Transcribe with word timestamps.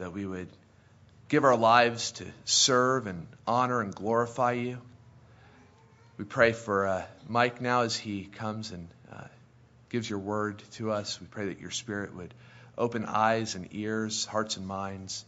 that 0.00 0.14
we 0.14 0.26
would 0.26 0.48
give 1.28 1.44
our 1.44 1.56
lives 1.56 2.12
to 2.12 2.24
serve 2.46 3.06
and 3.06 3.26
honor 3.46 3.82
and 3.82 3.94
glorify 3.94 4.52
you. 4.52 4.78
We 6.16 6.24
pray 6.24 6.52
for 6.52 6.86
uh, 6.86 7.02
Mike 7.28 7.60
now 7.60 7.82
as 7.82 7.96
he 7.96 8.24
comes 8.24 8.72
and 8.72 8.88
uh, 9.12 9.24
gives 9.90 10.08
your 10.08 10.18
word 10.18 10.62
to 10.72 10.90
us. 10.90 11.20
We 11.20 11.26
pray 11.26 11.46
that 11.46 11.60
your 11.60 11.70
spirit 11.70 12.14
would 12.14 12.32
open 12.78 13.04
eyes 13.04 13.54
and 13.54 13.68
ears, 13.72 14.24
hearts 14.24 14.56
and 14.56 14.66
minds, 14.66 15.24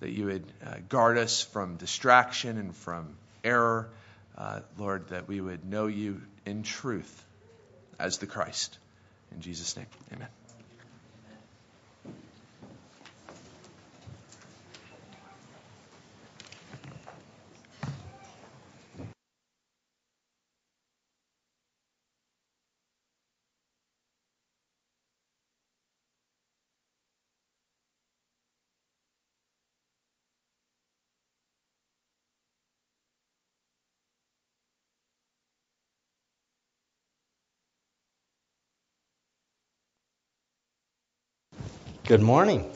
that 0.00 0.10
you 0.10 0.26
would 0.26 0.44
uh, 0.66 0.74
guard 0.88 1.16
us 1.16 1.40
from 1.42 1.76
distraction 1.76 2.58
and 2.58 2.74
from 2.74 3.16
error. 3.44 3.90
Uh, 4.36 4.60
Lord, 4.76 5.08
that 5.08 5.28
we 5.28 5.40
would 5.40 5.64
know 5.64 5.86
you 5.86 6.20
in 6.44 6.64
truth 6.64 7.24
as 7.98 8.18
the 8.18 8.26
Christ. 8.26 8.76
In 9.32 9.40
Jesus' 9.40 9.76
name, 9.76 9.86
amen. 10.12 10.28
Good 42.10 42.22
morning. 42.22 42.68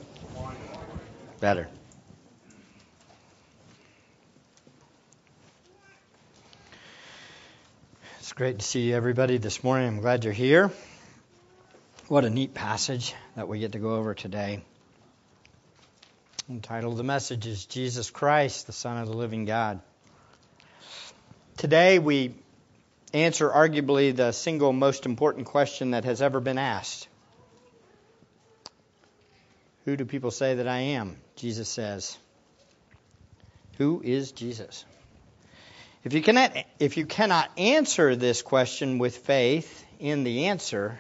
Better. 1.41 1.67
It's 8.21 8.33
great 8.33 8.61
to 8.61 8.65
see 8.65 8.93
everybody 8.93 9.39
this 9.39 9.65
morning. 9.65 9.89
I'm 9.89 10.01
glad 10.01 10.23
you're 10.23 10.33
here. 10.33 10.71
What 12.07 12.25
a 12.25 12.31
neat 12.31 12.55
passage 12.55 13.13
that 13.35 13.49
we 13.49 13.59
get 13.59 13.73
to 13.73 13.81
go 13.81 13.97
over 13.97 14.15
today. 14.15 14.63
The 16.49 16.61
title 16.61 16.93
of 16.93 16.97
the 16.97 17.03
message 17.03 17.49
is 17.49 17.67
Jesus 17.67 18.11
Christ, 18.11 18.69
the 18.69 18.73
Son 18.73 18.99
of 18.99 19.09
the 19.09 19.17
Living 19.17 19.47
God. 19.47 19.81
Today 21.57 21.99
we 21.99 22.37
answer 23.13 23.51
arguably 23.51 24.15
the 24.15 24.31
single 24.31 24.73
most 24.73 25.07
important 25.07 25.47
question 25.47 25.91
that 25.91 26.05
has 26.05 26.23
ever 26.23 26.39
been 26.39 26.57
asked 26.59 27.09
who 29.85 29.97
do 29.97 30.05
people 30.05 30.31
say 30.31 30.55
that 30.55 30.69
I 30.69 30.79
am? 30.79 31.17
Jesus 31.37 31.69
says. 31.69 32.17
Who 33.79 34.01
is 34.05 34.33
Jesus? 34.33 34.85
If 36.05 36.13
you 36.13 36.23
cannot, 36.23 36.57
if 36.79 36.97
you 36.97 37.07
cannot 37.07 37.51
answer 37.59 38.15
this 38.15 38.43
question 38.43 38.99
with 38.99 39.17
faith 39.17 39.85
in 39.99 40.25
the 40.25 40.47
answer, 40.47 40.99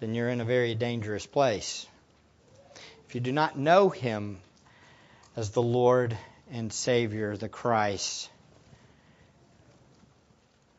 then 0.00 0.14
you're 0.14 0.28
in 0.28 0.40
a 0.40 0.44
very 0.44 0.74
dangerous 0.74 1.26
place. 1.26 1.86
If 3.08 3.14
you 3.14 3.20
do 3.20 3.32
not 3.32 3.58
know 3.58 3.88
Him 3.88 4.40
as 5.34 5.50
the 5.50 5.62
Lord 5.62 6.16
and 6.52 6.72
Savior, 6.72 7.36
the 7.36 7.48
Christ, 7.48 8.30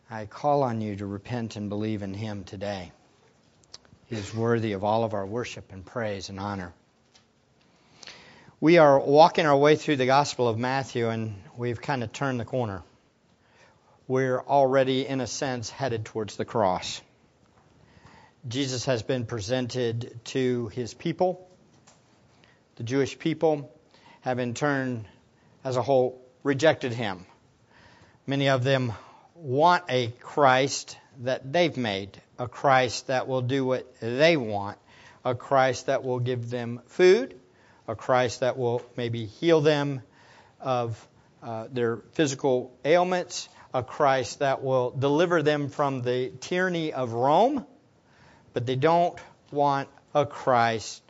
I 0.09 0.25
call 0.25 0.63
on 0.63 0.81
you 0.81 0.95
to 0.95 1.05
repent 1.05 1.55
and 1.55 1.69
believe 1.69 2.01
in 2.01 2.13
Him 2.13 2.43
today. 2.43 2.91
He 4.05 4.15
is 4.15 4.33
worthy 4.33 4.73
of 4.73 4.83
all 4.83 5.03
of 5.03 5.13
our 5.13 5.25
worship 5.25 5.71
and 5.71 5.85
praise 5.85 6.29
and 6.29 6.39
honor. 6.39 6.73
We 8.61 8.77
are 8.77 8.99
walking 8.99 9.45
our 9.45 9.55
way 9.55 9.77
through 9.77 9.95
the 9.95 10.05
Gospel 10.05 10.49
of 10.49 10.59
Matthew, 10.59 11.07
and 11.07 11.41
we've 11.55 11.81
kind 11.81 12.03
of 12.03 12.11
turned 12.11 12.41
the 12.41 12.45
corner. 12.45 12.83
We're 14.05 14.41
already, 14.41 15.07
in 15.07 15.21
a 15.21 15.27
sense, 15.27 15.69
headed 15.69 16.03
towards 16.03 16.35
the 16.35 16.43
cross. 16.43 17.01
Jesus 18.45 18.83
has 18.83 19.01
been 19.01 19.25
presented 19.25 20.19
to 20.25 20.67
his 20.73 20.93
people. 20.93 21.47
The 22.75 22.83
Jewish 22.83 23.17
people 23.17 23.73
have, 24.19 24.39
in 24.39 24.53
turn, 24.55 25.07
as 25.63 25.77
a 25.77 25.81
whole, 25.81 26.21
rejected 26.43 26.91
him. 26.91 27.25
Many 28.27 28.49
of 28.49 28.65
them 28.65 28.91
want 29.35 29.85
a 29.87 30.09
Christ 30.19 30.97
that 31.19 31.53
they've 31.53 31.77
made, 31.77 32.21
a 32.37 32.49
Christ 32.49 33.07
that 33.07 33.25
will 33.25 33.41
do 33.41 33.63
what 33.63 33.89
they 34.01 34.35
want, 34.35 34.77
a 35.23 35.33
Christ 35.33 35.85
that 35.85 36.03
will 36.03 36.19
give 36.19 36.49
them 36.49 36.81
food, 36.87 37.39
a 37.89 37.95
Christ 37.95 38.41
that 38.41 38.55
will 38.55 38.83
maybe 38.95 39.25
heal 39.25 39.61
them 39.61 40.03
of 40.61 41.07
uh, 41.41 41.65
their 41.71 41.97
physical 42.13 42.71
ailments, 42.85 43.49
a 43.73 43.81
Christ 43.81 44.39
that 44.39 44.63
will 44.63 44.91
deliver 44.91 45.41
them 45.41 45.69
from 45.69 46.03
the 46.03 46.31
tyranny 46.39 46.93
of 46.93 47.13
Rome, 47.13 47.65
but 48.53 48.67
they 48.67 48.75
don't 48.75 49.17
want 49.51 49.89
a 50.13 50.27
Christ 50.27 51.01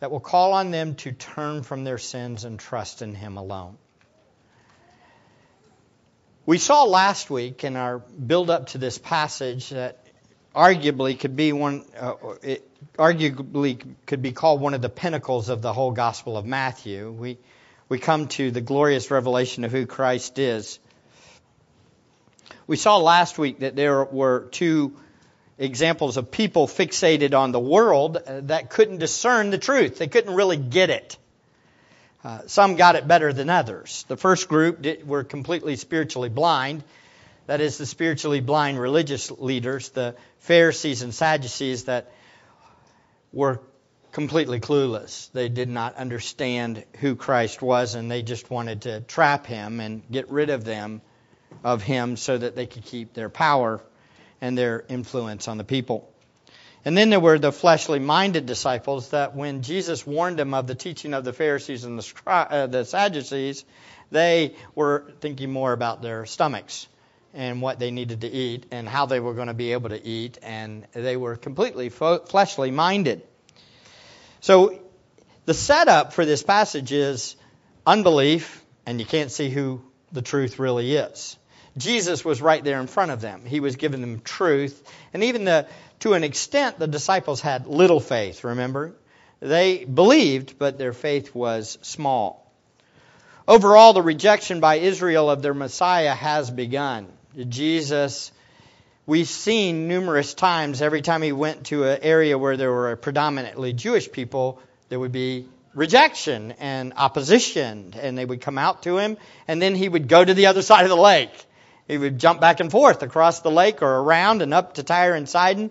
that 0.00 0.10
will 0.10 0.20
call 0.20 0.54
on 0.54 0.70
them 0.70 0.94
to 0.96 1.12
turn 1.12 1.62
from 1.62 1.84
their 1.84 1.98
sins 1.98 2.44
and 2.44 2.58
trust 2.58 3.02
in 3.02 3.14
Him 3.14 3.36
alone. 3.36 3.76
We 6.46 6.56
saw 6.56 6.84
last 6.84 7.28
week 7.28 7.62
in 7.62 7.76
our 7.76 7.98
build 7.98 8.48
up 8.48 8.68
to 8.68 8.78
this 8.78 8.96
passage 8.96 9.68
that 9.70 10.05
arguably 10.56 11.18
could 11.18 11.36
be 11.36 11.52
one, 11.52 11.84
uh, 11.98 12.14
it 12.42 12.66
arguably 12.96 13.80
could 14.06 14.22
be 14.22 14.32
called 14.32 14.60
one 14.60 14.72
of 14.72 14.80
the 14.80 14.88
pinnacles 14.88 15.50
of 15.50 15.60
the 15.60 15.72
whole 15.72 15.90
Gospel 15.90 16.38
of 16.38 16.46
Matthew. 16.46 17.10
We, 17.10 17.38
we 17.88 17.98
come 17.98 18.28
to 18.28 18.50
the 18.50 18.62
glorious 18.62 19.10
revelation 19.10 19.64
of 19.64 19.70
who 19.70 19.84
Christ 19.86 20.38
is. 20.38 20.78
We 22.66 22.76
saw 22.76 22.96
last 22.96 23.38
week 23.38 23.60
that 23.60 23.76
there 23.76 24.02
were 24.04 24.48
two 24.50 24.96
examples 25.58 26.16
of 26.16 26.30
people 26.30 26.66
fixated 26.66 27.34
on 27.38 27.52
the 27.52 27.60
world 27.60 28.18
that 28.26 28.70
couldn't 28.70 28.98
discern 28.98 29.50
the 29.50 29.58
truth. 29.58 29.98
They 29.98 30.08
couldn't 30.08 30.34
really 30.34 30.56
get 30.56 30.90
it. 30.90 31.18
Uh, 32.24 32.40
some 32.46 32.76
got 32.76 32.96
it 32.96 33.06
better 33.06 33.32
than 33.32 33.50
others. 33.50 34.04
The 34.08 34.16
first 34.16 34.48
group 34.48 34.82
did, 34.82 35.06
were 35.06 35.22
completely 35.22 35.76
spiritually 35.76 36.28
blind. 36.28 36.82
That 37.46 37.60
is, 37.60 37.78
the 37.78 37.86
spiritually 37.86 38.40
blind 38.40 38.78
religious 38.78 39.30
leaders, 39.30 39.90
the 39.90 40.16
Pharisees 40.40 41.02
and 41.02 41.14
Sadducees 41.14 41.84
that 41.84 42.12
were 43.32 43.60
completely 44.10 44.58
clueless. 44.60 45.30
They 45.32 45.48
did 45.48 45.68
not 45.68 45.96
understand 45.96 46.84
who 47.00 47.14
Christ 47.14 47.62
was 47.62 47.94
and 47.94 48.10
they 48.10 48.22
just 48.22 48.50
wanted 48.50 48.82
to 48.82 49.00
trap 49.02 49.46
him 49.46 49.78
and 49.78 50.02
get 50.10 50.30
rid 50.30 50.50
of 50.50 50.64
them 50.64 51.02
of 51.62 51.82
him 51.82 52.16
so 52.16 52.36
that 52.36 52.56
they 52.56 52.66
could 52.66 52.84
keep 52.84 53.14
their 53.14 53.28
power 53.28 53.80
and 54.40 54.56
their 54.56 54.84
influence 54.88 55.48
on 55.48 55.58
the 55.58 55.64
people. 55.64 56.10
And 56.84 56.96
then 56.96 57.10
there 57.10 57.20
were 57.20 57.38
the 57.38 57.52
fleshly 57.52 57.98
minded 57.98 58.46
disciples 58.46 59.10
that 59.10 59.36
when 59.36 59.62
Jesus 59.62 60.06
warned 60.06 60.38
them 60.38 60.54
of 60.54 60.66
the 60.66 60.74
teaching 60.74 61.14
of 61.14 61.24
the 61.24 61.32
Pharisees 61.32 61.84
and 61.84 61.98
the, 61.98 62.12
uh, 62.26 62.66
the 62.66 62.84
Sadducees, 62.84 63.64
they 64.10 64.54
were 64.74 65.12
thinking 65.20 65.52
more 65.52 65.72
about 65.72 66.00
their 66.00 66.26
stomachs 66.26 66.88
and 67.36 67.62
what 67.62 67.78
they 67.78 67.90
needed 67.90 68.22
to 68.22 68.28
eat 68.28 68.66
and 68.72 68.88
how 68.88 69.06
they 69.06 69.20
were 69.20 69.34
going 69.34 69.48
to 69.48 69.54
be 69.54 69.72
able 69.72 69.90
to 69.90 70.04
eat, 70.04 70.38
and 70.42 70.86
they 70.92 71.16
were 71.16 71.36
completely 71.36 71.90
fleshly 71.90 72.70
minded. 72.70 73.22
So 74.40 74.80
the 75.44 75.54
setup 75.54 76.14
for 76.14 76.24
this 76.24 76.42
passage 76.42 76.92
is 76.92 77.36
unbelief, 77.86 78.64
and 78.86 78.98
you 78.98 79.06
can't 79.06 79.30
see 79.30 79.50
who 79.50 79.82
the 80.12 80.22
truth 80.22 80.58
really 80.58 80.96
is. 80.96 81.36
Jesus 81.76 82.24
was 82.24 82.40
right 82.40 82.64
there 82.64 82.80
in 82.80 82.86
front 82.86 83.10
of 83.10 83.20
them. 83.20 83.44
He 83.44 83.60
was 83.60 83.76
giving 83.76 84.00
them 84.00 84.20
truth, 84.20 84.82
and 85.12 85.22
even 85.22 85.44
the 85.44 85.68
to 86.00 86.14
an 86.14 86.24
extent 86.24 86.78
the 86.78 86.86
disciples 86.86 87.40
had 87.40 87.66
little 87.66 88.00
faith, 88.00 88.44
remember? 88.44 88.94
They 89.40 89.84
believed, 89.84 90.58
but 90.58 90.78
their 90.78 90.94
faith 90.94 91.34
was 91.34 91.78
small. 91.82 92.50
Overall, 93.46 93.92
the 93.92 94.02
rejection 94.02 94.60
by 94.60 94.76
Israel 94.76 95.30
of 95.30 95.42
their 95.42 95.54
Messiah 95.54 96.14
has 96.14 96.50
begun. 96.50 97.08
Jesus, 97.44 98.32
we've 99.04 99.28
seen 99.28 99.88
numerous 99.88 100.32
times, 100.32 100.80
every 100.80 101.02
time 101.02 101.20
he 101.20 101.32
went 101.32 101.66
to 101.66 101.84
an 101.84 101.98
area 102.00 102.38
where 102.38 102.56
there 102.56 102.72
were 102.72 102.96
predominantly 102.96 103.74
Jewish 103.74 104.10
people, 104.10 104.58
there 104.88 104.98
would 104.98 105.12
be 105.12 105.46
rejection 105.74 106.52
and 106.52 106.94
opposition, 106.96 107.92
and 108.00 108.16
they 108.16 108.24
would 108.24 108.40
come 108.40 108.56
out 108.56 108.84
to 108.84 108.96
him, 108.96 109.18
and 109.46 109.60
then 109.60 109.74
he 109.74 109.86
would 109.86 110.08
go 110.08 110.24
to 110.24 110.32
the 110.32 110.46
other 110.46 110.62
side 110.62 110.84
of 110.84 110.88
the 110.88 110.96
lake. 110.96 111.30
He 111.86 111.98
would 111.98 112.18
jump 112.18 112.40
back 112.40 112.60
and 112.60 112.70
forth 112.70 113.02
across 113.02 113.40
the 113.40 113.50
lake 113.50 113.82
or 113.82 113.98
around 113.98 114.40
and 114.40 114.54
up 114.54 114.74
to 114.74 114.82
Tyre 114.82 115.14
and 115.14 115.28
Sidon, 115.28 115.70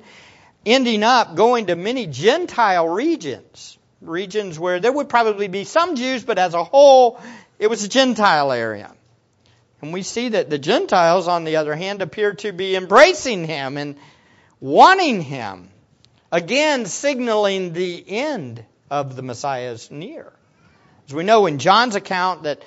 ending 0.68 1.02
up 1.02 1.36
going 1.36 1.66
to 1.66 1.76
many 1.76 2.06
Gentile 2.06 2.88
regions, 2.88 3.78
regions 4.02 4.60
where 4.60 4.80
there 4.80 4.92
would 4.92 5.10
probably 5.10 5.48
be 5.48 5.64
some 5.64 5.96
Jews, 5.96 6.24
but 6.24 6.38
as 6.38 6.54
a 6.54 6.64
whole, 6.64 7.20
it 7.58 7.72
was 7.72 7.84
a 7.84 7.90
Gentile 7.90 8.52
area. 8.52 8.94
And 9.82 9.94
we 9.94 10.04
see 10.04 10.30
that 10.30 10.50
the 10.50 10.58
Gentiles, 10.58 11.28
on 11.28 11.44
the 11.44 11.58
other 11.58 11.76
hand, 11.76 12.02
appear 12.02 12.34
to 12.36 12.52
be 12.52 12.76
embracing 12.76 13.46
him 13.46 13.78
and 13.78 13.98
wanting 14.60 15.22
him. 15.22 15.70
Again, 16.32 16.86
signaling 16.86 17.74
the 17.74 18.04
end 18.08 18.64
of 18.90 19.16
the 19.16 19.22
Messiah 19.22 19.72
is 19.72 19.92
near. 19.92 20.32
As 21.08 21.14
we 21.14 21.24
know 21.24 21.46
in 21.46 21.60
John's 21.60 21.96
account 21.96 22.44
that 22.44 22.64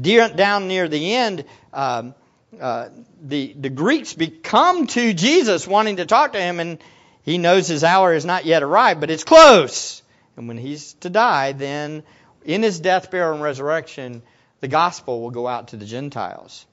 down 0.00 0.68
near 0.68 0.88
the 0.88 1.14
end, 1.14 1.44
um, 1.72 2.14
uh, 2.60 2.88
the, 3.22 3.54
the 3.58 3.70
Greeks 3.70 4.14
become 4.14 4.86
to 4.88 5.12
Jesus 5.12 5.66
wanting 5.66 5.96
to 5.96 6.06
talk 6.06 6.32
to 6.32 6.40
him, 6.40 6.60
and 6.60 6.78
he 7.22 7.38
knows 7.38 7.68
his 7.68 7.84
hour 7.84 8.12
has 8.14 8.24
not 8.24 8.44
yet 8.44 8.62
arrived, 8.62 9.00
but 9.00 9.10
it's 9.10 9.24
close. 9.24 10.02
And 10.36 10.48
when 10.48 10.58
he's 10.58 10.94
to 10.94 11.10
die, 11.10 11.52
then 11.52 12.02
in 12.44 12.62
his 12.62 12.80
death, 12.80 13.10
burial, 13.10 13.34
and 13.34 13.42
resurrection, 13.42 14.22
the 14.62 14.68
gospel 14.68 15.20
will 15.20 15.32
go 15.32 15.46
out 15.48 15.68
to 15.68 15.76
the 15.76 15.84
Gentiles. 15.84 16.64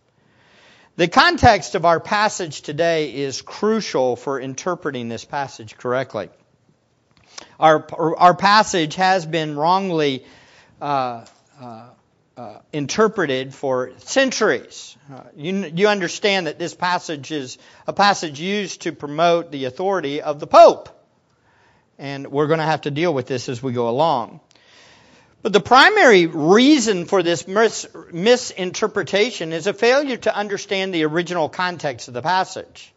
The 0.95 1.07
context 1.07 1.73
of 1.73 1.85
our 1.85 1.99
passage 1.99 2.61
today 2.61 3.15
is 3.15 3.41
crucial 3.41 4.15
for 4.15 4.39
interpreting 4.39 5.09
this 5.09 5.25
passage 5.25 5.75
correctly. 5.75 6.29
Our, 7.59 7.87
our 8.15 8.35
passage 8.35 8.95
has 8.95 9.25
been 9.25 9.55
wrongly 9.55 10.23
uh, 10.79 11.25
uh, 11.59 11.89
uh, 12.37 12.59
interpreted 12.71 13.55
for 13.55 13.91
centuries. 13.97 14.95
Uh, 15.11 15.23
you, 15.35 15.71
you 15.73 15.87
understand 15.87 16.45
that 16.45 16.59
this 16.59 16.75
passage 16.75 17.31
is 17.31 17.57
a 17.87 17.93
passage 17.93 18.39
used 18.39 18.83
to 18.83 18.91
promote 18.91 19.51
the 19.51 19.65
authority 19.65 20.21
of 20.21 20.39
the 20.39 20.47
Pope. 20.47 20.89
And 21.97 22.27
we're 22.27 22.47
going 22.47 22.59
to 22.59 22.65
have 22.65 22.81
to 22.81 22.91
deal 22.91 23.13
with 23.13 23.25
this 23.25 23.49
as 23.49 23.63
we 23.63 23.73
go 23.73 23.89
along. 23.89 24.41
But 25.41 25.53
the 25.53 25.61
primary 25.61 26.25
reason 26.25 27.05
for 27.05 27.23
this 27.23 27.47
mis- 27.47 27.87
misinterpretation 28.11 29.53
is 29.53 29.67
a 29.67 29.73
failure 29.73 30.17
to 30.17 30.35
understand 30.35 30.93
the 30.93 31.05
original 31.05 31.47
context 31.47 32.09
of 32.09 32.13
the 32.13 32.21
passage. 32.21 32.93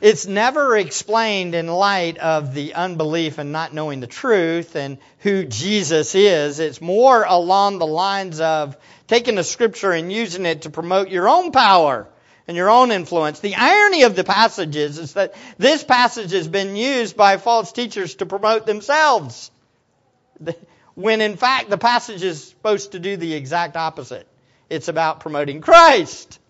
It's 0.00 0.26
never 0.26 0.76
explained 0.76 1.54
in 1.54 1.66
light 1.66 2.18
of 2.18 2.54
the 2.54 2.74
unbelief 2.74 3.38
and 3.38 3.52
not 3.52 3.74
knowing 3.74 4.00
the 4.00 4.06
truth 4.06 4.76
and 4.76 4.98
who 5.18 5.44
Jesus 5.44 6.14
is. 6.14 6.60
It's 6.60 6.80
more 6.80 7.24
along 7.24 7.78
the 7.78 7.86
lines 7.86 8.40
of 8.40 8.76
taking 9.08 9.34
the 9.34 9.44
scripture 9.44 9.90
and 9.90 10.12
using 10.12 10.46
it 10.46 10.62
to 10.62 10.70
promote 10.70 11.08
your 11.08 11.28
own 11.28 11.50
power 11.50 12.06
and 12.46 12.56
your 12.56 12.70
own 12.70 12.92
influence. 12.92 13.40
The 13.40 13.56
irony 13.56 14.04
of 14.04 14.14
the 14.14 14.24
passage 14.24 14.76
is, 14.76 14.98
is 14.98 15.14
that 15.14 15.34
this 15.58 15.82
passage 15.82 16.30
has 16.30 16.46
been 16.46 16.76
used 16.76 17.16
by 17.16 17.36
false 17.36 17.72
teachers 17.72 18.14
to 18.16 18.26
promote 18.26 18.66
themselves. 18.66 19.50
When 20.98 21.20
in 21.20 21.36
fact 21.36 21.70
the 21.70 21.78
passage 21.78 22.24
is 22.24 22.42
supposed 22.42 22.90
to 22.90 22.98
do 22.98 23.16
the 23.16 23.34
exact 23.34 23.76
opposite. 23.76 24.26
It's 24.68 24.88
about 24.88 25.20
promoting 25.20 25.60
Christ. 25.60 26.40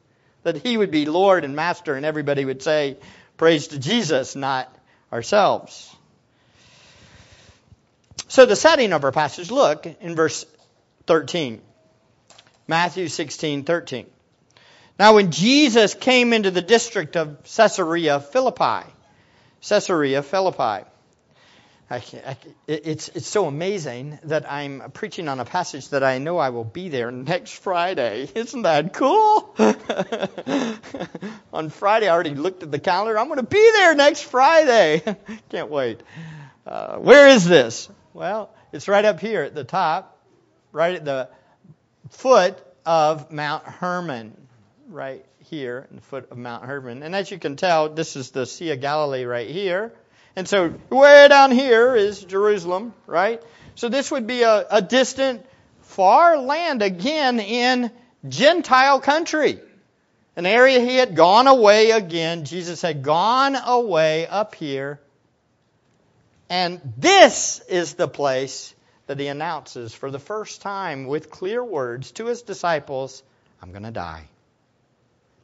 That 0.42 0.56
he 0.56 0.74
would 0.74 0.90
be 0.90 1.04
Lord 1.04 1.44
and 1.44 1.54
Master 1.54 1.96
and 1.96 2.06
everybody 2.06 2.46
would 2.46 2.62
say, 2.62 2.96
Praise 3.36 3.68
to 3.68 3.78
Jesus, 3.78 4.34
not 4.34 4.74
ourselves. 5.12 5.94
So 8.28 8.46
the 8.46 8.56
setting 8.56 8.94
of 8.94 9.04
our 9.04 9.12
passage, 9.12 9.50
look 9.50 9.84
in 10.00 10.16
verse 10.16 10.46
13. 11.06 11.60
Matthew 12.66 13.08
16, 13.08 13.64
13. 13.64 14.06
Now 14.98 15.16
when 15.16 15.30
Jesus 15.30 15.92
came 15.92 16.32
into 16.32 16.50
the 16.50 16.62
district 16.62 17.18
of 17.18 17.44
Caesarea 17.54 18.18
Philippi, 18.18 18.88
Caesarea 19.60 20.22
Philippi, 20.22 20.88
I, 21.90 21.96
I, 21.96 22.36
it's, 22.66 23.08
it's 23.08 23.26
so 23.26 23.46
amazing 23.46 24.18
that 24.24 24.50
I'm 24.50 24.90
preaching 24.92 25.26
on 25.26 25.40
a 25.40 25.46
passage 25.46 25.88
that 25.90 26.02
I 26.02 26.18
know 26.18 26.36
I 26.36 26.50
will 26.50 26.64
be 26.64 26.90
there 26.90 27.10
next 27.10 27.52
Friday. 27.52 28.28
Isn't 28.34 28.62
that 28.62 28.92
cool? 28.92 29.54
on 31.52 31.70
Friday, 31.70 32.08
I 32.08 32.12
already 32.12 32.34
looked 32.34 32.62
at 32.62 32.70
the 32.70 32.78
calendar. 32.78 33.18
I'm 33.18 33.28
going 33.28 33.38
to 33.38 33.42
be 33.42 33.70
there 33.72 33.94
next 33.94 34.22
Friday. 34.22 35.02
Can't 35.48 35.70
wait. 35.70 36.02
Uh, 36.66 36.98
where 36.98 37.28
is 37.28 37.48
this? 37.48 37.88
Well, 38.12 38.50
it's 38.70 38.86
right 38.86 39.06
up 39.06 39.20
here 39.20 39.42
at 39.42 39.54
the 39.54 39.64
top, 39.64 40.18
right 40.72 40.94
at 40.94 41.06
the 41.06 41.30
foot 42.10 42.58
of 42.84 43.30
Mount 43.30 43.64
Hermon, 43.64 44.36
right 44.90 45.24
here 45.38 45.86
in 45.88 45.96
the 45.96 46.02
foot 46.02 46.30
of 46.30 46.36
Mount 46.36 46.66
Hermon. 46.66 47.02
And 47.02 47.16
as 47.16 47.30
you 47.30 47.38
can 47.38 47.56
tell, 47.56 47.88
this 47.88 48.14
is 48.14 48.30
the 48.30 48.44
Sea 48.44 48.72
of 48.72 48.82
Galilee 48.82 49.24
right 49.24 49.48
here. 49.48 49.94
And 50.36 50.48
so 50.48 50.74
way 50.90 51.26
down 51.28 51.50
here 51.50 51.96
is 51.96 52.22
Jerusalem, 52.22 52.94
right? 53.06 53.42
So 53.74 53.88
this 53.88 54.10
would 54.10 54.26
be 54.26 54.42
a, 54.42 54.66
a 54.70 54.82
distant, 54.82 55.44
far 55.82 56.38
land 56.38 56.82
again 56.82 57.40
in 57.40 57.90
Gentile 58.28 59.00
country. 59.00 59.60
An 60.36 60.46
area 60.46 60.80
he 60.80 60.96
had 60.96 61.16
gone 61.16 61.48
away 61.48 61.90
again. 61.90 62.44
Jesus 62.44 62.80
had 62.82 63.02
gone 63.02 63.56
away 63.56 64.26
up 64.26 64.54
here. 64.54 65.00
And 66.48 66.80
this 66.96 67.60
is 67.68 67.94
the 67.94 68.08
place 68.08 68.74
that 69.06 69.18
he 69.18 69.26
announces 69.26 69.92
for 69.92 70.10
the 70.10 70.18
first 70.18 70.62
time 70.62 71.06
with 71.06 71.30
clear 71.30 71.64
words 71.64 72.12
to 72.12 72.26
his 72.26 72.42
disciples 72.42 73.22
I'm 73.60 73.72
going 73.72 73.82
to 73.82 73.90
die. 73.90 74.28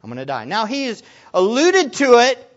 I'm 0.03 0.09
going 0.09 0.19
to 0.19 0.25
die. 0.25 0.45
Now, 0.45 0.65
he's 0.65 1.03
alluded 1.33 1.93
to 1.93 2.19
it 2.19 2.54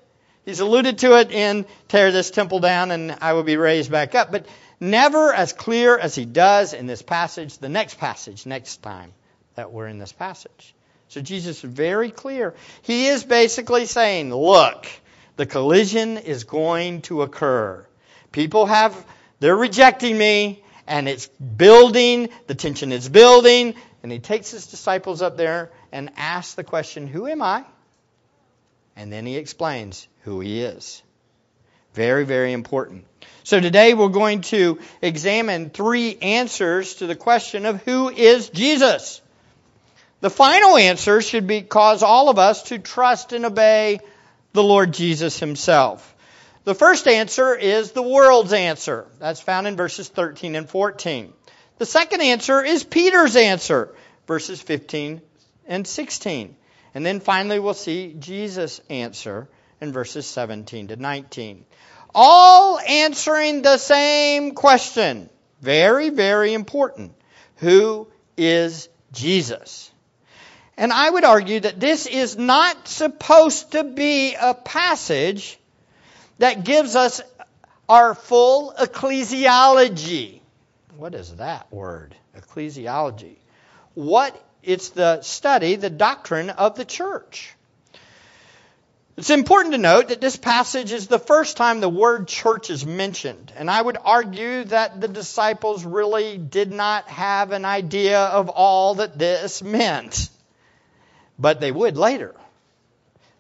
He's 0.49 0.61
alluded 0.61 0.97
to 1.01 1.19
it 1.21 1.31
in 1.31 1.67
tear 1.89 2.11
this 2.11 2.31
temple 2.31 2.61
down 2.61 2.91
and 2.91 3.15
I 3.21 3.35
will 3.35 3.43
be 3.43 3.59
raised 3.59 3.91
back 3.91 4.15
up, 4.15 4.33
but 4.33 4.47
never 4.81 5.31
as 5.31 5.53
clear 5.53 5.99
as 5.99 6.15
he 6.15 6.25
does 6.25 6.73
in 6.73 6.87
this 6.87 7.03
passage, 7.03 7.59
the 7.59 7.69
next 7.69 7.99
passage, 7.99 8.47
next 8.47 8.79
time 8.83 9.13
that 9.57 9.73
we're 9.73 9.89
in 9.89 9.99
this 9.99 10.13
passage. 10.13 10.75
So 11.09 11.21
Jesus 11.21 11.63
is 11.63 11.71
very 11.71 12.11
clear. 12.11 12.55
He 12.81 13.09
is 13.09 13.25
basically 13.25 13.85
saying, 13.85 14.35
look, 14.35 14.87
the 15.37 15.45
collision 15.45 16.17
is 16.17 16.45
going 16.45 17.03
to 17.03 17.21
occur. 17.21 17.87
People 18.33 18.65
have, 18.65 18.97
they're 19.41 19.55
rejecting 19.55 20.17
me, 20.17 20.65
and 20.87 21.11
it's 21.11 21.27
building, 21.27 22.31
the 22.47 22.55
tension 22.55 22.91
is 22.91 23.07
building, 23.07 23.75
and 24.03 24.11
he 24.11 24.19
takes 24.19 24.51
his 24.51 24.67
disciples 24.67 25.21
up 25.21 25.37
there 25.37 25.71
and 25.93 26.11
asks 26.17 26.55
the 26.55 26.65
question, 26.65 27.07
Who 27.07 27.27
am 27.27 27.43
I? 27.43 27.67
And 28.99 29.13
then 29.13 29.25
he 29.27 29.37
explains 29.37 30.09
who 30.25 30.41
he 30.41 30.61
is. 30.61 31.05
Very, 31.95 32.25
very 32.25 32.53
important. 32.53 33.05
So 33.45 33.61
today 33.61 33.95
we're 33.95 34.09
going 34.09 34.41
to 34.43 34.81
examine 35.01 35.71
three 35.71 36.19
answers 36.21 36.97
to 36.97 37.07
the 37.07 37.15
question 37.15 37.65
of 37.65 37.81
who 37.85 38.11
is 38.11 38.51
Jesus. 38.51 39.23
The 40.21 40.31
final 40.31 40.77
answer 40.77 41.23
should 41.23 41.47
be 41.47 41.63
cause 41.63 42.03
all 42.03 42.29
of 42.29 42.41
us 42.41 42.65
to 42.65 42.81
trust 42.81 43.33
and 43.33 43.47
obey 43.47 44.01
the 44.53 44.65
Lord 44.65 44.93
Jesus 44.93 45.39
himself. 45.39 46.17
The 46.65 46.75
first 46.75 47.07
answer 47.07 47.55
is 47.55 47.93
the 47.93 48.03
world's 48.03 48.53
answer. 48.53 49.07
That's 49.21 49.41
found 49.41 49.69
in 49.69 49.77
verses 49.77 50.09
13 50.09 50.57
and 50.57 50.69
14. 50.69 51.33
The 51.79 51.87
second 51.87 52.21
answer 52.21 52.65
is 52.65 52.83
Peter's 52.83 53.37
answer, 53.37 53.95
verses 54.27 54.61
15 54.61 55.23
and 55.69 55.87
16. 55.87 56.57
And 56.99 57.07
then 57.07 57.21
finally, 57.21 57.61
we'll 57.61 57.75
see 57.75 58.13
Jesus' 58.19 58.81
answer 58.91 59.47
in 59.81 59.93
verses 59.93 60.27
17 60.27 60.89
to 60.89 60.97
19. 60.97 61.65
All 62.13 62.81
answering 62.81 63.63
the 63.63 63.79
same 63.79 64.51
question. 64.51 65.31
Very, 65.61 66.11
very 66.11 66.55
important. 66.55 67.13
Who 67.59 68.09
is 68.37 68.89
Jesus? 69.13 69.93
And 70.77 70.93
I 70.93 71.09
would 71.09 71.23
argue 71.23 71.61
that 71.61 71.79
this 71.79 72.07
is 72.07 72.37
not 72.37 72.89
supposed 72.89 73.71
to 73.71 73.85
be 73.85 74.35
a 74.35 74.55
passage 74.55 75.57
that 76.41 76.65
gives 76.65 76.97
us 76.97 77.21
our 77.89 78.17
full 78.17 78.75
ecclesiology. 78.77 80.41
What 80.97 81.15
is 81.15 81.37
that 81.37 81.73
word? 81.73 82.17
Ecclesiology. 82.37 83.37
What 83.95 84.35
it's 84.63 84.91
the 84.91 85.23
study, 85.23 85.77
the 85.77 85.91
doctrine 85.91 86.51
of 86.51 86.77
the 86.77 86.85
church. 86.85 87.55
It's 89.17 89.31
important 89.31 89.75
to 89.75 89.79
note 89.79 90.09
that 90.09 90.21
this 90.21 90.37
passage 90.37 90.93
is 90.93 91.09
the 91.09 91.19
first 91.19 91.57
time 91.57 91.81
the 91.81 91.89
word 91.89 92.29
church 92.29 92.71
is 92.71 92.87
mentioned. 92.87 93.53
And 93.57 93.69
I 93.69 93.83
would 93.83 93.97
argue 94.05 94.63
that 94.65 95.01
the 95.01 95.09
disciples 95.09 95.85
really 95.85 96.39
did 96.39 96.71
not 96.71 97.09
have 97.09 97.51
an 97.51 97.65
idea 97.65 98.21
of 98.21 98.49
all 98.49 98.95
that 98.97 99.19
this 99.19 99.61
meant. 99.61 100.31
But 101.37 101.61
they 101.61 101.73
would 101.73 101.97
later, 101.97 102.33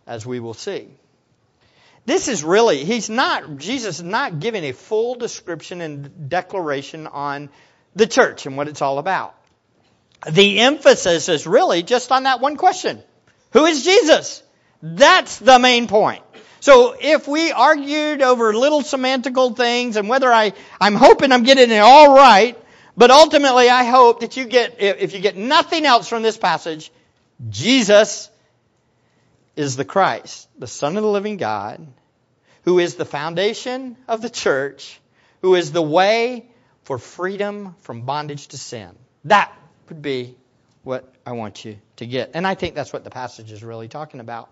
as 0.04 0.26
we 0.26 0.40
will 0.40 0.54
see. 0.54 0.88
This 2.06 2.26
is 2.26 2.42
really, 2.42 2.84
he's 2.84 3.08
not, 3.08 3.58
Jesus 3.58 3.98
is 3.98 4.04
not 4.04 4.40
giving 4.40 4.64
a 4.64 4.72
full 4.72 5.14
description 5.14 5.80
and 5.80 6.28
declaration 6.28 7.06
on 7.06 7.50
the 7.94 8.08
church 8.08 8.46
and 8.46 8.56
what 8.56 8.66
it's 8.66 8.82
all 8.82 8.98
about 8.98 9.37
the 10.26 10.60
emphasis 10.60 11.28
is 11.28 11.46
really 11.46 11.82
just 11.82 12.10
on 12.10 12.24
that 12.24 12.40
one 12.40 12.56
question. 12.56 13.02
Who 13.52 13.66
is 13.66 13.84
Jesus? 13.84 14.42
That's 14.82 15.38
the 15.38 15.58
main 15.58 15.86
point. 15.86 16.22
So 16.60 16.96
if 17.00 17.28
we 17.28 17.52
argued 17.52 18.20
over 18.20 18.52
little 18.52 18.82
semantical 18.82 19.56
things 19.56 19.96
and 19.96 20.08
whether 20.08 20.32
I, 20.32 20.52
I'm 20.80 20.96
hoping 20.96 21.30
I'm 21.30 21.44
getting 21.44 21.70
it 21.70 21.78
all 21.78 22.14
right, 22.14 22.58
but 22.96 23.10
ultimately 23.10 23.68
I 23.68 23.84
hope 23.84 24.20
that 24.20 24.36
you 24.36 24.44
get, 24.44 24.80
if 24.80 25.14
you 25.14 25.20
get 25.20 25.36
nothing 25.36 25.86
else 25.86 26.08
from 26.08 26.22
this 26.22 26.36
passage, 26.36 26.90
Jesus 27.48 28.28
is 29.54 29.76
the 29.76 29.84
Christ, 29.84 30.48
the 30.58 30.66
Son 30.66 30.96
of 30.96 31.02
the 31.02 31.08
living 31.08 31.36
God, 31.36 31.86
who 32.64 32.80
is 32.80 32.96
the 32.96 33.04
foundation 33.04 33.96
of 34.08 34.20
the 34.20 34.30
church, 34.30 35.00
who 35.42 35.54
is 35.54 35.70
the 35.70 35.82
way 35.82 36.50
for 36.82 36.98
freedom 36.98 37.76
from 37.80 38.02
bondage 38.02 38.48
to 38.48 38.58
sin. 38.58 38.90
That 39.24 39.52
would 39.88 40.02
be 40.02 40.36
what 40.82 41.12
I 41.26 41.32
want 41.32 41.64
you 41.64 41.78
to 41.96 42.06
get. 42.06 42.30
And 42.34 42.46
I 42.46 42.54
think 42.54 42.74
that's 42.74 42.92
what 42.92 43.04
the 43.04 43.10
passage 43.10 43.52
is 43.52 43.62
really 43.62 43.88
talking 43.88 44.20
about. 44.20 44.50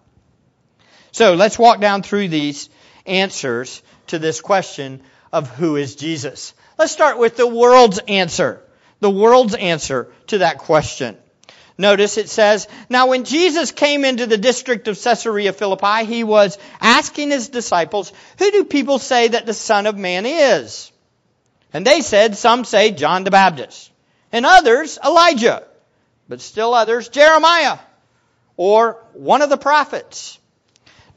So 1.13 1.35
let's 1.35 1.59
walk 1.59 1.81
down 1.81 2.03
through 2.03 2.29
these 2.29 2.69
answers 3.07 3.83
to 4.09 4.19
this 4.19 4.41
question 4.41 5.03
of 5.33 5.49
who 5.51 5.77
is 5.77 5.97
Jesus. 5.97 6.53
Let's 6.79 6.93
start 6.93 7.19
with 7.19 7.37
the 7.37 7.47
world's 7.47 7.99
answer. 7.99 8.63
The 9.01 9.11
world's 9.11 9.55
answer 9.55 10.13
to 10.29 10.39
that 10.39 10.59
question. 10.59 11.17
Notice 11.79 12.17
it 12.17 12.29
says, 12.29 12.69
Now 12.89 13.09
when 13.09 13.25
Jesus 13.25 13.71
came 13.71 14.05
into 14.05 14.27
the 14.27 14.39
district 14.39 14.89
of 14.89 15.01
Caesarea 15.01 15.53
Philippi, 15.53 16.07
he 16.07 16.25
was 16.25 16.59
asking 16.81 17.31
his 17.31 17.49
disciples, 17.49 18.13
Who 18.39 18.51
do 18.51 18.65
people 18.65 18.99
say 18.99 19.29
that 19.29 19.47
the 19.47 19.55
Son 19.55 19.87
of 19.87 19.97
Man 19.97 20.25
is? 20.25 20.91
And 21.73 21.87
they 21.87 22.01
said, 22.01 22.37
Some 22.37 22.65
say 22.65 22.93
John 22.93 23.25
the 23.25 23.31
Baptist, 23.31 23.91
and 24.37 24.45
others 24.45 24.99
Elijah, 25.03 25.63
but 26.29 26.43
still 26.43 26.75
others 26.75 27.09
Jeremiah, 27.09 27.79
or 28.59 29.03
one 29.15 29.41
of 29.41 29.49
the 29.49 29.57
prophets. 29.57 30.39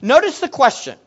Notice 0.01 0.39
the 0.39 0.47
question. 0.47 0.97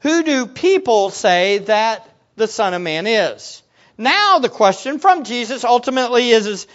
Who 0.00 0.22
do 0.22 0.46
people 0.46 1.10
say 1.10 1.58
that 1.58 2.08
the 2.36 2.48
Son 2.48 2.72
of 2.72 2.80
Man 2.80 3.06
is? 3.06 3.62
Now 3.98 4.38
the 4.38 4.48
question 4.48 4.98
from 4.98 5.24
Jesus 5.24 5.62
ultimately 5.62 6.30
is, 6.30 6.46
is 6.46 6.66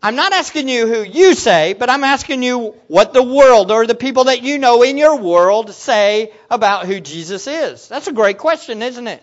I'm 0.00 0.14
not 0.14 0.32
asking 0.32 0.68
you 0.68 0.86
who 0.86 1.02
you 1.02 1.34
say, 1.34 1.72
but 1.72 1.90
I'm 1.90 2.04
asking 2.04 2.44
you 2.44 2.76
what 2.86 3.12
the 3.12 3.24
world 3.24 3.72
or 3.72 3.88
the 3.88 3.96
people 3.96 4.24
that 4.24 4.42
you 4.42 4.58
know 4.58 4.84
in 4.84 4.98
your 4.98 5.16
world 5.16 5.74
say 5.74 6.32
about 6.48 6.86
who 6.86 7.00
Jesus 7.00 7.48
is. 7.48 7.88
That's 7.88 8.06
a 8.06 8.12
great 8.12 8.38
question, 8.38 8.82
isn't 8.82 9.08
it? 9.08 9.22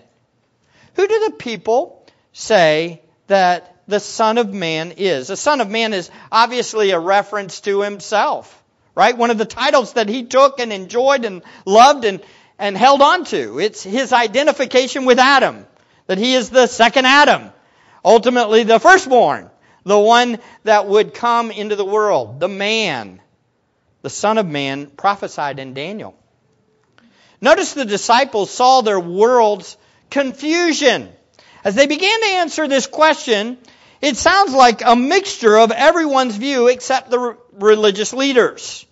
Who 0.96 1.08
do 1.08 1.30
the 1.30 1.36
people 1.38 2.06
say 2.34 3.02
that 3.28 3.75
the 3.88 4.00
Son 4.00 4.38
of 4.38 4.54
Man 4.54 4.94
is? 4.98 5.27
The 5.27 5.38
Son 5.38 5.62
of 5.62 5.70
Man 5.70 5.94
is 5.94 6.10
obviously 6.32 6.92
a 6.92 7.00
reference 7.00 7.62
to 7.62 7.82
himself, 7.82 8.63
right? 8.96 9.18
One 9.18 9.32
of 9.32 9.38
the 9.38 9.46
titles 9.46 9.94
that 9.94 10.10
he 10.10 10.25
took 10.25 10.60
and 10.60 10.72
enjoyed 10.74 11.25
and 11.25 11.42
loved 11.65 12.06
and, 12.06 12.22
and 12.58 12.77
held 12.77 13.01
on 13.01 13.25
to. 13.25 13.60
It's 13.60 13.84
his 13.84 14.13
identification 14.13 15.06
with 15.06 15.20
Adam, 15.20 15.65
that 16.08 16.18
he 16.18 16.34
is 16.34 16.50
the 16.50 16.68
second 16.68 17.06
Adam, 17.06 17.51
ultimately 18.04 18.63
the 18.63 18.80
firstborn 18.80 19.50
the 19.86 19.98
one 19.98 20.39
that 20.63 20.88
would 20.88 21.13
come 21.13 21.51
into 21.51 21.75
the 21.75 21.86
world, 21.86 22.39
the 22.39 22.48
man, 22.48 23.22
the 24.01 24.10
Son 24.10 24.38
of 24.38 24.48
Man, 24.48 24.88
prophesied 24.88 25.60
in 25.60 25.74
Daniel. 25.74 26.15
Notice 27.39 27.74
the 27.74 27.86
disciples 27.86 28.50
saw 28.50 28.82
their 28.82 29.00
world's 29.00 29.77
confusion. 30.10 31.10
As 31.63 31.75
they 31.75 31.86
began 31.86 32.22
to 32.22 32.27
answer 32.27 32.68
this 32.68 32.88
question, 32.88 33.58
it 34.02 34.18
sounds 34.18 34.54
like 34.54 34.82
a 34.86 34.96
mixture 34.96 35.58
of 35.58 35.72
everyone's 35.72 36.36
view 36.36 36.68
except 36.68 37.10
the 37.10 37.38
religious 37.54 38.14
leaders. 38.14 38.86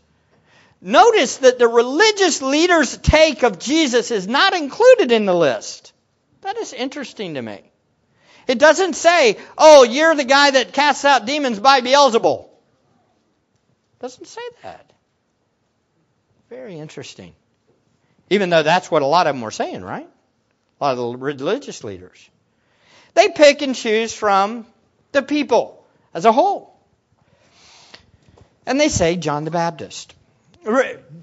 Notice 0.81 1.37
that 1.37 1.59
the 1.59 1.67
religious 1.67 2.41
leaders' 2.41 2.97
take 2.97 3.43
of 3.43 3.57
Jesus 3.57 4.11
is 4.11 4.27
not 4.27 4.53
included 4.53 5.11
in 5.11 5.25
the 5.25 5.33
list. 5.33 5.93
That 6.41 6.57
is 6.57 6.73
interesting 6.73 7.35
to 7.35 7.41
me. 7.41 7.61
It 8.47 8.59
doesn't 8.59 8.95
say, 8.95 9.37
oh, 9.57 9.83
you're 9.83 10.15
the 10.15 10.25
guy 10.25 10.51
that 10.51 10.73
casts 10.73 11.05
out 11.05 11.25
demons 11.25 11.59
by 11.59 11.79
Beelzebul. 11.79 12.43
It 12.43 14.01
doesn't 14.01 14.27
say 14.27 14.41
that. 14.63 14.91
Very 16.49 16.77
interesting. 16.77 17.33
Even 18.29 18.49
though 18.49 18.63
that's 18.63 18.91
what 18.91 19.01
a 19.01 19.05
lot 19.05 19.27
of 19.27 19.35
them 19.35 19.41
were 19.41 19.51
saying, 19.51 19.83
right? 19.83 20.09
A 20.81 20.83
lot 20.83 20.91
of 20.91 20.97
the 20.97 21.17
religious 21.17 21.83
leaders. 21.85 22.29
They 23.13 23.29
pick 23.29 23.61
and 23.61 23.73
choose 23.73 24.13
from 24.13 24.65
the 25.13 25.21
people 25.21 25.85
as 26.13 26.25
a 26.25 26.31
whole. 26.31 26.77
And 28.65 28.79
they 28.79 28.89
say 28.89 29.15
John 29.15 29.45
the 29.45 29.51
Baptist. 29.51 30.13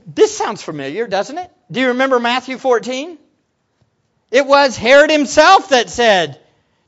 This 0.07 0.37
sounds 0.37 0.63
familiar, 0.63 1.07
doesn't 1.07 1.39
it? 1.39 1.51
Do 1.71 1.81
you 1.81 1.89
remember 1.89 2.21
Matthew 2.21 2.59
14? 2.59 3.19
It 4.31 4.47
was 4.47 4.77
Herod 4.77 5.11
himself 5.11 5.71
that 5.71 5.91
said, 5.91 6.39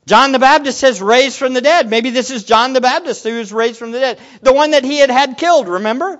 John 0.05 0.31
the 0.31 0.39
Baptist 0.39 0.79
says 0.79 1.01
raised 1.01 1.37
from 1.37 1.53
the 1.53 1.61
dead. 1.61 1.89
Maybe 1.89 2.09
this 2.09 2.29
is 2.29 2.43
John 2.43 2.73
the 2.73 2.81
Baptist 2.81 3.23
who 3.23 3.37
was 3.37 3.53
raised 3.53 3.77
from 3.77 3.91
the 3.91 3.99
dead. 3.99 4.19
The 4.41 4.53
one 4.53 4.71
that 4.71 4.83
he 4.83 4.99
had 4.99 5.09
had 5.09 5.37
killed, 5.37 5.67
remember? 5.67 6.19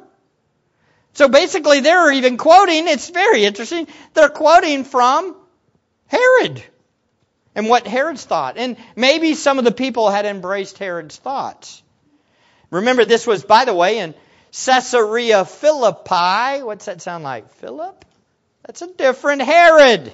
So 1.13 1.27
basically 1.27 1.81
they're 1.81 2.11
even 2.11 2.37
quoting, 2.37 2.87
it's 2.87 3.09
very 3.09 3.45
interesting, 3.45 3.87
they're 4.13 4.29
quoting 4.29 4.83
from 4.83 5.35
Herod 6.07 6.63
and 7.55 7.69
what 7.69 7.87
Herod's 7.87 8.25
thought. 8.25 8.57
And 8.57 8.77
maybe 8.95 9.33
some 9.33 9.59
of 9.59 9.65
the 9.65 9.71
people 9.71 10.09
had 10.09 10.25
embraced 10.25 10.77
Herod's 10.77 11.17
thoughts. 11.17 11.81
Remember, 12.71 13.05
this 13.05 13.27
was, 13.27 13.43
by 13.43 13.65
the 13.65 13.73
way, 13.73 13.99
in 13.99 14.15
Caesarea 14.51 15.45
Philippi. 15.45 16.63
What's 16.63 16.85
that 16.85 17.01
sound 17.01 17.23
like? 17.23 17.49
Philip? 17.55 18.05
That's 18.65 18.81
a 18.81 18.87
different 18.87 19.41
Herod. 19.41 20.13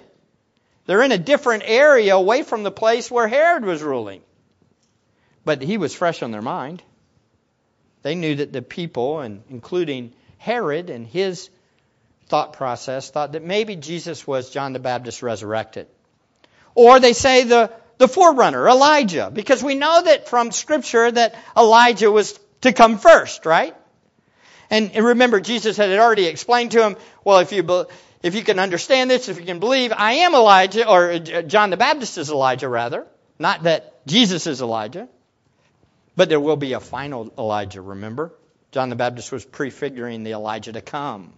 They're 0.86 1.03
in 1.03 1.12
a 1.12 1.17
different 1.17 1.63
area 1.65 2.15
away 2.15 2.43
from 2.43 2.63
the 2.63 2.72
place 2.72 3.12
where 3.12 3.27
Herod 3.27 3.63
was 3.63 3.84
ruling. 3.84 4.22
But 5.46 5.62
he 5.62 5.77
was 5.77 5.93
fresh 5.93 6.24
on 6.24 6.31
their 6.31 6.41
mind. 6.41 6.81
They 8.01 8.15
knew 8.15 8.36
that 8.36 8.51
the 8.51 8.62
people, 8.62 9.19
and 9.19 9.43
including 9.50 10.13
Herod 10.38 10.89
and 10.89 11.05
his 11.05 11.50
thought 12.27 12.53
process, 12.53 13.10
thought 13.10 13.34
that 13.34 13.43
maybe 13.43 13.75
Jesus 13.75 14.25
was 14.25 14.50
John 14.50 14.74
the 14.74 14.79
Baptist 14.79 15.22
resurrected. 15.22 15.88
Or 16.76 17.00
they 17.00 17.14
say 17.14 17.44
the, 17.44 17.72
the 17.98 18.08
forerunner, 18.08 18.68
Elijah, 18.68 19.30
because 19.32 19.64
we 19.64 19.76
know 19.76 20.02
that 20.02 20.28
from 20.28 20.52
Scripture 20.52 21.12
that 21.12 21.36
Elijah 21.58 22.12
was 22.12 22.40
to 22.62 22.74
come 22.74 22.98
first, 22.98 23.46
right? 23.46 23.76
And 24.70 24.96
remember, 24.96 25.40
Jesus 25.40 25.78
had 25.78 25.90
already 25.98 26.26
explained 26.26 26.72
to 26.72 26.84
him, 26.84 26.98
well, 27.24 27.40
if 27.40 27.52
you 27.52 27.88
if 28.22 28.36
you 28.36 28.44
can 28.44 28.60
understand 28.60 29.10
this, 29.10 29.30
if 29.30 29.40
you 29.40 29.46
can 29.46 29.60
believe, 29.60 29.94
I 29.96 30.14
am 30.14 30.36
Elijah, 30.36 30.88
or 30.88 31.12
uh, 31.12 31.42
John 31.42 31.70
the 31.70 31.78
Baptist 31.78 32.18
is 32.18 32.30
Elijah, 32.30 32.68
rather. 32.68 33.08
Not 33.40 33.64
that 33.64 34.06
Jesus 34.06 34.46
is 34.46 34.62
Elijah. 34.62 35.08
But 36.16 36.28
there 36.28 36.40
will 36.40 36.58
be 36.58 36.74
a 36.74 36.82
final 36.82 37.32
Elijah, 37.38 37.82
remember? 37.82 38.34
John 38.72 38.90
the 38.90 38.98
Baptist 38.98 39.32
was 39.32 39.46
prefiguring 39.46 40.24
the 40.24 40.32
Elijah 40.32 40.74
to 40.74 40.82
come. 40.82 41.34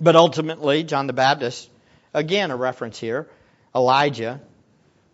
But 0.00 0.16
ultimately, 0.16 0.82
John 0.82 1.06
the 1.06 1.12
Baptist, 1.12 1.70
again 2.14 2.50
a 2.50 2.56
reference 2.56 2.98
here, 2.98 3.28
Elijah, 3.74 4.40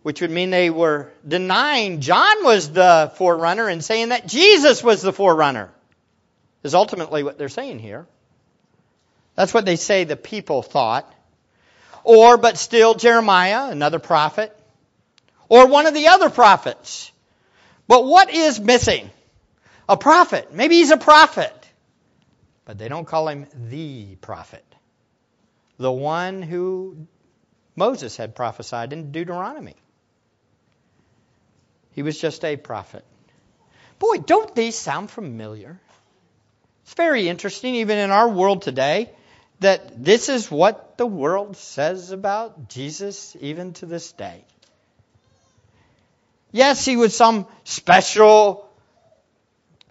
which 0.03 0.21
would 0.21 0.31
mean 0.31 0.49
they 0.49 0.69
were 0.69 1.11
denying 1.27 2.01
John 2.01 2.43
was 2.43 2.71
the 2.71 3.11
forerunner 3.15 3.67
and 3.67 3.83
saying 3.83 4.09
that 4.09 4.27
Jesus 4.27 4.83
was 4.83 5.01
the 5.01 5.13
forerunner, 5.13 5.69
is 6.63 6.73
ultimately 6.73 7.23
what 7.23 7.37
they're 7.37 7.49
saying 7.49 7.79
here. 7.79 8.07
That's 9.35 9.53
what 9.53 9.65
they 9.65 9.75
say 9.77 10.03
the 10.03 10.17
people 10.17 10.61
thought. 10.61 11.13
Or, 12.03 12.37
but 12.37 12.57
still, 12.57 12.95
Jeremiah, 12.95 13.69
another 13.69 13.99
prophet. 13.99 14.55
Or 15.47 15.67
one 15.67 15.85
of 15.85 15.93
the 15.93 16.07
other 16.07 16.29
prophets. 16.29 17.11
But 17.87 18.05
what 18.05 18.33
is 18.33 18.59
missing? 18.59 19.09
A 19.87 19.97
prophet. 19.97 20.53
Maybe 20.53 20.75
he's 20.75 20.91
a 20.91 20.97
prophet. 20.97 21.53
But 22.65 22.77
they 22.77 22.87
don't 22.87 23.05
call 23.05 23.29
him 23.29 23.47
the 23.69 24.15
prophet. 24.15 24.63
The 25.79 25.91
one 25.91 26.41
who 26.41 27.07
Moses 27.75 28.17
had 28.17 28.35
prophesied 28.35 28.93
in 28.93 29.11
Deuteronomy. 29.11 29.75
He 31.93 32.03
was 32.03 32.19
just 32.19 32.45
a 32.45 32.57
prophet. 32.57 33.03
Boy, 33.97 34.17
don't 34.17 34.53
these 34.53 34.75
sound 34.75 35.09
familiar? 35.09 35.79
It's 36.83 36.93
very 36.93 37.27
interesting, 37.29 37.75
even 37.75 37.97
in 37.97 38.11
our 38.11 38.29
world 38.29 38.61
today 38.61 39.09
that 39.59 40.03
this 40.03 40.29
is 40.29 40.49
what 40.49 40.97
the 40.97 41.05
world 41.05 41.57
says 41.57 42.11
about 42.11 42.69
Jesus 42.69 43.35
even 43.39 43.73
to 43.73 43.85
this 43.85 44.11
day. 44.13 44.43
Yes, 46.51 46.83
he 46.83 46.97
was 46.97 47.15
some 47.15 47.45
special, 47.63 48.69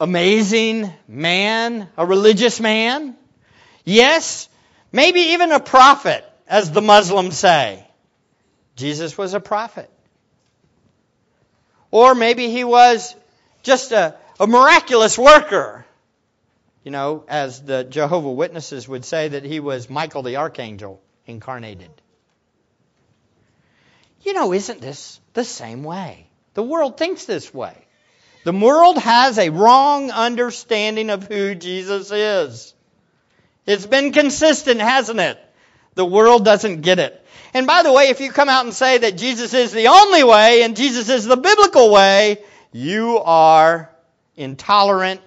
amazing 0.01 0.93
man, 1.07 1.89
a 1.97 2.05
religious 2.05 2.61
man. 2.61 3.17
Yes, 3.85 4.49
maybe 4.93 5.21
even 5.21 5.53
a 5.53 5.61
prophet, 5.61 6.25
as 6.47 6.71
the 6.71 6.83
Muslims 6.83 7.39
say. 7.39 7.87
Jesus 8.77 9.19
was 9.19 9.35
a 9.35 9.41
prophet. 9.41 9.91
Or 11.91 12.15
maybe 12.15 12.49
he 12.49 12.65
was 12.65 13.15
just 13.63 13.93
a, 13.93 14.17
a 14.39 14.47
miraculous 14.47 15.19
worker. 15.19 15.85
You 16.85 16.93
know, 16.93 17.25
as 17.29 17.63
the 17.63 17.85
Jehovah 17.85 18.33
Witnesses 18.33 18.89
would 18.89 19.05
say 19.05 19.29
that 19.29 19.45
he 19.45 19.61
was 19.61 19.91
Michael 19.91 20.23
the 20.23 20.37
Archangel 20.37 21.01
incarnated. 21.27 21.91
You 24.23 24.33
know, 24.33 24.53
isn't 24.53 24.81
this 24.81 25.21
the 25.35 25.45
same 25.45 25.85
way? 25.85 26.27
The 26.55 26.63
world 26.63 26.97
thinks 26.97 27.25
this 27.25 27.53
way. 27.53 27.77
The 28.45 28.53
world 28.53 28.99
has 28.99 29.39
a 29.39 29.51
wrong 29.51 30.11
understanding 30.11 31.11
of 31.11 31.27
who 31.27 31.55
Jesus 31.55 32.11
is. 32.11 32.75
It's 33.69 33.85
been 33.85 34.13
consistent, 34.13 34.81
hasn't 34.81 35.21
it? 35.21 35.39
The 35.95 36.05
world 36.05 36.43
doesn't 36.43 36.81
get 36.81 36.99
it. 36.99 37.23
And 37.53 37.67
by 37.67 37.83
the 37.83 37.93
way, 37.93 38.09
if 38.09 38.19
you 38.19 38.33
come 38.33 38.49
out 38.49 38.65
and 38.65 38.73
say 38.73 38.97
that 38.97 39.19
Jesus 39.19 39.53
is 39.53 39.73
the 39.73 39.89
only 39.89 40.25
way 40.25 40.63
and 40.63 40.75
Jesus 40.75 41.11
is 41.11 41.27
the 41.27 41.37
biblical 41.37 41.93
way, 41.93 42.39
You 42.73 43.19
are 43.19 43.91
intolerant 44.37 45.21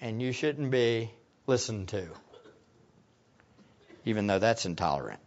and 0.00 0.22
you 0.22 0.32
shouldn't 0.32 0.70
be 0.70 1.10
listened 1.46 1.88
to, 1.88 2.08
even 4.06 4.26
though 4.26 4.38
that's 4.38 4.64
intolerant. 4.64 5.20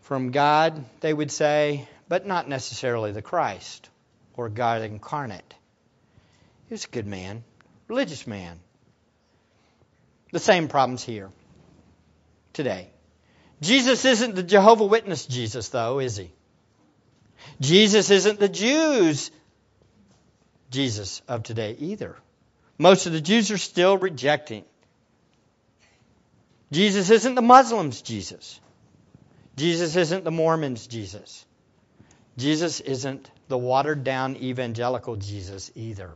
From 0.00 0.30
God, 0.30 0.86
they 1.00 1.12
would 1.12 1.30
say, 1.30 1.86
but 2.08 2.26
not 2.26 2.48
necessarily 2.48 3.12
the 3.12 3.20
Christ 3.20 3.90
or 4.38 4.48
God 4.48 4.80
incarnate. 4.80 5.54
He 6.68 6.72
was 6.72 6.86
a 6.86 6.88
good 6.88 7.06
man, 7.06 7.44
religious 7.88 8.26
man. 8.26 8.58
The 10.32 10.38
same 10.38 10.68
problems 10.68 11.04
here 11.04 11.30
today. 12.52 12.90
Jesus 13.60 14.04
isn't 14.04 14.34
the 14.34 14.42
Jehovah 14.42 14.84
Witness 14.84 15.26
Jesus, 15.26 15.68
though, 15.68 15.98
is 15.98 16.16
he? 16.16 16.30
Jesus 17.60 18.10
isn't 18.10 18.38
the 18.38 18.48
Jews 18.48 19.30
Jesus 20.70 21.22
of 21.28 21.42
today 21.42 21.76
either. 21.78 22.16
Most 22.78 23.06
of 23.06 23.12
the 23.12 23.20
Jews 23.20 23.50
are 23.50 23.58
still 23.58 23.96
rejecting. 23.96 24.64
Jesus 26.72 27.10
isn't 27.10 27.34
the 27.34 27.42
Muslims' 27.42 28.02
Jesus. 28.02 28.60
Jesus 29.56 29.96
isn't 29.96 30.24
the 30.24 30.30
Mormons' 30.30 30.86
Jesus. 30.86 31.46
Jesus 32.36 32.80
isn't 32.80 33.30
the 33.48 33.56
watered 33.56 34.04
down 34.04 34.36
evangelical 34.36 35.16
Jesus 35.16 35.70
either. 35.74 36.12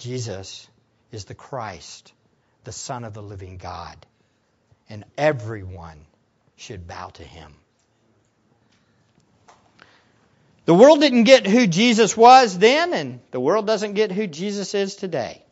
Jesus 0.00 0.66
is 1.12 1.26
the 1.26 1.34
Christ, 1.34 2.14
the 2.64 2.72
Son 2.72 3.04
of 3.04 3.12
the 3.12 3.22
living 3.22 3.58
God, 3.58 3.94
and 4.88 5.04
everyone 5.18 6.06
should 6.56 6.88
bow 6.88 7.08
to 7.08 7.22
him. 7.22 7.52
The 10.64 10.72
world 10.72 11.00
didn't 11.00 11.24
get 11.24 11.46
who 11.46 11.66
Jesus 11.66 12.16
was 12.16 12.58
then, 12.58 12.94
and 12.94 13.20
the 13.30 13.40
world 13.40 13.66
doesn't 13.66 13.92
get 13.92 14.10
who 14.10 14.26
Jesus 14.26 14.74
is 14.74 14.96
today. 14.96 15.42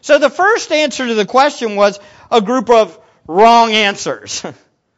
So 0.00 0.18
the 0.18 0.30
first 0.30 0.72
answer 0.72 1.06
to 1.06 1.14
the 1.14 1.26
question 1.26 1.76
was 1.76 2.00
a 2.30 2.40
group 2.40 2.70
of 2.70 2.98
wrong 3.26 3.72
answers. 3.72 4.42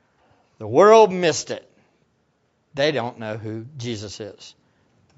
the 0.59 0.69
world 0.69 1.13
missed 1.13 1.51
it. 1.51 1.69
They 2.75 2.93
don't 2.93 3.19
know 3.19 3.39
who 3.39 3.67
Jesus 3.77 4.21
is. 4.21 4.55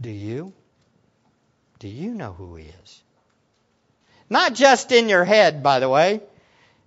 Do 0.00 0.10
you? 0.10 0.54
Do 1.78 1.88
you 1.88 2.14
know 2.14 2.32
who 2.32 2.56
he 2.56 2.72
is? 2.84 3.02
Not 4.30 4.54
just 4.54 4.92
in 4.92 5.08
your 5.08 5.24
head, 5.24 5.62
by 5.62 5.80
the 5.80 5.88
way. 5.88 6.20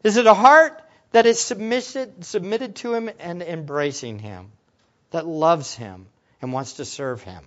Is 0.03 0.17
it 0.17 0.27
a 0.27 0.33
heart 0.33 0.81
that 1.11 1.25
is 1.25 1.39
submitted, 1.39 2.23
submitted 2.25 2.75
to 2.77 2.93
him 2.93 3.09
and 3.19 3.41
embracing 3.41 4.19
him, 4.19 4.51
that 5.11 5.27
loves 5.27 5.75
him 5.75 6.07
and 6.41 6.53
wants 6.53 6.73
to 6.73 6.85
serve 6.85 7.21
him? 7.23 7.43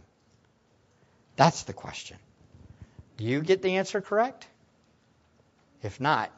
That's 1.37 1.65
the 1.65 1.73
question. 1.73 2.19
Do 3.17 3.25
you 3.25 3.41
get 3.41 3.63
the 3.63 3.77
answer 3.77 4.01
correct? 4.01 4.47
If 5.83 6.01
not, 6.01 6.31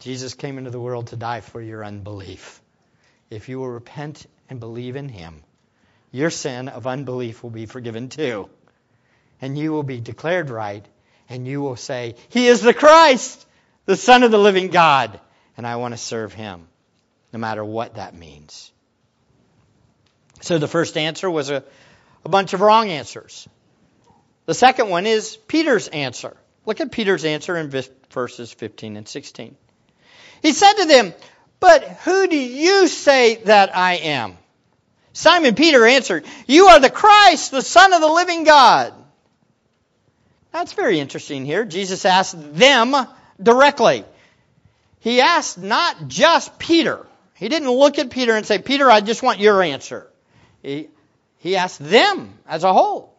Jesus 0.00 0.34
came 0.34 0.58
into 0.58 0.70
the 0.70 0.80
world 0.80 1.08
to 1.08 1.16
die 1.16 1.40
for 1.40 1.60
your 1.60 1.84
unbelief. 1.84 2.60
If 3.30 3.48
you 3.48 3.58
will 3.58 3.68
repent 3.68 4.26
and 4.48 4.60
believe 4.60 4.96
in 4.96 5.08
him, 5.08 5.42
your 6.10 6.30
sin 6.30 6.68
of 6.68 6.86
unbelief 6.86 7.42
will 7.42 7.50
be 7.50 7.66
forgiven 7.66 8.08
too. 8.08 8.48
And 9.40 9.58
you 9.58 9.72
will 9.72 9.82
be 9.82 10.00
declared 10.00 10.50
right, 10.50 10.86
and 11.28 11.46
you 11.46 11.60
will 11.60 11.76
say, 11.76 12.14
He 12.28 12.46
is 12.46 12.60
the 12.60 12.74
Christ, 12.74 13.46
the 13.86 13.96
Son 13.96 14.22
of 14.22 14.30
the 14.30 14.38
living 14.38 14.68
God, 14.68 15.18
and 15.56 15.66
I 15.66 15.76
want 15.76 15.94
to 15.94 15.98
serve 15.98 16.32
him, 16.32 16.68
no 17.32 17.38
matter 17.38 17.64
what 17.64 17.94
that 17.94 18.14
means. 18.14 18.72
So 20.40 20.58
the 20.58 20.68
first 20.68 20.96
answer 20.96 21.28
was 21.28 21.50
a, 21.50 21.64
a 22.24 22.28
bunch 22.28 22.52
of 22.54 22.60
wrong 22.60 22.88
answers. 22.88 23.48
The 24.46 24.54
second 24.54 24.88
one 24.88 25.06
is 25.06 25.36
Peter's 25.36 25.88
answer. 25.88 26.36
Look 26.64 26.80
at 26.80 26.92
Peter's 26.92 27.24
answer 27.24 27.56
in 27.56 27.70
verses 28.10 28.52
15 28.52 28.96
and 28.96 29.08
16. 29.08 29.56
He 30.42 30.52
said 30.52 30.72
to 30.74 30.84
them, 30.84 31.14
But 31.60 31.82
who 32.04 32.28
do 32.28 32.38
you 32.38 32.88
say 32.88 33.36
that 33.44 33.76
I 33.76 33.94
am? 33.94 34.38
Simon 35.12 35.54
Peter 35.54 35.84
answered, 35.84 36.24
You 36.46 36.66
are 36.68 36.80
the 36.80 36.90
Christ, 36.90 37.50
the 37.50 37.62
Son 37.62 37.92
of 37.92 38.00
the 38.00 38.08
living 38.08 38.44
God. 38.44 38.94
That's 40.52 40.72
very 40.72 40.98
interesting 40.98 41.44
here. 41.44 41.64
Jesus 41.64 42.04
asked 42.04 42.36
them 42.54 42.94
directly. 43.42 44.04
He 45.00 45.20
asked 45.20 45.58
not 45.58 46.08
just 46.08 46.58
Peter. 46.58 47.06
He 47.34 47.48
didn't 47.48 47.70
look 47.70 47.98
at 47.98 48.10
Peter 48.10 48.34
and 48.34 48.44
say, 48.44 48.58
Peter, 48.58 48.90
I 48.90 49.00
just 49.00 49.22
want 49.22 49.38
your 49.38 49.62
answer. 49.62 50.08
He, 50.62 50.88
he 51.38 51.56
asked 51.56 51.78
them 51.78 52.34
as 52.46 52.64
a 52.64 52.72
whole. 52.72 53.14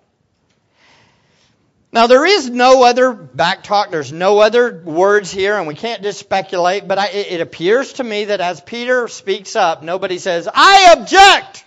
Now, 1.91 2.05
there 2.05 2.25
is 2.25 2.49
no 2.49 2.83
other 2.83 3.13
back 3.13 3.63
talk, 3.63 3.89
there's 3.89 4.11
no 4.11 4.39
other 4.39 4.79
words 4.83 5.31
here, 5.31 5.57
and 5.57 5.67
we 5.67 5.73
can't 5.73 6.03
just 6.03 6.19
speculate, 6.19 6.87
but 6.87 6.99
I, 6.99 7.07
it 7.07 7.41
appears 7.41 7.93
to 7.93 8.03
me 8.03 8.25
that 8.25 8.41
as 8.41 8.61
Peter 8.61 9.07
speaks 9.07 9.55
up, 9.55 9.81
nobody 9.81 10.19
says, 10.19 10.47
I 10.53 10.95
object! 10.97 11.65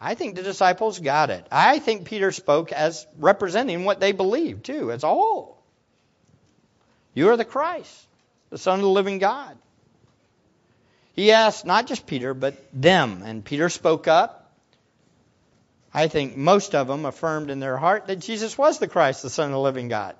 I 0.00 0.14
think 0.14 0.36
the 0.36 0.42
disciples 0.42 0.98
got 0.98 1.30
it. 1.30 1.46
I 1.50 1.80
think 1.80 2.06
Peter 2.06 2.30
spoke 2.30 2.70
as 2.70 3.06
representing 3.18 3.84
what 3.84 4.00
they 4.00 4.12
believed, 4.12 4.64
too, 4.64 4.92
as 4.92 5.02
a 5.02 5.08
whole. 5.08 5.60
You 7.14 7.30
are 7.30 7.36
the 7.36 7.44
Christ, 7.44 8.06
the 8.50 8.58
Son 8.58 8.78
of 8.78 8.84
the 8.84 8.90
living 8.90 9.18
God. 9.18 9.58
He 11.14 11.32
asked 11.32 11.66
not 11.66 11.88
just 11.88 12.06
Peter, 12.06 12.32
but 12.32 12.54
them. 12.72 13.22
And 13.24 13.44
Peter 13.44 13.68
spoke 13.68 14.06
up. 14.06 14.52
I 15.92 16.06
think 16.06 16.36
most 16.36 16.76
of 16.76 16.86
them 16.86 17.04
affirmed 17.04 17.50
in 17.50 17.58
their 17.58 17.76
heart 17.76 18.06
that 18.06 18.20
Jesus 18.20 18.56
was 18.56 18.78
the 18.78 18.86
Christ, 18.86 19.22
the 19.22 19.30
Son 19.30 19.46
of 19.46 19.52
the 19.52 19.58
living 19.58 19.88
God. 19.88 20.14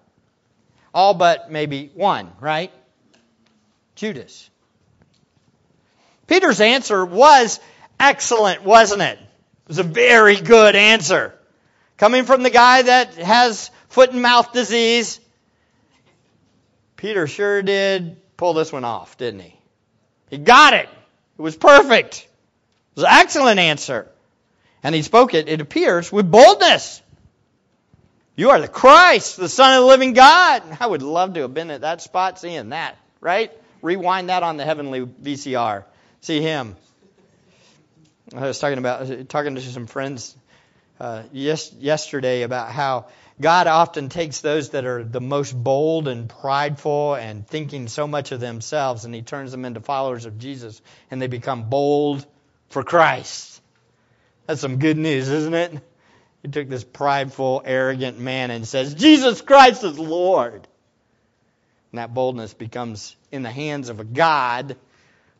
All 0.92 1.14
but 1.14 1.52
maybe 1.52 1.92
one, 1.94 2.32
right? 2.40 2.72
Judas. 3.94 4.50
Peter's 6.26 6.60
answer 6.60 7.04
was 7.04 7.60
excellent, 8.00 8.64
wasn't 8.64 9.02
it? 9.02 9.20
Was 9.68 9.78
a 9.78 9.82
very 9.82 10.36
good 10.36 10.74
answer. 10.74 11.34
Coming 11.98 12.24
from 12.24 12.42
the 12.42 12.50
guy 12.50 12.82
that 12.82 13.14
has 13.16 13.70
foot 13.88 14.12
and 14.12 14.22
mouth 14.22 14.52
disease, 14.52 15.20
Peter 16.96 17.26
sure 17.26 17.62
did 17.62 18.16
pull 18.38 18.54
this 18.54 18.72
one 18.72 18.84
off, 18.84 19.18
didn't 19.18 19.40
he? 19.40 19.54
He 20.30 20.38
got 20.38 20.72
it. 20.72 20.88
It 21.38 21.42
was 21.42 21.56
perfect. 21.56 22.16
It 22.16 22.96
was 22.96 23.04
an 23.04 23.10
excellent 23.12 23.60
answer. 23.60 24.08
And 24.82 24.94
he 24.94 25.02
spoke 25.02 25.34
it, 25.34 25.48
it 25.48 25.60
appears, 25.60 26.10
with 26.10 26.30
boldness. 26.30 27.02
You 28.36 28.50
are 28.50 28.60
the 28.60 28.68
Christ, 28.68 29.36
the 29.36 29.48
Son 29.48 29.74
of 29.74 29.82
the 29.82 29.86
living 29.86 30.14
God. 30.14 30.62
I 30.80 30.86
would 30.86 31.02
love 31.02 31.34
to 31.34 31.42
have 31.42 31.52
been 31.52 31.70
at 31.70 31.82
that 31.82 32.00
spot 32.00 32.38
seeing 32.38 32.70
that, 32.70 32.96
right? 33.20 33.52
Rewind 33.82 34.28
that 34.28 34.42
on 34.42 34.56
the 34.56 34.64
heavenly 34.64 35.04
VCR. 35.04 35.84
See 36.20 36.40
him 36.40 36.76
I 38.34 38.46
was 38.46 38.58
talking 38.58 38.78
about 38.78 39.28
talking 39.30 39.54
to 39.54 39.60
some 39.62 39.86
friends 39.86 40.36
uh, 41.00 41.22
yes, 41.32 41.72
yesterday 41.72 42.42
about 42.42 42.70
how 42.70 43.06
God 43.40 43.66
often 43.66 44.10
takes 44.10 44.40
those 44.40 44.70
that 44.70 44.84
are 44.84 45.02
the 45.02 45.20
most 45.20 45.52
bold 45.52 46.08
and 46.08 46.28
prideful 46.28 47.14
and 47.14 47.46
thinking 47.46 47.88
so 47.88 48.06
much 48.06 48.32
of 48.32 48.40
themselves, 48.40 49.06
and 49.06 49.14
He 49.14 49.22
turns 49.22 49.50
them 49.50 49.64
into 49.64 49.80
followers 49.80 50.26
of 50.26 50.38
Jesus, 50.38 50.82
and 51.10 51.22
they 51.22 51.26
become 51.26 51.70
bold 51.70 52.26
for 52.68 52.82
Christ. 52.82 53.62
That's 54.46 54.60
some 54.60 54.78
good 54.78 54.98
news, 54.98 55.28
isn't 55.28 55.54
it? 55.54 55.80
He 56.42 56.48
took 56.48 56.68
this 56.68 56.84
prideful, 56.84 57.62
arrogant 57.64 58.18
man 58.18 58.50
and 58.50 58.68
says, 58.68 58.94
Jesus 58.94 59.40
Christ 59.40 59.84
is 59.84 59.98
Lord. 59.98 60.68
And 61.92 61.98
that 61.98 62.12
boldness 62.12 62.52
becomes 62.52 63.16
in 63.32 63.42
the 63.42 63.50
hands 63.50 63.88
of 63.88 64.00
a 64.00 64.04
God 64.04 64.76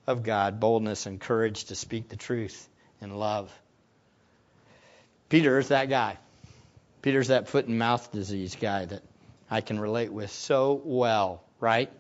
of 0.07 0.23
God, 0.23 0.59
boldness 0.59 1.05
and 1.05 1.21
courage 1.21 1.65
to 1.65 1.75
speak 1.75 2.09
the 2.09 2.17
truth 2.17 2.69
and 3.01 3.19
love. 3.19 3.53
Peter 5.29 5.59
is 5.59 5.69
that 5.69 5.89
guy. 5.89 6.17
Peter's 7.03 7.29
that 7.29 7.49
foot 7.49 7.67
and 7.67 7.79
mouth 7.79 8.11
disease 8.13 8.57
guy 8.61 8.85
that 8.85 9.03
I 9.51 9.61
can 9.61 9.79
relate 9.79 10.13
with 10.13 10.31
so 10.31 10.81
well, 10.85 11.43
right? 11.61 11.91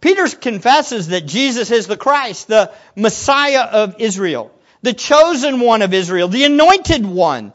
Peter 0.00 0.28
confesses 0.28 1.08
that 1.08 1.26
Jesus 1.26 1.70
is 1.70 1.86
the 1.86 1.96
Christ, 1.96 2.48
the 2.48 2.72
Messiah 2.94 3.62
of 3.62 3.96
Israel, 3.98 4.52
the 4.82 4.92
chosen 4.92 5.60
one 5.60 5.82
of 5.82 5.92
Israel, 5.92 6.28
the 6.28 6.44
anointed 6.44 7.04
one. 7.04 7.52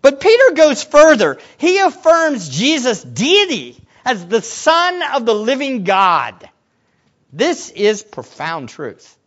But 0.00 0.20
Peter 0.20 0.54
goes 0.54 0.82
further. 0.82 1.38
He 1.58 1.78
affirms 1.78 2.48
Jesus' 2.48 3.02
deity 3.02 3.76
as 4.04 4.26
the 4.26 4.40
Son 4.40 5.02
of 5.14 5.26
the 5.26 5.34
living 5.34 5.84
God. 5.84 6.48
This 7.32 7.68
is 7.70 8.02
profound 8.02 8.70
truth. 8.70 9.17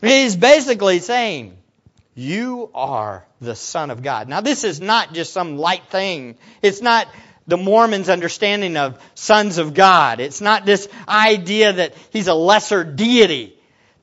He's 0.00 0.36
basically 0.36 1.00
saying, 1.00 1.56
You 2.14 2.70
are 2.74 3.26
the 3.40 3.56
Son 3.56 3.90
of 3.90 4.02
God. 4.02 4.28
Now, 4.28 4.40
this 4.40 4.64
is 4.64 4.80
not 4.80 5.12
just 5.12 5.32
some 5.32 5.58
light 5.58 5.86
thing. 5.90 6.36
It's 6.62 6.80
not 6.80 7.08
the 7.46 7.56
Mormons' 7.56 8.08
understanding 8.08 8.76
of 8.76 9.00
sons 9.14 9.58
of 9.58 9.74
God. 9.74 10.20
It's 10.20 10.40
not 10.40 10.66
this 10.66 10.88
idea 11.08 11.72
that 11.72 11.94
he's 12.10 12.28
a 12.28 12.34
lesser 12.34 12.84
deity. 12.84 13.54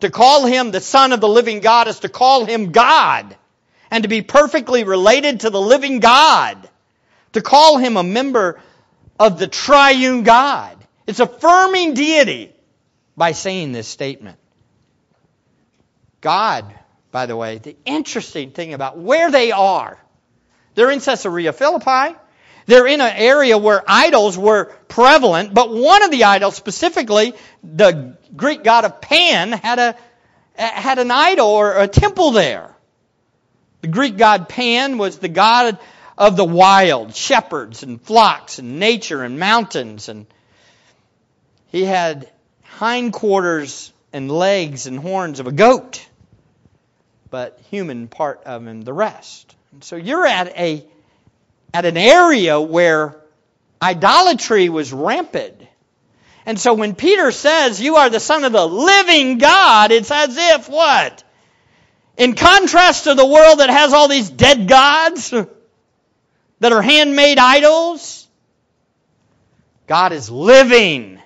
To 0.01 0.09
call 0.09 0.45
him 0.45 0.71
the 0.71 0.81
Son 0.81 1.13
of 1.13 1.21
the 1.21 1.29
living 1.29 1.61
God 1.61 1.87
is 1.87 1.99
to 1.99 2.09
call 2.09 2.45
him 2.45 2.71
God 2.71 3.35
and 3.91 4.03
to 4.03 4.09
be 4.09 4.21
perfectly 4.21 4.83
related 4.83 5.41
to 5.41 5.49
the 5.49 5.61
living 5.61 5.99
God. 5.99 6.69
To 7.33 7.41
call 7.41 7.77
him 7.77 7.97
a 7.97 8.03
member 8.03 8.59
of 9.19 9.39
the 9.39 9.47
triune 9.47 10.23
God. 10.23 10.77
It's 11.07 11.19
affirming 11.19 11.93
deity 11.93 12.53
by 13.15 13.31
saying 13.31 13.71
this 13.71 13.87
statement. 13.87 14.37
God, 16.25 16.73
by 17.11 17.27
the 17.27 17.35
way, 17.35 17.59
the 17.59 17.75
interesting 17.85 18.49
thing 18.49 18.73
about 18.73 18.97
where 18.97 19.29
they 19.29 19.51
are, 19.51 20.03
they're 20.73 20.89
in 20.89 20.99
Caesarea 20.99 21.53
Philippi. 21.53 22.17
They're 22.65 22.87
in 22.87 22.99
an 22.99 23.13
area 23.15 23.59
where 23.59 23.83
idols 23.87 24.35
were 24.35 24.73
prevalent, 24.87 25.53
but 25.53 25.71
one 25.71 26.01
of 26.01 26.09
the 26.09 26.23
idols, 26.23 26.55
specifically 26.55 27.35
the 27.63 28.17
Greek 28.35 28.63
god 28.63 28.85
of 28.85 29.01
Pan, 29.01 29.51
had 29.51 29.77
a 29.77 29.95
had 30.55 30.97
an 30.97 31.11
idol 31.11 31.45
or 31.45 31.77
a 31.77 31.87
temple 31.87 32.31
there. 32.31 32.75
The 33.81 33.87
Greek 33.89 34.17
god 34.17 34.49
Pan 34.49 34.97
was 34.97 35.19
the 35.19 35.29
god 35.29 35.77
of 36.17 36.37
the 36.37 36.43
wild, 36.43 37.13
shepherds 37.13 37.83
and 37.83 38.01
flocks 38.01 38.57
and 38.57 38.79
nature 38.79 39.21
and 39.21 39.37
mountains 39.37 40.09
and 40.09 40.25
he 41.67 41.85
had 41.85 42.31
hindquarters 42.79 43.93
and 44.11 44.31
legs 44.31 44.87
and 44.87 44.97
horns 44.97 45.39
of 45.39 45.45
a 45.45 45.51
goat, 45.51 46.07
but 47.35 47.59
human 47.69 48.07
part 48.07 48.43
of 48.45 48.65
him 48.65 48.81
the 48.83 48.93
rest. 48.93 49.53
And 49.73 49.83
so 49.83 49.97
you're 49.97 50.25
at 50.25 50.57
a 50.57 50.85
at 51.73 51.83
an 51.83 51.97
area 51.97 52.61
where 52.61 53.21
idolatry 53.81 54.69
was 54.69 54.93
rampant. 54.93 55.61
And 56.45 56.57
so 56.57 56.75
when 56.75 56.95
Peter 56.95 57.31
says, 57.31 57.81
You 57.81 57.97
are 57.97 58.09
the 58.09 58.21
Son 58.21 58.45
of 58.45 58.53
the 58.53 58.65
living 58.65 59.37
God, 59.37 59.91
it's 59.91 60.11
as 60.11 60.37
if 60.37 60.69
what? 60.69 61.25
In 62.15 62.35
contrast 62.35 63.03
to 63.03 63.15
the 63.15 63.25
world 63.25 63.59
that 63.59 63.69
has 63.69 63.91
all 63.91 64.07
these 64.07 64.29
dead 64.29 64.69
gods 64.69 65.31
that 66.61 66.71
are 66.71 66.81
handmade 66.81 67.37
idols, 67.37 68.29
God 69.87 70.13
is 70.13 70.29
living. 70.29 71.19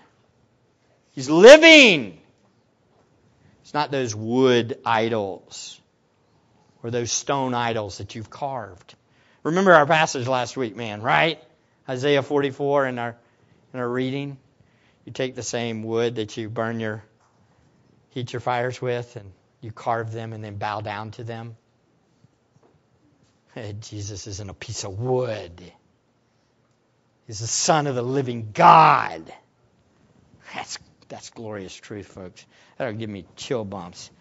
He's 1.12 1.30
living. 1.30 2.20
It's 3.62 3.76
not 3.76 3.92
those 3.92 4.16
wood 4.16 4.80
idols 4.84 5.79
or 6.84 6.92
those 6.92 7.12
stone 7.12 7.54
idols 7.54 7.98
that 7.98 8.16
you've 8.16 8.30
carved. 8.30 8.96
Remember 9.44 9.74
our 9.74 9.86
passage 9.86 10.28
last 10.28 10.58
week, 10.58 10.76
man, 10.76 11.02
right? 11.02 11.42
Isaiah 11.88 12.24
44 12.24 12.88
in 12.88 13.00
our 13.00 13.18
in 13.74 13.80
our 13.80 13.90
reading. 13.90 14.38
You 15.06 15.12
take 15.12 15.36
the 15.36 15.44
same 15.44 15.84
wood 15.84 16.16
that 16.16 16.38
you 16.38 16.50
burn 16.50 16.80
your 16.80 17.04
heat 18.10 18.34
your 18.34 18.40
fires 18.40 18.82
with 18.82 19.16
and 19.16 19.32
you 19.62 19.72
carve 19.72 20.12
them 20.12 20.34
and 20.34 20.44
then 20.44 20.58
bow 20.58 20.82
down 20.82 21.12
to 21.12 21.24
them. 21.24 21.56
Jesus 23.82 24.28
isn't 24.28 24.50
a 24.50 24.54
piece 24.54 24.84
of 24.84 25.00
wood. 25.00 25.62
He's 27.28 27.40
the 27.40 27.48
Son 27.48 27.88
of 27.88 27.96
the 27.96 28.02
living 28.02 28.52
God. 28.54 29.32
That's 30.54 30.80
that's 31.10 31.30
glorious 31.32 31.74
truth, 31.76 32.08
folks. 32.08 32.46
That'll 32.78 32.94
give 32.94 33.10
me 33.10 33.26
chill 33.36 33.66
bumps. 33.66 34.12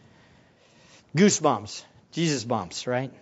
Goosebumps. 1.16 1.84
Jesus 2.18 2.42
bumps, 2.42 2.88
right? 2.88 3.12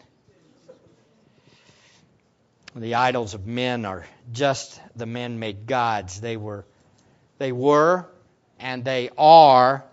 The 2.74 2.94
idols 2.94 3.34
of 3.34 3.46
men 3.46 3.84
are 3.84 4.06
just 4.32 4.80
the 4.96 5.04
man 5.04 5.38
made 5.38 5.66
gods. 5.66 6.18
They 6.18 6.38
were 6.38 6.64
they 7.36 7.52
were 7.52 8.06
and 8.58 8.86
they 8.86 9.10
are 9.18 9.84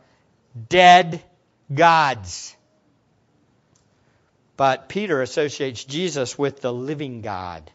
dead 0.69 1.21
gods. 1.73 2.55
But 4.55 4.87
Peter 4.87 5.21
associates 5.21 5.83
Jesus 5.83 6.37
with 6.37 6.61
the 6.61 6.71
living 6.71 7.19
God. 7.19 7.69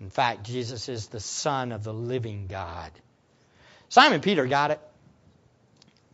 In 0.00 0.08
fact, 0.08 0.44
Jesus 0.44 0.88
is 0.88 1.08
the 1.08 1.18
Son 1.18 1.72
of 1.72 1.82
the 1.82 1.92
living 1.92 2.46
God. 2.46 2.92
Simon 3.88 4.20
Peter 4.20 4.46
got 4.46 4.70
it. 4.70 4.80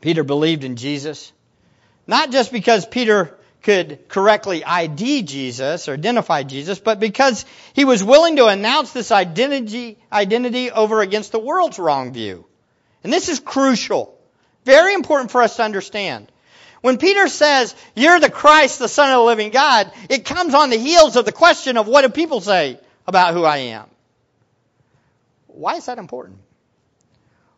Peter 0.01 0.25
believed 0.25 0.65
in 0.65 0.77
Jesus. 0.77 1.31
Not 2.07 2.33
just 2.33 2.51
because 2.51 2.87
Peter 2.87 3.37
could 3.63 4.09
correctly 4.09 4.65
ID 4.65 5.23
Jesus 5.23 5.89
or 5.89 5.95
identify 5.95 6.43
Jesus, 6.43 6.79
but 6.79 6.99
because 6.99 7.45
he 7.75 7.85
was 7.85 8.03
willing 8.03 8.37
to 8.37 8.47
announce 8.47 8.93
this 8.93 9.13
identity, 9.13 9.99
identity 10.13 10.71
over 10.71 11.01
against 11.03 11.33
the 11.33 11.39
world's 11.39 11.79
wrong 11.79 12.13
view. 12.13 12.47
And 13.05 13.13
this 13.13 13.29
is 13.29 13.41
crucial. 13.41 14.19
Very 14.65 14.95
important 14.95 15.31
for 15.31 15.43
us 15.43 15.57
to 15.57 15.63
understand. 15.63 16.31
When 16.81 16.97
Peter 16.97 17.29
says, 17.29 17.75
You're 17.95 18.21
the 18.21 18.31
Christ, 18.31 18.79
the 18.79 18.89
Son 18.89 19.11
of 19.11 19.19
the 19.19 19.25
living 19.25 19.51
God, 19.51 19.93
it 20.09 20.25
comes 20.25 20.55
on 20.55 20.71
the 20.71 20.79
heels 20.79 21.17
of 21.17 21.25
the 21.25 21.33
question 21.33 21.77
of 21.77 21.87
what 21.87 22.03
do 22.03 22.09
people 22.09 22.41
say 22.41 22.79
about 23.07 23.35
who 23.35 23.45
I 23.45 23.59
am? 23.59 23.87
Why 25.47 25.77
is 25.77 25.87
that 25.87 25.99
important? 25.99 26.39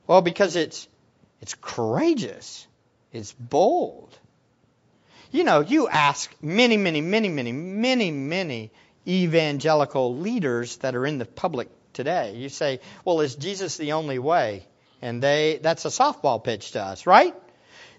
Well, 0.06 0.22
because 0.22 0.56
it's, 0.56 0.88
it's 1.40 1.54
courageous, 1.54 2.66
it's 3.12 3.32
bold. 3.32 4.18
You 5.32 5.44
know, 5.44 5.60
you 5.60 5.88
ask 5.88 6.30
many, 6.42 6.76
many, 6.76 7.00
many, 7.00 7.30
many, 7.30 7.52
many, 7.52 8.10
many 8.10 8.70
evangelical 9.08 10.16
leaders 10.18 10.76
that 10.76 10.94
are 10.94 11.06
in 11.06 11.16
the 11.16 11.24
public 11.24 11.68
today. 11.94 12.36
You 12.36 12.50
say, 12.50 12.80
well, 13.02 13.22
is 13.22 13.34
Jesus 13.34 13.78
the 13.78 13.92
only 13.92 14.18
way? 14.18 14.66
And 15.00 15.22
they, 15.22 15.58
that's 15.62 15.86
a 15.86 15.88
softball 15.88 16.44
pitch 16.44 16.72
to 16.72 16.82
us, 16.82 17.06
right? 17.06 17.34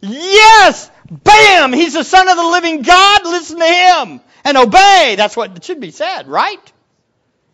Yes! 0.02 0.92
Bam! 1.10 1.74
He's 1.74 1.94
the 1.94 2.04
son 2.04 2.30
of 2.30 2.38
the 2.38 2.44
living 2.44 2.84
God. 2.84 3.22
Listen 3.26 3.58
to 3.58 3.66
him 3.66 4.22
and 4.44 4.56
obey. 4.56 5.16
That's 5.18 5.36
what 5.36 5.64
should 5.64 5.80
be 5.80 5.90
said, 5.90 6.28
right? 6.28 6.72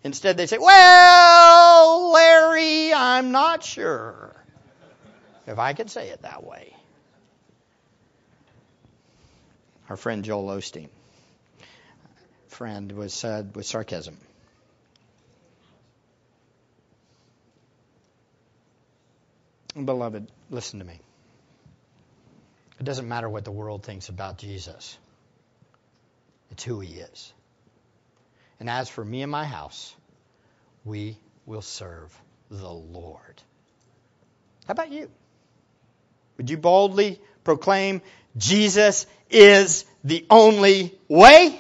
Instead, 0.03 0.35
they 0.35 0.45
say, 0.45 0.57
well, 0.57 2.11
Larry, 2.11 2.93
I'm 2.93 3.31
not 3.31 3.63
sure 3.63 4.35
if 5.47 5.57
I 5.57 5.71
could 5.71 5.89
say 5.89 6.09
it 6.09 6.23
that 6.23 6.43
way. 6.43 6.75
Our 9.89 9.97
friend 9.97 10.23
Joel 10.23 10.47
Osteen. 10.47 10.89
Friend 12.47 12.91
was 12.91 13.13
said 13.13 13.55
with 13.55 13.65
sarcasm. 13.65 14.17
Beloved, 19.73 20.27
listen 20.49 20.79
to 20.79 20.85
me. 20.85 20.99
It 22.79 22.83
doesn't 22.83 23.07
matter 23.07 23.27
what 23.27 23.45
the 23.45 23.51
world 23.51 23.83
thinks 23.83 24.09
about 24.09 24.37
Jesus. 24.37 24.97
It's 26.51 26.63
who 26.63 26.79
he 26.79 26.99
is. 26.99 27.33
And 28.59 28.69
as 28.69 28.89
for 28.89 29.03
me 29.03 29.21
and 29.21 29.31
my 29.31 29.45
house, 29.45 29.95
we 30.85 31.17
will 31.45 31.61
serve 31.61 32.17
the 32.49 32.69
Lord. 32.69 33.41
How 34.65 34.73
about 34.73 34.91
you? 34.91 35.09
Would 36.37 36.49
you 36.49 36.57
boldly 36.57 37.19
proclaim 37.43 38.01
Jesus 38.37 39.05
is 39.29 39.85
the 40.03 40.25
only 40.29 40.97
way? 41.07 41.59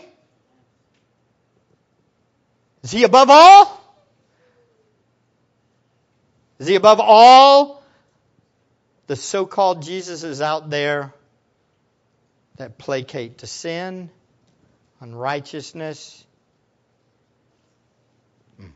Is 2.83 2.91
he 2.91 3.03
above 3.03 3.29
all? 3.29 3.75
Is 6.59 6.67
he 6.67 6.75
above 6.75 6.99
all 6.99 7.83
the 9.07 9.15
so 9.15 9.45
called 9.45 9.83
Jesuses 9.83 10.41
out 10.41 10.69
there 10.69 11.13
that 12.57 12.77
placate 12.77 13.39
to 13.39 13.47
sin, 13.47 14.09
unrighteousness? 14.99 16.25
Hmm. 18.57 18.67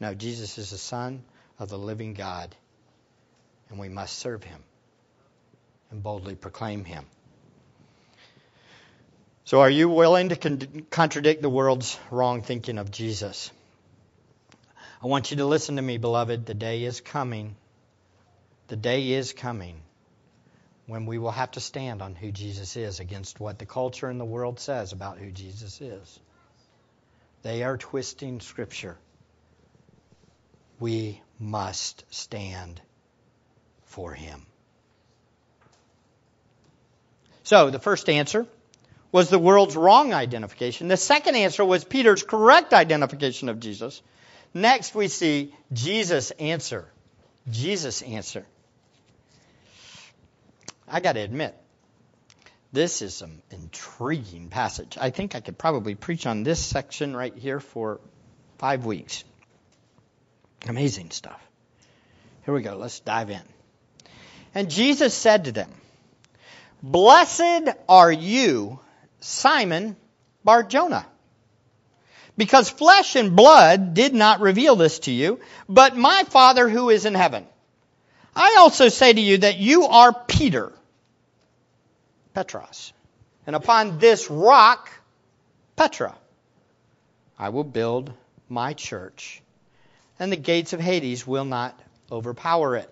No, 0.00 0.14
Jesus 0.14 0.58
is 0.58 0.70
the 0.70 0.78
Son 0.78 1.22
of 1.58 1.68
the 1.68 1.78
living 1.78 2.14
God, 2.14 2.54
and 3.70 3.78
we 3.78 3.88
must 3.88 4.18
serve 4.18 4.42
him 4.42 4.62
and 5.92 6.02
boldly 6.02 6.34
proclaim 6.34 6.84
him. 6.84 7.04
So, 9.44 9.60
are 9.60 9.70
you 9.70 9.88
willing 9.88 10.30
to 10.30 10.36
con- 10.36 10.86
contradict 10.90 11.42
the 11.42 11.50
world's 11.50 11.98
wrong 12.10 12.42
thinking 12.42 12.78
of 12.78 12.90
Jesus? 12.90 13.50
I 15.02 15.06
want 15.06 15.30
you 15.30 15.36
to 15.38 15.46
listen 15.46 15.76
to 15.76 15.82
me, 15.82 15.98
beloved. 15.98 16.46
The 16.46 16.54
day 16.54 16.84
is 16.84 17.00
coming. 17.00 17.56
The 18.68 18.76
day 18.76 19.10
is 19.12 19.32
coming 19.32 19.82
when 20.86 21.06
we 21.06 21.18
will 21.18 21.30
have 21.30 21.50
to 21.52 21.60
stand 21.60 22.00
on 22.02 22.14
who 22.14 22.32
Jesus 22.32 22.76
is 22.76 23.00
against 23.00 23.40
what 23.40 23.58
the 23.58 23.66
culture 23.66 24.08
and 24.08 24.18
the 24.18 24.24
world 24.24 24.60
says 24.60 24.92
about 24.92 25.18
who 25.18 25.30
Jesus 25.30 25.80
is. 25.80 26.20
They 27.42 27.64
are 27.64 27.76
twisting 27.76 28.40
Scripture. 28.40 28.96
We 30.78 31.20
must 31.38 32.04
stand 32.10 32.80
for 33.84 34.14
Him. 34.14 34.46
So, 37.44 37.70
the 37.70 37.78
first 37.78 38.08
answer 38.08 38.46
was 39.10 39.28
the 39.28 39.38
world's 39.38 39.76
wrong 39.76 40.14
identification. 40.14 40.88
The 40.88 40.96
second 40.96 41.36
answer 41.36 41.64
was 41.64 41.84
Peter's 41.84 42.22
correct 42.22 42.72
identification 42.72 43.48
of 43.48 43.60
Jesus. 43.60 44.00
Next, 44.54 44.94
we 44.94 45.08
see 45.08 45.54
Jesus' 45.72 46.30
answer. 46.32 46.88
Jesus' 47.50 48.02
answer. 48.02 48.46
I 50.88 51.00
got 51.00 51.12
to 51.12 51.20
admit, 51.20 51.54
This 52.72 53.02
is 53.02 53.14
some 53.14 53.42
intriguing 53.50 54.48
passage. 54.48 54.96
I 55.00 55.10
think 55.10 55.34
I 55.34 55.40
could 55.40 55.58
probably 55.58 55.94
preach 55.94 56.26
on 56.26 56.42
this 56.42 56.58
section 56.58 57.14
right 57.14 57.36
here 57.36 57.60
for 57.60 58.00
five 58.58 58.86
weeks. 58.86 59.24
Amazing 60.68 61.10
stuff. 61.10 61.40
Here 62.44 62.54
we 62.54 62.62
go. 62.62 62.76
Let's 62.76 63.00
dive 63.00 63.30
in. 63.30 63.42
And 64.54 64.70
Jesus 64.70 65.12
said 65.12 65.44
to 65.44 65.52
them, 65.52 65.70
Blessed 66.82 67.68
are 67.88 68.10
you, 68.10 68.80
Simon 69.20 69.96
Bar 70.44 70.64
Jonah. 70.64 71.06
because 72.36 72.70
flesh 72.70 73.16
and 73.16 73.36
blood 73.36 73.94
did 73.94 74.14
not 74.14 74.40
reveal 74.40 74.76
this 74.76 75.00
to 75.00 75.12
you, 75.12 75.40
but 75.68 75.96
my 75.96 76.24
Father 76.28 76.68
who 76.68 76.90
is 76.90 77.04
in 77.04 77.14
heaven. 77.14 77.46
I 78.34 78.56
also 78.58 78.88
say 78.88 79.12
to 79.12 79.20
you 79.20 79.38
that 79.38 79.58
you 79.58 79.84
are 79.84 80.12
Peter, 80.12 80.72
Petros, 82.32 82.92
and 83.46 83.54
upon 83.54 83.98
this 83.98 84.30
rock, 84.30 84.90
Petra, 85.76 86.16
I 87.38 87.50
will 87.50 87.64
build 87.64 88.12
my 88.48 88.72
church, 88.72 89.42
and 90.18 90.32
the 90.32 90.36
gates 90.36 90.72
of 90.72 90.80
Hades 90.80 91.26
will 91.26 91.44
not 91.44 91.78
overpower 92.10 92.76
it. 92.76 92.90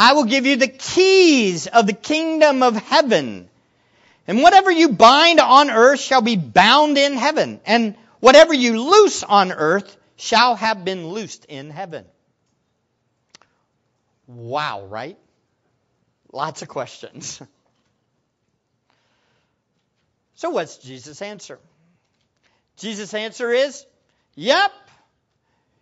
I 0.00 0.14
will 0.14 0.24
give 0.24 0.46
you 0.46 0.56
the 0.56 0.66
keys 0.66 1.66
of 1.66 1.86
the 1.86 1.92
kingdom 1.92 2.62
of 2.62 2.74
heaven. 2.74 3.50
And 4.26 4.42
whatever 4.42 4.70
you 4.70 4.88
bind 4.88 5.40
on 5.40 5.70
earth 5.70 6.00
shall 6.00 6.22
be 6.22 6.36
bound 6.36 6.96
in 6.96 7.12
heaven, 7.12 7.60
and 7.66 7.96
whatever 8.18 8.54
you 8.54 8.80
loose 8.80 9.22
on 9.22 9.52
earth 9.52 9.94
shall 10.16 10.56
have 10.56 10.86
been 10.86 11.08
loosed 11.08 11.44
in 11.44 11.68
heaven. 11.68 12.06
Wow, 14.26 14.86
right? 14.86 15.18
Lots 16.32 16.62
of 16.62 16.68
questions. 16.68 17.42
So, 20.36 20.48
what's 20.48 20.78
Jesus' 20.78 21.20
answer? 21.20 21.58
Jesus' 22.78 23.12
answer 23.12 23.52
is, 23.52 23.84
Yep, 24.36 24.72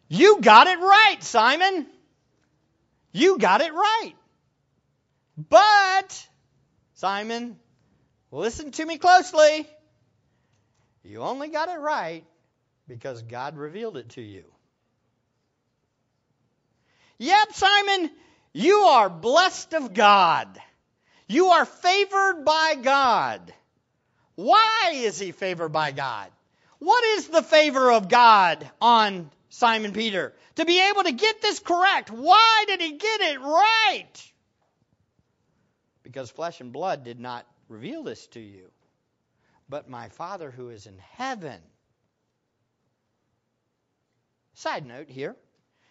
you 0.08 0.40
got 0.40 0.66
it 0.66 0.80
right, 0.80 1.18
Simon. 1.20 1.86
You 3.12 3.38
got 3.38 3.60
it 3.60 3.72
right. 3.72 4.14
But, 5.36 6.28
Simon, 6.94 7.58
listen 8.30 8.70
to 8.72 8.84
me 8.84 8.98
closely. 8.98 9.66
You 11.04 11.22
only 11.22 11.48
got 11.48 11.68
it 11.68 11.78
right 11.78 12.24
because 12.86 13.22
God 13.22 13.56
revealed 13.56 13.96
it 13.96 14.10
to 14.10 14.20
you. 14.20 14.44
Yep, 17.18 17.52
Simon, 17.52 18.10
you 18.52 18.76
are 18.76 19.08
blessed 19.08 19.74
of 19.74 19.94
God. 19.94 20.48
You 21.28 21.48
are 21.48 21.64
favored 21.64 22.44
by 22.44 22.76
God. 22.80 23.52
Why 24.34 24.92
is 24.94 25.18
he 25.18 25.32
favored 25.32 25.70
by 25.70 25.92
God? 25.92 26.30
What 26.78 27.04
is 27.04 27.28
the 27.28 27.42
favor 27.42 27.90
of 27.90 28.08
God 28.08 28.68
on 28.80 29.30
Simon 29.50 29.92
Peter? 29.92 30.34
To 30.56 30.64
be 30.64 30.80
able 30.88 31.04
to 31.04 31.12
get 31.12 31.40
this 31.40 31.58
correct. 31.60 32.10
Why 32.10 32.64
did 32.66 32.80
he 32.80 32.92
get 32.92 33.20
it 33.20 33.40
right? 33.40 34.32
Because 36.02 36.30
flesh 36.30 36.60
and 36.60 36.72
blood 36.72 37.04
did 37.04 37.20
not 37.20 37.46
reveal 37.68 38.02
this 38.02 38.26
to 38.28 38.40
you, 38.40 38.70
but 39.68 39.88
my 39.88 40.08
Father 40.08 40.50
who 40.50 40.70
is 40.70 40.86
in 40.86 40.98
heaven. 41.16 41.60
Side 44.54 44.86
note 44.86 45.08
here. 45.08 45.36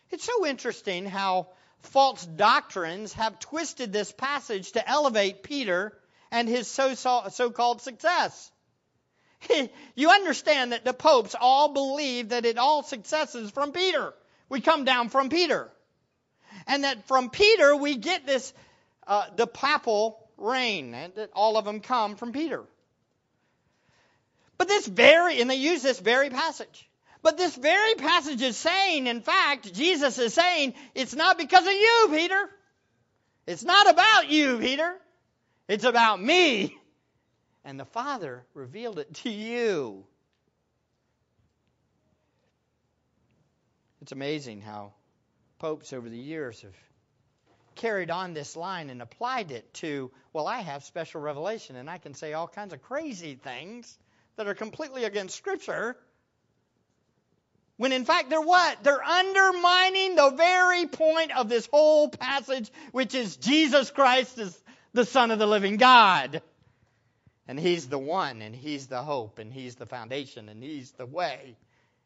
It's 0.09 0.23
so 0.23 0.45
interesting 0.45 1.05
how 1.05 1.49
false 1.81 2.25
doctrines 2.25 3.13
have 3.13 3.39
twisted 3.39 3.93
this 3.93 4.11
passage 4.11 4.71
to 4.71 4.89
elevate 4.89 5.43
Peter 5.43 5.97
and 6.31 6.49
his 6.49 6.67
so 6.67 7.51
called 7.53 7.81
success. 7.81 8.51
you 9.95 10.09
understand 10.09 10.71
that 10.71 10.85
the 10.85 10.93
popes 10.93 11.35
all 11.39 11.73
believe 11.73 12.29
that 12.29 12.45
it 12.45 12.57
all 12.57 12.83
successes 12.83 13.51
from 13.51 13.71
Peter. 13.71 14.13
We 14.49 14.61
come 14.61 14.85
down 14.85 15.09
from 15.09 15.29
Peter. 15.29 15.69
And 16.65 16.83
that 16.83 17.07
from 17.07 17.29
Peter 17.29 17.75
we 17.75 17.95
get 17.95 18.25
this, 18.25 18.53
uh, 19.05 19.25
the 19.35 19.47
papal 19.47 20.19
reign, 20.37 20.93
and 20.93 21.13
that 21.15 21.29
all 21.33 21.57
of 21.57 21.65
them 21.65 21.79
come 21.79 22.15
from 22.15 22.31
Peter. 22.31 22.63
But 24.57 24.67
this 24.67 24.87
very, 24.87 25.39
and 25.41 25.49
they 25.49 25.55
use 25.55 25.83
this 25.83 25.99
very 25.99 26.29
passage. 26.29 26.89
But 27.21 27.37
this 27.37 27.55
very 27.55 27.95
passage 27.95 28.41
is 28.41 28.57
saying, 28.57 29.07
in 29.07 29.21
fact, 29.21 29.73
Jesus 29.73 30.17
is 30.17 30.33
saying, 30.33 30.73
it's 30.95 31.15
not 31.15 31.37
because 31.37 31.65
of 31.65 31.73
you, 31.73 32.07
Peter. 32.11 32.49
It's 33.45 33.63
not 33.63 33.89
about 33.89 34.29
you, 34.29 34.59
Peter. 34.59 34.95
It's 35.67 35.83
about 35.83 36.21
me. 36.21 36.76
And 37.67 37.77
the 37.77 37.83
Father 37.83 38.45
revealed 38.53 38.97
it 38.97 39.13
to 39.15 39.29
you. 39.29 40.05
It's 44.01 44.13
amazing 44.13 44.61
how 44.61 44.93
popes 45.59 45.91
over 45.91 46.07
the 46.07 46.17
years 46.17 46.61
have 46.61 46.73
carried 47.75 48.09
on 48.09 48.33
this 48.33 48.55
line 48.55 48.89
and 48.89 49.01
applied 49.01 49.51
it 49.51 49.73
to, 49.73 50.11
well, 50.31 50.47
I 50.47 50.59
have 50.61 50.85
special 50.85 51.19
revelation 51.19 51.75
and 51.75 51.89
I 51.89 51.97
can 51.97 52.13
say 52.13 52.31
all 52.31 52.47
kinds 52.47 52.71
of 52.71 52.81
crazy 52.81 53.35
things 53.35 53.99
that 54.37 54.47
are 54.47 54.55
completely 54.55 55.03
against 55.03 55.35
Scripture. 55.35 55.97
When 57.75 57.91
in 57.91 58.05
fact 58.05 58.29
they're 58.29 58.39
what? 58.39 58.81
They're 58.81 59.03
undermining 59.03 60.15
the 60.15 60.29
very 60.29 60.85
point 60.87 61.37
of 61.37 61.49
this 61.49 61.67
whole 61.69 62.07
passage, 62.07 62.71
which 62.93 63.13
is 63.13 63.35
Jesus 63.35 63.91
Christ 63.91 64.37
is 64.37 64.57
the 64.93 65.03
Son 65.03 65.31
of 65.31 65.37
the 65.39 65.45
living 65.45 65.75
God. 65.75 66.41
And 67.47 67.59
He's 67.59 67.87
the 67.87 67.99
one, 67.99 68.41
and 68.41 68.55
He's 68.55 68.87
the 68.87 69.01
hope, 69.01 69.39
and 69.39 69.51
He's 69.51 69.75
the 69.75 69.85
foundation, 69.85 70.49
and 70.49 70.61
He's 70.61 70.91
the 70.91 71.05
way. 71.05 71.55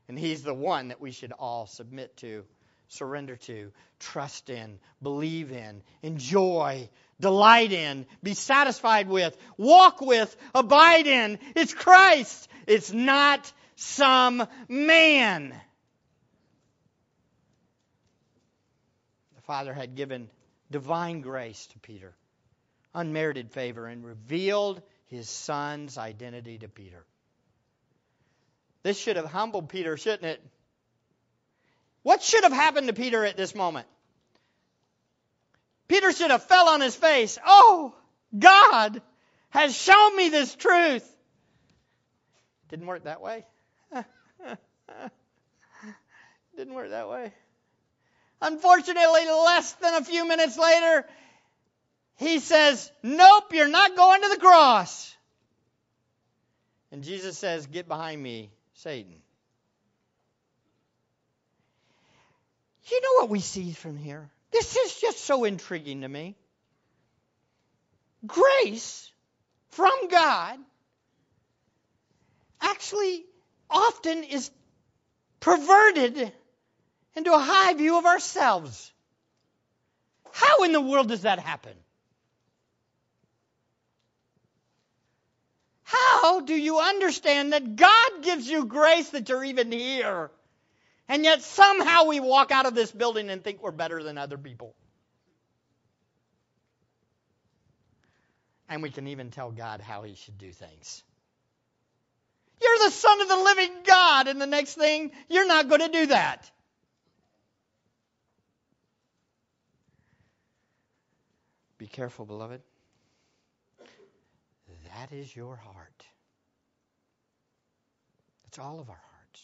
And 0.07 0.17
He's 0.17 0.43
the 0.43 0.53
one 0.53 0.89
that 0.89 1.01
we 1.01 1.11
should 1.11 1.31
all 1.31 1.65
submit 1.65 2.15
to, 2.17 2.43
surrender 2.87 3.37
to, 3.37 3.71
trust 3.99 4.49
in, 4.49 4.79
believe 5.01 5.51
in, 5.51 5.81
enjoy, 6.03 6.89
delight 7.19 7.71
in, 7.71 8.05
be 8.21 8.33
satisfied 8.33 9.07
with, 9.07 9.35
walk 9.57 10.01
with, 10.01 10.35
abide 10.53 11.07
in. 11.07 11.39
It's 11.55 11.73
Christ. 11.73 12.49
It's 12.67 12.91
not 12.91 13.51
some 13.75 14.47
man. 14.67 15.55
The 19.35 19.41
Father 19.41 19.73
had 19.73 19.95
given 19.95 20.29
divine 20.69 21.21
grace 21.21 21.65
to 21.67 21.79
Peter 21.79 22.13
unmerited 22.93 23.51
favor 23.51 23.87
and 23.87 24.05
revealed 24.05 24.81
his 25.11 25.29
son's 25.29 25.97
identity 25.97 26.57
to 26.59 26.69
Peter. 26.69 27.03
This 28.81 28.97
should 28.97 29.17
have 29.17 29.25
humbled 29.25 29.69
Peter, 29.69 29.97
shouldn't 29.97 30.23
it? 30.23 30.41
What 32.01 32.23
should 32.23 32.43
have 32.43 32.53
happened 32.53 32.87
to 32.87 32.93
Peter 32.93 33.23
at 33.25 33.37
this 33.37 33.53
moment? 33.53 33.85
Peter 35.87 36.13
should 36.13 36.31
have 36.31 36.43
fell 36.43 36.69
on 36.69 36.79
his 36.79 36.95
face. 36.95 37.37
Oh, 37.45 37.93
God 38.37 39.01
has 39.49 39.75
shown 39.75 40.15
me 40.15 40.29
this 40.29 40.55
truth. 40.55 41.07
Didn't 42.69 42.87
work 42.87 43.03
that 43.03 43.21
way. 43.21 43.45
Didn't 46.55 46.73
work 46.73 46.89
that 46.89 47.09
way. 47.09 47.33
Unfortunately, 48.41 49.25
less 49.25 49.73
than 49.73 49.95
a 49.95 50.03
few 50.05 50.25
minutes 50.25 50.57
later, 50.57 51.05
he 52.21 52.37
says, 52.37 52.91
Nope, 53.01 53.51
you're 53.51 53.67
not 53.67 53.95
going 53.95 54.21
to 54.21 54.29
the 54.29 54.37
cross. 54.37 55.15
And 56.91 57.03
Jesus 57.03 57.35
says, 57.35 57.65
Get 57.65 57.87
behind 57.87 58.21
me, 58.21 58.51
Satan. 58.75 59.15
You 62.91 63.01
know 63.01 63.21
what 63.21 63.29
we 63.29 63.39
see 63.39 63.71
from 63.71 63.97
here? 63.97 64.29
This 64.51 64.75
is 64.77 65.01
just 65.01 65.21
so 65.21 65.45
intriguing 65.45 66.01
to 66.01 66.07
me. 66.07 66.35
Grace 68.27 69.11
from 69.69 70.07
God 70.09 70.59
actually 72.61 73.25
often 73.67 74.25
is 74.25 74.51
perverted 75.39 76.31
into 77.15 77.33
a 77.33 77.39
high 77.39 77.73
view 77.73 77.97
of 77.97 78.05
ourselves. 78.05 78.91
How 80.31 80.63
in 80.63 80.71
the 80.71 80.81
world 80.81 81.07
does 81.07 81.23
that 81.23 81.39
happen? 81.39 81.73
How 85.91 86.39
do 86.41 86.53
you 86.53 86.79
understand 86.79 87.51
that 87.51 87.75
God 87.75 88.23
gives 88.23 88.47
you 88.47 88.65
grace 88.65 89.09
that 89.09 89.27
you're 89.27 89.43
even 89.43 89.71
here? 89.71 90.31
And 91.09 91.25
yet 91.25 91.41
somehow 91.41 92.05
we 92.05 92.21
walk 92.21 92.51
out 92.51 92.65
of 92.65 92.75
this 92.75 92.91
building 92.91 93.29
and 93.29 93.43
think 93.43 93.61
we're 93.61 93.71
better 93.71 94.01
than 94.01 94.17
other 94.17 94.37
people. 94.37 94.73
And 98.69 98.81
we 98.81 98.89
can 98.89 99.07
even 99.07 99.31
tell 99.31 99.51
God 99.51 99.81
how 99.81 100.03
he 100.03 100.15
should 100.15 100.37
do 100.37 100.51
things. 100.53 101.03
You're 102.61 102.85
the 102.85 102.91
Son 102.91 103.21
of 103.21 103.27
the 103.27 103.35
living 103.35 103.71
God, 103.83 104.27
and 104.27 104.39
the 104.39 104.47
next 104.47 104.75
thing, 104.75 105.11
you're 105.29 105.47
not 105.47 105.67
going 105.67 105.81
to 105.81 105.89
do 105.89 106.05
that. 106.05 106.49
Be 111.77 111.87
careful, 111.87 112.25
beloved. 112.25 112.61
That 115.01 115.15
is 115.15 115.35
your 115.35 115.55
heart. 115.55 116.05
It's 118.47 118.59
all 118.59 118.79
of 118.79 118.89
our 118.89 119.01
hearts. 119.13 119.41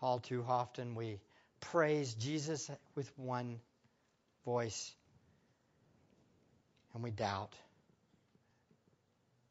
All 0.00 0.18
too 0.20 0.44
often 0.48 0.94
we 0.94 1.20
praise 1.60 2.14
Jesus 2.14 2.70
with 2.94 3.10
one 3.18 3.60
voice 4.46 4.94
and 6.94 7.02
we 7.02 7.10
doubt 7.10 7.54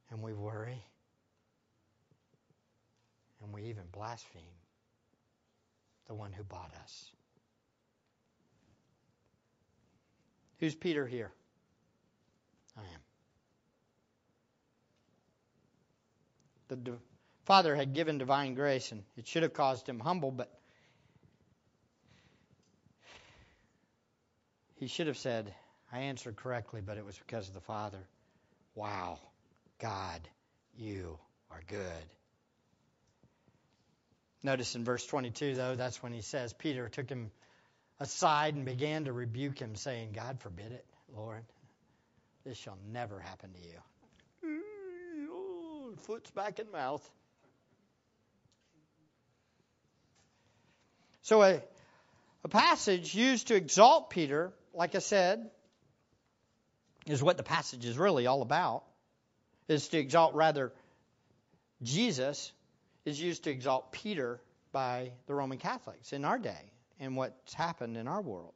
and 0.10 0.24
we 0.24 0.34
worry 0.34 0.84
and 3.44 3.54
we 3.54 3.64
even 3.64 3.84
blaspheme 3.92 4.42
the 6.08 6.16
one 6.16 6.32
who 6.32 6.44
bought 6.44 6.72
us. 6.82 7.12
Who's 10.60 10.74
Peter 10.74 11.06
here? 11.06 11.32
I 12.76 12.82
am. 12.82 13.13
The 16.76 16.98
Father 17.46 17.76
had 17.76 17.94
given 17.94 18.18
divine 18.18 18.56
grace, 18.56 18.92
and 18.92 19.04
it 19.18 19.28
should 19.28 19.44
have 19.44 19.54
caused 19.54 19.88
him 19.88 20.00
humble, 20.00 20.32
but 20.32 20.52
he 24.76 24.88
should 24.88 25.08
have 25.08 25.18
said, 25.18 25.54
I 25.92 26.00
answered 26.00 26.36
correctly, 26.36 26.82
but 26.82 26.98
it 26.98 27.06
was 27.06 27.18
because 27.18 27.48
of 27.48 27.54
the 27.54 27.62
Father. 27.62 28.00
Wow, 28.76 29.20
God, 29.80 30.28
you 30.76 31.20
are 31.52 31.62
good. 31.68 32.06
Notice 34.42 34.76
in 34.76 34.84
verse 34.84 35.06
22, 35.06 35.56
though, 35.56 35.76
that's 35.76 36.02
when 36.02 36.12
he 36.12 36.22
says, 36.22 36.54
Peter 36.54 36.90
took 36.90 37.10
him 37.10 37.32
aside 38.00 38.56
and 38.56 38.66
began 38.66 39.06
to 39.06 39.14
rebuke 39.14 39.60
him, 39.60 39.76
saying, 39.76 40.12
God 40.14 40.40
forbid 40.40 40.72
it, 40.72 40.86
Lord. 41.16 41.44
This 42.44 42.58
shall 42.58 42.78
never 42.92 43.20
happen 43.20 43.54
to 43.54 43.60
you. 43.60 43.80
Foot's 46.04 46.30
back 46.32 46.60
in 46.60 46.72
mouth. 46.72 47.08
So, 51.22 51.42
a, 51.42 51.62
a 52.44 52.50
passage 52.50 53.16
used 53.16 53.48
to 53.48 53.56
exalt 53.56 54.10
Peter, 54.10 54.52
like 54.74 54.96
I 54.96 55.00
said, 55.00 55.50
is 57.06 57.24
what 57.24 57.38
the 57.38 57.44
passage 57.44 57.86
is 57.86 57.98
really 57.98 58.28
all 58.28 58.42
about. 58.42 58.84
Is 59.70 59.88
to 59.90 59.98
exalt 59.98 60.36
rather 60.36 60.74
Jesus 61.82 62.52
is 63.06 63.20
used 63.20 63.46
to 63.46 63.50
exalt 63.50 63.94
Peter 63.94 64.42
by 64.74 65.12
the 65.28 65.34
Roman 65.34 65.58
Catholics 65.58 66.12
in 66.12 66.26
our 66.26 66.38
day 66.38 66.72
and 67.00 67.16
what's 67.16 67.54
happened 67.54 67.96
in 67.96 68.08
our 68.08 68.22
world. 68.22 68.54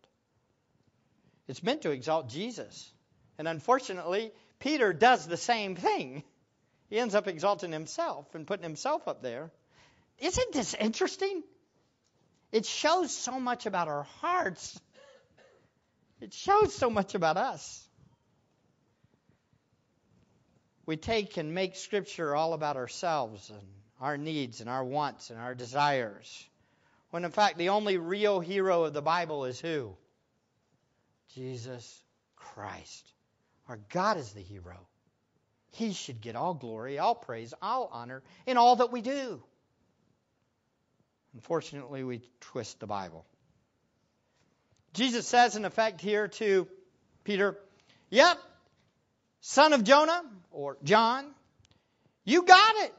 It's 1.47 1.63
meant 1.63 1.83
to 1.83 1.91
exalt 1.91 2.29
Jesus. 2.29 2.91
And 3.37 3.47
unfortunately, 3.47 4.31
Peter 4.59 4.91
does 4.91 5.25
the 5.25 5.37
same 5.37 5.75
thing. 5.75 6.23
He 6.89 6.99
ends 6.99 7.15
up 7.15 7.27
exalting 7.27 7.71
himself 7.71 8.33
and 8.33 8.47
putting 8.47 8.63
himself 8.63 9.07
up 9.07 9.21
there. 9.21 9.51
Isn't 10.19 10.53
this 10.53 10.73
interesting? 10.73 11.43
It 12.51 12.65
shows 12.65 13.11
so 13.11 13.39
much 13.39 13.65
about 13.65 13.87
our 13.87 14.03
hearts. 14.21 14.79
It 16.21 16.33
shows 16.33 16.73
so 16.73 16.89
much 16.89 17.13
about 17.13 17.37
us. 17.37 17.87
We 20.85 20.95
take 20.95 21.35
and 21.35 21.53
make 21.53 21.75
Scripture 21.75 22.33
all 22.33 22.53
about 22.53 22.77
ourselves 22.77 23.49
and 23.49 23.67
our 23.99 24.17
needs 24.17 24.61
and 24.61 24.69
our 24.69 24.85
wants 24.85 25.29
and 25.29 25.39
our 25.39 25.53
desires. 25.53 26.47
When 27.09 27.25
in 27.25 27.31
fact, 27.31 27.57
the 27.57 27.69
only 27.69 27.97
real 27.97 28.39
hero 28.39 28.85
of 28.85 28.93
the 28.93 29.01
Bible 29.01 29.45
is 29.45 29.59
who? 29.59 29.95
Jesus 31.35 32.01
Christ. 32.37 33.11
Our 33.67 33.79
God 33.89 34.17
is 34.17 34.31
the 34.31 34.41
hero. 34.41 34.87
He 35.77 35.93
should 35.93 36.21
get 36.21 36.35
all 36.35 36.55
glory, 36.55 36.97
all 36.97 37.13
praise, 37.13 37.53
all 37.61 37.87
honor 37.91 38.23
in 38.47 38.57
all 38.57 38.77
that 38.77 38.91
we 38.91 39.01
do. 39.01 39.43
Unfortunately, 41.35 42.03
we 42.03 42.23
twist 42.41 42.79
the 42.79 42.87
Bible. 42.87 43.25
Jesus 44.95 45.27
says, 45.27 45.55
in 45.55 45.65
effect, 45.65 46.01
here 46.01 46.29
to 46.29 46.67
Peter, 47.25 47.59
Yep, 48.09 48.39
son 49.41 49.73
of 49.73 49.83
Jonah, 49.83 50.23
or 50.49 50.77
John, 50.83 51.27
you 52.25 52.41
got 52.41 52.75
it. 52.77 52.93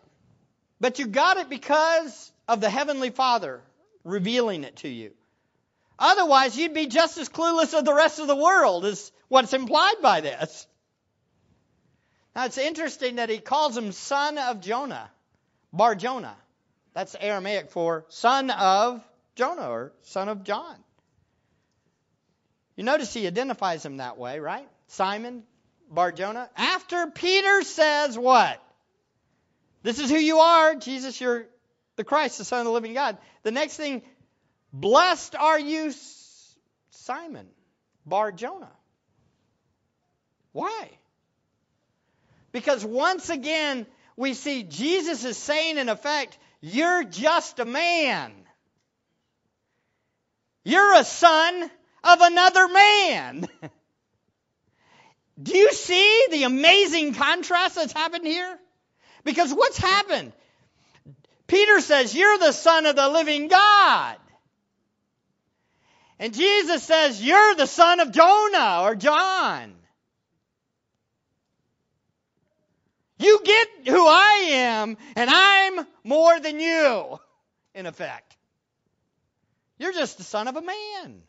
But 0.78 1.00
you 1.00 1.08
got 1.08 1.36
it 1.38 1.48
because 1.48 2.30
of 2.46 2.60
the 2.60 2.70
Heavenly 2.70 3.10
Father 3.10 3.60
revealing 4.04 4.62
it 4.62 4.76
to 4.76 4.88
you. 4.88 5.10
Otherwise, 5.98 6.56
you'd 6.56 6.74
be 6.74 6.86
just 6.86 7.18
as 7.18 7.28
clueless 7.28 7.74
as 7.74 7.82
the 7.82 7.92
rest 7.92 8.20
of 8.20 8.28
the 8.28 8.36
world, 8.36 8.84
is 8.84 9.10
what's 9.26 9.52
implied 9.52 9.96
by 10.00 10.20
this. 10.20 10.68
Now, 12.38 12.44
it's 12.44 12.56
interesting 12.56 13.16
that 13.16 13.30
he 13.30 13.38
calls 13.38 13.76
him 13.76 13.90
son 13.90 14.38
of 14.38 14.60
Jonah, 14.60 15.10
Bar 15.72 15.96
Jonah. 15.96 16.36
That's 16.94 17.16
Aramaic 17.18 17.72
for 17.72 18.04
son 18.10 18.50
of 18.50 19.02
Jonah 19.34 19.68
or 19.68 19.92
son 20.02 20.28
of 20.28 20.44
John. 20.44 20.76
You 22.76 22.84
notice 22.84 23.12
he 23.12 23.26
identifies 23.26 23.84
him 23.84 23.96
that 23.96 24.18
way, 24.18 24.38
right? 24.38 24.68
Simon, 24.86 25.42
Bar 25.90 26.12
Jonah. 26.12 26.48
After 26.56 27.08
Peter 27.08 27.62
says 27.64 28.16
what? 28.16 28.62
This 29.82 29.98
is 29.98 30.08
who 30.08 30.18
you 30.18 30.38
are, 30.38 30.76
Jesus, 30.76 31.20
you're 31.20 31.46
the 31.96 32.04
Christ, 32.04 32.38
the 32.38 32.44
Son 32.44 32.60
of 32.60 32.66
the 32.66 32.70
living 32.72 32.94
God. 32.94 33.18
The 33.42 33.50
next 33.50 33.76
thing, 33.76 34.02
blessed 34.72 35.34
are 35.34 35.58
you, 35.58 35.92
Simon, 36.90 37.48
Bar 38.06 38.30
Jonah. 38.30 38.70
Why? 40.52 40.88
Because 42.58 42.84
once 42.84 43.30
again, 43.30 43.86
we 44.16 44.34
see 44.34 44.64
Jesus 44.64 45.24
is 45.24 45.38
saying, 45.38 45.78
in 45.78 45.88
effect, 45.88 46.36
you're 46.60 47.04
just 47.04 47.60
a 47.60 47.64
man. 47.64 48.32
You're 50.64 50.96
a 50.96 51.04
son 51.04 51.70
of 52.02 52.20
another 52.20 52.66
man. 52.66 53.46
Do 55.40 55.56
you 55.56 55.70
see 55.72 56.24
the 56.32 56.42
amazing 56.42 57.14
contrast 57.14 57.76
that's 57.76 57.92
happened 57.92 58.26
here? 58.26 58.58
Because 59.22 59.54
what's 59.54 59.78
happened? 59.78 60.32
Peter 61.46 61.80
says, 61.80 62.12
You're 62.12 62.38
the 62.38 62.50
son 62.50 62.86
of 62.86 62.96
the 62.96 63.08
living 63.08 63.46
God. 63.46 64.16
And 66.18 66.34
Jesus 66.34 66.82
says, 66.82 67.22
You're 67.22 67.54
the 67.54 67.68
son 67.68 68.00
of 68.00 68.10
Jonah 68.10 68.80
or 68.82 68.96
John. 68.96 69.76
You 73.18 73.40
get 73.44 73.68
who 73.88 74.06
I 74.06 74.48
am, 74.52 74.96
and 75.16 75.28
I'm 75.30 75.86
more 76.04 76.38
than 76.38 76.60
you, 76.60 77.18
in 77.74 77.86
effect. 77.86 78.36
You're 79.78 79.92
just 79.92 80.18
the 80.18 80.24
son 80.24 80.48
of 80.48 80.56
a 80.56 80.62
man. 80.62 81.22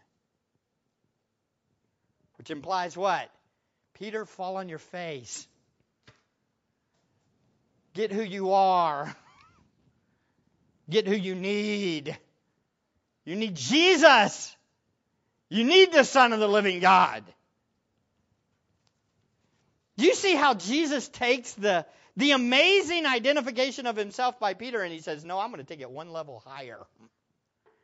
Which 2.37 2.51
implies 2.51 2.95
what? 2.95 3.29
Peter, 3.95 4.25
fall 4.25 4.57
on 4.57 4.69
your 4.69 4.79
face. 4.79 5.47
Get 7.93 8.11
who 8.11 8.21
you 8.21 8.53
are. 8.53 9.15
Get 10.89 11.07
who 11.07 11.15
you 11.15 11.35
need. 11.35 12.17
You 13.25 13.35
need 13.35 13.55
Jesus. 13.55 14.55
You 15.49 15.63
need 15.63 15.91
the 15.91 16.03
Son 16.03 16.33
of 16.33 16.39
the 16.39 16.47
living 16.47 16.79
God. 16.79 17.23
Do 19.99 20.05
you 20.05 20.15
see 20.15 20.33
how 20.33 20.53
Jesus 20.53 21.09
takes 21.09 21.51
the, 21.55 21.85
the 22.15 22.31
amazing 22.31 23.05
identification 23.05 23.85
of 23.85 23.97
himself 23.97 24.39
by 24.39 24.53
Peter 24.53 24.81
and 24.81 24.93
he 24.93 25.01
says, 25.01 25.25
No, 25.25 25.37
I'm 25.37 25.51
going 25.51 25.59
to 25.61 25.67
take 25.67 25.81
it 25.81 25.91
one 25.91 26.13
level 26.13 26.41
higher. 26.45 26.79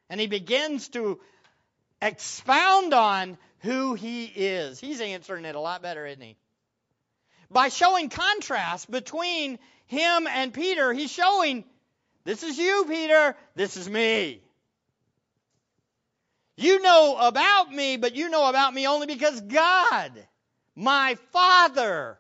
And 0.10 0.22
he 0.22 0.28
begins 0.28 0.88
to 0.90 1.20
expound 2.02 2.94
on 2.94 3.38
who 3.60 3.96
he 3.96 4.24
is. 4.28 4.80
He's 4.80 5.02
answering 5.02 5.44
it 5.44 5.56
a 5.56 5.60
lot 5.60 5.82
better, 5.82 6.06
isn't 6.06 6.22
he? 6.22 6.38
By 7.52 7.68
showing 7.68 8.08
contrast 8.08 8.90
between 8.90 9.60
him 9.88 10.26
and 10.26 10.54
Peter, 10.54 10.94
he's 10.94 11.12
showing 11.12 11.66
this 12.24 12.44
is 12.44 12.58
you, 12.58 12.86
Peter, 12.88 13.36
this 13.56 13.76
is 13.76 13.90
me. 13.90 14.42
You 16.56 16.82
know 16.82 17.18
about 17.20 17.74
me, 17.74 17.98
but 17.98 18.16
you 18.16 18.30
know 18.30 18.48
about 18.48 18.74
me 18.74 18.88
only 18.88 19.08
because 19.08 19.42
God 19.42 20.14
my 20.76 21.16
Father 21.32 22.18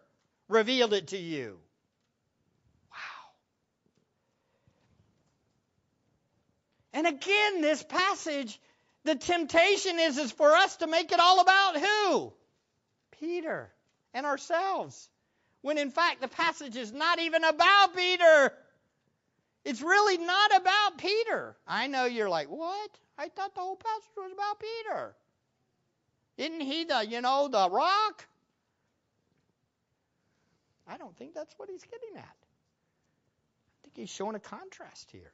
revealed 0.47 0.93
it 0.93 1.08
to 1.08 1.18
you. 1.18 1.58
Wow. 2.91 2.97
And 6.93 7.08
again, 7.08 7.62
this 7.62 7.84
passage, 7.84 8.60
the 9.03 9.16
temptation 9.16 9.99
is, 9.99 10.18
is 10.18 10.32
for 10.32 10.51
us 10.53 10.78
to 10.78 10.88
make 10.88 11.12
it 11.12 11.20
all 11.20 11.41
about 11.41 11.80
who? 11.80 12.34
Peter 13.20 13.72
and 14.14 14.26
ourselves. 14.26 15.10
When 15.62 15.78
in 15.78 15.91
fact, 15.91 16.22
the 16.22 16.28
passage 16.28 16.78
is 16.78 16.93
not 16.93 17.20
even 17.20 17.43
about 17.43 17.95
Peter. 17.95 18.53
It's 19.66 19.82
really 19.82 20.18
not 20.18 20.56
about 20.56 20.97
Peter. 20.99 21.58
I 21.68 21.88
know 21.88 22.06
you're 22.06 22.30
like, 22.30 22.49
what? 22.49 22.91
I 23.18 23.30
thought 23.30 23.56
the 23.56 23.62
whole 23.62 23.76
passage 23.76 24.12
was 24.16 24.32
about 24.32 24.60
Peter. 24.60 25.16
Isn't 26.38 26.62
he 26.62 26.84
the, 26.84 27.06
you 27.08 27.22
know, 27.22 27.47
the 27.47 27.70
rock? 27.70 28.26
I 30.88 30.98
don't 30.98 31.16
think 31.18 31.34
that's 31.34 31.54
what 31.58 31.70
he's 31.70 31.84
getting 31.84 32.18
at. 32.18 32.24
I 32.24 33.78
think 33.84 33.96
he's 33.96 34.10
showing 34.10 34.36
a 34.36 34.40
contrast 34.40 35.10
here. 35.12 35.32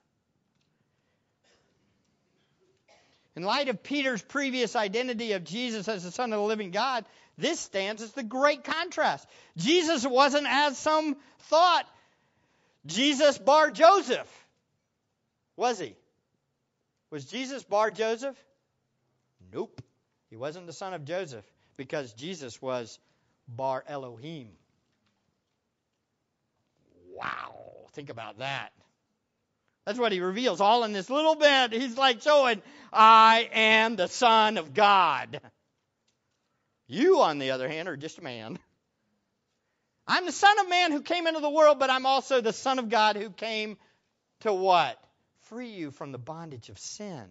In 3.36 3.44
light 3.44 3.70
of 3.70 3.82
Peter's 3.82 4.22
previous 4.22 4.76
identity 4.76 5.34
of 5.34 5.46
Jesus 5.46 5.88
as 5.88 6.04
the 6.04 6.12
Son 6.12 6.34
of 6.34 6.40
the 6.40 6.46
living 6.46 6.72
God, 6.72 7.06
this 7.38 7.60
stands 7.60 8.02
as 8.02 8.12
the 8.12 8.24
great 8.24 8.64
contrast. 8.64 9.28
Jesus 9.58 10.06
wasn't 10.06 10.48
as 10.48 10.78
some 10.78 11.16
thought 11.44 11.86
Jesus 12.86 13.38
bar 13.38 13.72
Joseph, 13.72 14.30
was 15.56 15.80
he? 15.80 15.96
Was 17.10 17.26
Jesus 17.26 17.64
bar 17.64 17.92
Joseph? 17.92 18.38
Nope. 19.54 19.82
He 20.30 20.36
wasn't 20.36 20.66
the 20.66 20.74
son 20.74 20.94
of 20.94 21.06
Joseph 21.06 21.46
because 21.78 22.14
Jesus 22.14 22.62
was 22.62 23.00
bar 23.48 23.84
Elohim. 23.86 24.50
Wow. 27.22 27.56
Think 27.94 28.10
about 28.10 28.40
that. 28.40 28.72
That's 29.86 30.00
what 30.00 30.12
he 30.12 30.20
reveals 30.20 30.62
all 30.62 30.84
in 30.84 30.94
this 30.94 31.10
little 31.10 31.36
bit. 31.36 31.74
He's 31.74 31.98
like 31.98 32.22
showing, 32.22 32.62
I 32.94 33.50
am 33.52 33.96
the 33.96 34.08
Son 34.08 34.58
of 34.58 34.74
God. 34.74 35.42
You, 36.88 37.22
on 37.22 37.40
the 37.40 37.52
other 37.52 37.68
hand, 37.70 37.88
are 37.88 37.98
just 37.98 38.20
a 38.20 38.24
man. 38.24 38.60
I'm 40.08 40.26
the 40.26 40.32
Son 40.32 40.60
of 40.60 40.70
Man 40.70 40.92
who 40.92 41.02
came 41.02 41.28
into 41.28 41.40
the 41.40 41.50
world, 41.50 41.80
but 41.80 41.90
I'm 41.90 42.06
also 42.06 42.42
the 42.42 42.54
Son 42.54 42.80
of 42.80 42.90
God 42.90 43.16
who 43.16 43.30
came 43.30 43.78
to 44.42 44.54
what? 44.54 44.98
Free 45.44 45.70
you 45.70 45.92
from 45.92 46.12
the 46.12 46.18
bondage 46.18 46.70
of 46.70 46.78
sin. 46.78 47.26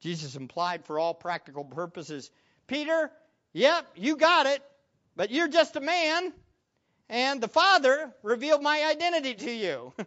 Jesus 0.00 0.36
implied 0.36 0.84
for 0.84 0.98
all 0.98 1.14
practical 1.14 1.64
purposes, 1.64 2.30
Peter, 2.66 3.10
yep, 3.54 3.86
you 3.96 4.16
got 4.16 4.46
it, 4.46 4.62
but 5.16 5.30
you're 5.30 5.48
just 5.48 5.76
a 5.76 5.80
man 5.80 6.32
and 7.08 7.40
the 7.40 7.48
Father 7.48 8.12
revealed 8.22 8.62
my 8.62 8.84
identity 8.84 9.34
to 9.34 9.50
you. 9.50 9.92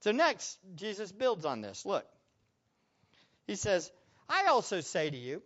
so 0.00 0.12
next, 0.12 0.58
Jesus 0.74 1.10
builds 1.10 1.44
on 1.44 1.60
this. 1.60 1.86
Look. 1.86 2.06
He 3.46 3.56
says, 3.56 3.90
I 4.28 4.46
also 4.46 4.80
say 4.80 5.10
to 5.10 5.16
you, 5.16 5.42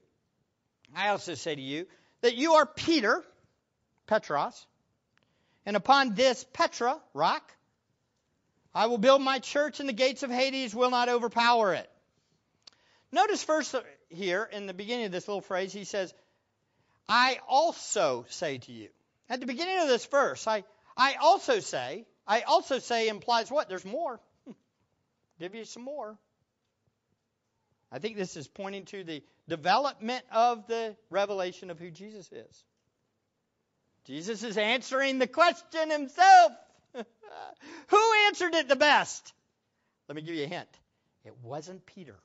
I 0.95 1.09
also 1.09 1.35
say 1.35 1.55
to 1.55 1.62
you, 1.62 1.87
that 2.21 2.37
you 2.37 2.55
are 2.55 2.67
Peter, 2.67 3.25
Petros, 4.07 4.67
and 5.65 5.77
upon 5.77 6.15
this 6.15 6.45
Petra, 6.53 6.99
rock, 7.15 7.51
I 8.75 8.87
will 8.87 8.99
build 8.99 9.23
my 9.23 9.39
church, 9.39 9.81
and 9.81 9.89
the 9.89 9.95
gates 9.95 10.23
of 10.23 10.31
Hades 10.31 10.75
will 10.75 10.91
not 10.91 11.09
overpower 11.09 11.75
it. 11.75 11.91
Notice 13.12 13.43
first 13.43 13.75
here 14.09 14.49
in 14.53 14.67
the 14.67 14.75
beginning 14.75 15.07
of 15.07 15.12
this 15.12 15.29
little 15.29 15.41
phrase, 15.41 15.73
he 15.73 15.85
says, 15.85 16.12
I 17.09 17.38
also 17.48 18.24
say 18.28 18.59
to 18.59 18.72
you. 18.72 18.88
At 19.28 19.40
the 19.40 19.46
beginning 19.46 19.80
of 19.80 19.88
this 19.88 20.07
verse, 20.07 20.46
I, 20.46 20.64
I 20.96 21.14
also 21.14 21.61
say, 21.61 22.07
I 22.26 22.42
also 22.42 22.78
say 22.78 23.09
implies 23.09 23.50
what? 23.50 23.68
There's 23.68 23.84
more. 23.84 24.20
Give 25.40 25.55
you 25.55 25.64
some 25.64 25.82
more. 25.82 26.16
I 27.92 27.98
think 27.98 28.16
this 28.16 28.36
is 28.36 28.48
pointing 28.48 28.86
to 28.86 29.05
the 29.05 29.22
development 29.48 30.24
of 30.32 30.66
the 30.66 30.96
revelation 31.11 31.70
of 31.70 31.78
who 31.78 31.90
Jesus 31.90 32.30
is. 32.32 32.64
Jesus 34.05 34.42
is 34.42 34.59
answering 34.59 35.18
the 35.18 35.26
question 35.26 35.90
himself. 35.90 36.52
who 36.94 38.12
answered 38.26 38.55
it 38.55 38.68
the 38.68 38.76
best? 38.76 39.32
Let 40.09 40.16
me 40.16 40.22
give 40.22 40.34
you 40.34 40.44
a 40.44 40.48
hint. 40.48 40.68
It 41.24 41.34
wasn't 41.42 41.86
Peter. 41.86 42.16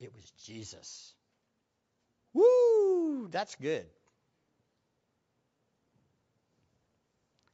It 0.00 0.12
was 0.14 0.30
Jesus. 0.44 1.12
Woo! 2.32 3.28
That's 3.28 3.54
good. 3.56 3.86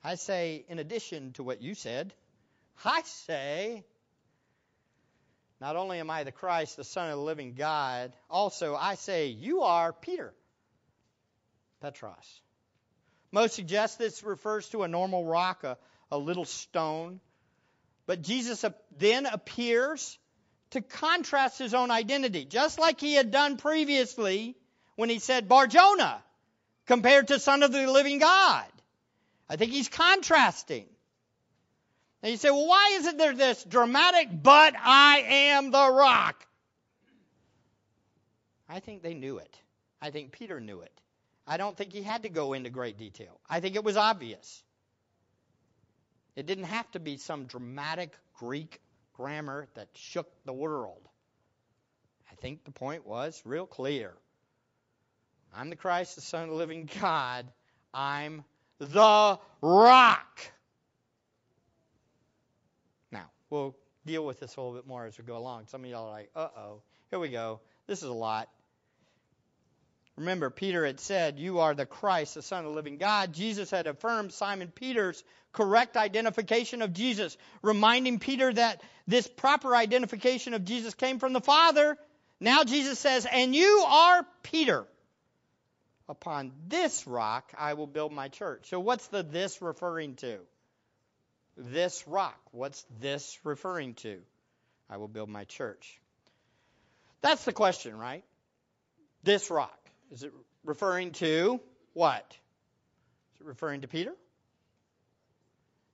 I 0.05 0.14
say, 0.14 0.64
in 0.68 0.79
addition 0.79 1.33
to 1.33 1.43
what 1.43 1.62
you 1.62 1.74
said, 1.74 2.14
I 2.85 3.03
say, 3.03 3.85
not 5.61 5.77
only 5.77 5.99
am 5.99 6.11
I 6.11 6.24
the 6.24 6.33
Christ, 6.33 6.77
the 6.77 6.85
Son 6.85 7.11
of 7.11 7.16
the 7.18 7.24
living 7.24 7.55
God, 7.55 8.12
also 8.31 8.77
I 8.77 8.95
say, 8.95 9.29
you 9.29 9.62
are 9.62 9.93
Peter, 9.93 10.33
Petros. 11.81 12.41
Most 13.33 13.55
suggest 13.55 13.99
this 13.99 14.22
refers 14.22 14.68
to 14.68 14.83
a 14.83 14.89
normal 14.89 15.24
rock, 15.24 15.64
a, 15.64 15.77
a 16.12 16.18
little 16.18 16.45
stone. 16.45 17.20
But 18.07 18.22
Jesus 18.22 18.64
then 18.97 19.27
appears 19.27 20.18
to 20.70 20.81
contrast 20.81 21.59
his 21.59 21.74
own 21.74 21.91
identity, 21.91 22.45
just 22.45 22.79
like 22.79 23.01
he 23.01 23.14
had 23.14 23.31
done 23.31 23.57
previously 23.57 24.57
when 24.97 25.09
he 25.09 25.18
said 25.18 25.49
Barjona 25.49 26.22
compared 26.86 27.28
to 27.28 27.38
Son 27.38 27.62
of 27.62 27.72
the 27.72 27.86
Living 27.86 28.18
God. 28.18 28.66
I 29.49 29.57
think 29.57 29.70
he's 29.70 29.88
contrasting. 29.88 30.86
And 32.22 32.32
you 32.32 32.38
say, 32.38 32.51
well, 32.51 32.66
why 32.66 32.94
isn't 32.94 33.18
there 33.18 33.34
this 33.34 33.62
dramatic, 33.62 34.28
but 34.42 34.74
I 34.76 35.18
am 35.28 35.70
the 35.70 35.92
rock? 35.92 36.44
I 38.68 38.80
think 38.80 39.03
they 39.03 39.14
knew 39.14 39.38
it. 39.38 39.61
I 40.03 40.11
think 40.11 40.32
Peter 40.32 40.61
knew 40.61 40.80
it. 40.80 40.92
I 41.47 41.57
don't 41.57 41.76
think 41.76 41.92
he 41.92 42.03
had 42.03 42.24
to 42.24 42.28
go 42.28 42.53
into 42.55 42.70
great 42.70 42.99
detail. 42.99 43.38
I 43.49 43.61
think 43.61 43.76
it 43.76 43.84
was 43.84 43.97
obvious. 43.97 44.62
It 46.34 46.47
didn't 46.47 46.64
have 46.64 46.90
to 46.92 47.01
be 47.01 47.16
some 47.16 47.44
dramatic 47.44 48.12
Greek 48.34 48.80
grammar 49.14 49.68
that 49.74 49.88
shook 49.94 50.28
the 50.44 50.53
world. 50.53 51.09
I 52.30 52.34
think 52.34 52.64
the 52.64 52.72
point 52.72 53.07
was 53.07 53.40
real 53.44 53.66
clear. 53.66 54.12
I'm 55.55 55.70
the 55.70 55.76
Christ, 55.76 56.16
the 56.16 56.20
Son 56.20 56.44
of 56.44 56.49
the 56.51 56.55
living 56.55 56.88
God. 57.01 57.47
I'm 57.92 58.44
the 58.78 59.38
rock. 59.62 60.40
Now, 63.11 63.30
we'll 63.51 63.76
deal 64.05 64.24
with 64.24 64.40
this 64.40 64.57
a 64.57 64.61
little 64.61 64.74
bit 64.74 64.86
more 64.86 65.07
as 65.07 65.18
we 65.18 65.24
go 65.24 65.36
along. 65.36 65.66
Some 65.66 65.84
of 65.84 65.90
y'all 65.90 66.07
are 66.07 66.11
like, 66.11 66.30
uh 66.34 66.49
oh, 66.57 66.82
here 67.11 67.18
we 67.18 67.28
go. 67.28 67.61
This 67.86 68.03
is 68.03 68.09
a 68.09 68.12
lot. 68.12 68.49
Remember, 70.16 70.49
Peter 70.49 70.86
had 70.86 70.99
said, 70.99 71.38
You 71.38 71.61
are 71.61 71.74
the 71.74 71.84
Christ, 71.84 72.34
the 72.34 72.42
Son 72.42 72.64
of 72.64 72.70
the 72.70 72.76
living 72.76 72.97
God. 72.97 73.34
Jesus 73.34 73.70
had 73.70 73.86
affirmed 73.86 74.32
Simon 74.32 74.68
Peter's 74.74 75.22
correct 75.53 75.97
identification 75.97 76.80
of 76.82 76.92
Jesus, 76.92 77.36
reminding 77.62 78.18
Peter 78.18 78.53
that 78.53 78.82
this 79.07 79.26
proper 79.26 79.76
identification 79.76 80.55
of 80.55 80.64
Jesus 80.64 80.94
came 80.94 81.18
from 81.18 81.32
the 81.34 81.40
Father. 81.40 81.99
Now 82.40 82.64
Jesus 82.64 82.99
says, 82.99 83.26
And 83.30 83.55
you 83.55 83.84
are 83.86 84.26
Peter. 84.42 84.86
Upon 86.09 86.53
this 86.69 87.07
rock 87.07 87.53
I 87.59 87.75
will 87.75 87.87
build 87.87 88.13
my 88.13 88.29
church. 88.29 88.69
So 88.69 88.81
what's 88.81 89.07
the 89.09 89.23
this 89.23 89.61
referring 89.61 90.15
to? 90.17 90.39
This 91.57 92.07
rock. 92.07 92.39
What's 92.53 92.85
this 93.01 93.39
referring 93.45 93.95
to? 93.95 94.19
I 94.89 94.99
will 94.99 95.09
build 95.09 95.29
my 95.29 95.45
church. 95.45 96.01
That's 97.23 97.45
the 97.45 97.53
question, 97.53 97.99
right? 97.99 98.23
This 99.25 99.51
rock. 99.51 99.79
Is 100.13 100.23
it 100.23 100.33
referring 100.65 101.13
to 101.13 101.61
what? 101.95 102.25
Is 103.35 103.41
it 103.41 103.47
referring 103.47 103.81
to 103.81 103.89
Peter? 103.89 104.13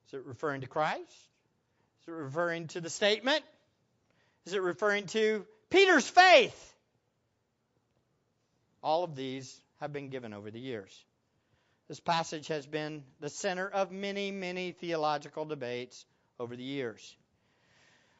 Is 0.07 0.13
it 0.13 0.25
referring 0.25 0.61
to 0.61 0.67
Christ? 0.67 1.01
Is 2.01 2.07
it 2.07 2.11
referring 2.11 2.67
to 2.67 2.81
the 2.81 2.89
statement? 2.89 3.41
Is 4.45 4.53
it 4.53 4.61
referring 4.61 5.07
to 5.07 5.45
Peter's 5.69 6.07
faith? 6.07 6.73
All 8.83 9.03
of 9.03 9.15
these 9.15 9.59
have 9.83 9.91
been 9.91 10.07
given 10.07 10.33
over 10.33 10.49
the 10.49 10.61
years. 10.61 11.05
This 11.89 11.99
passage 11.99 12.47
has 12.47 12.65
been 12.65 13.03
the 13.19 13.29
center 13.29 13.67
of 13.67 13.91
many, 13.91 14.31
many 14.31 14.71
theological 14.71 15.43
debates 15.43 16.05
over 16.39 16.55
the 16.55 16.63
years. 16.63 17.17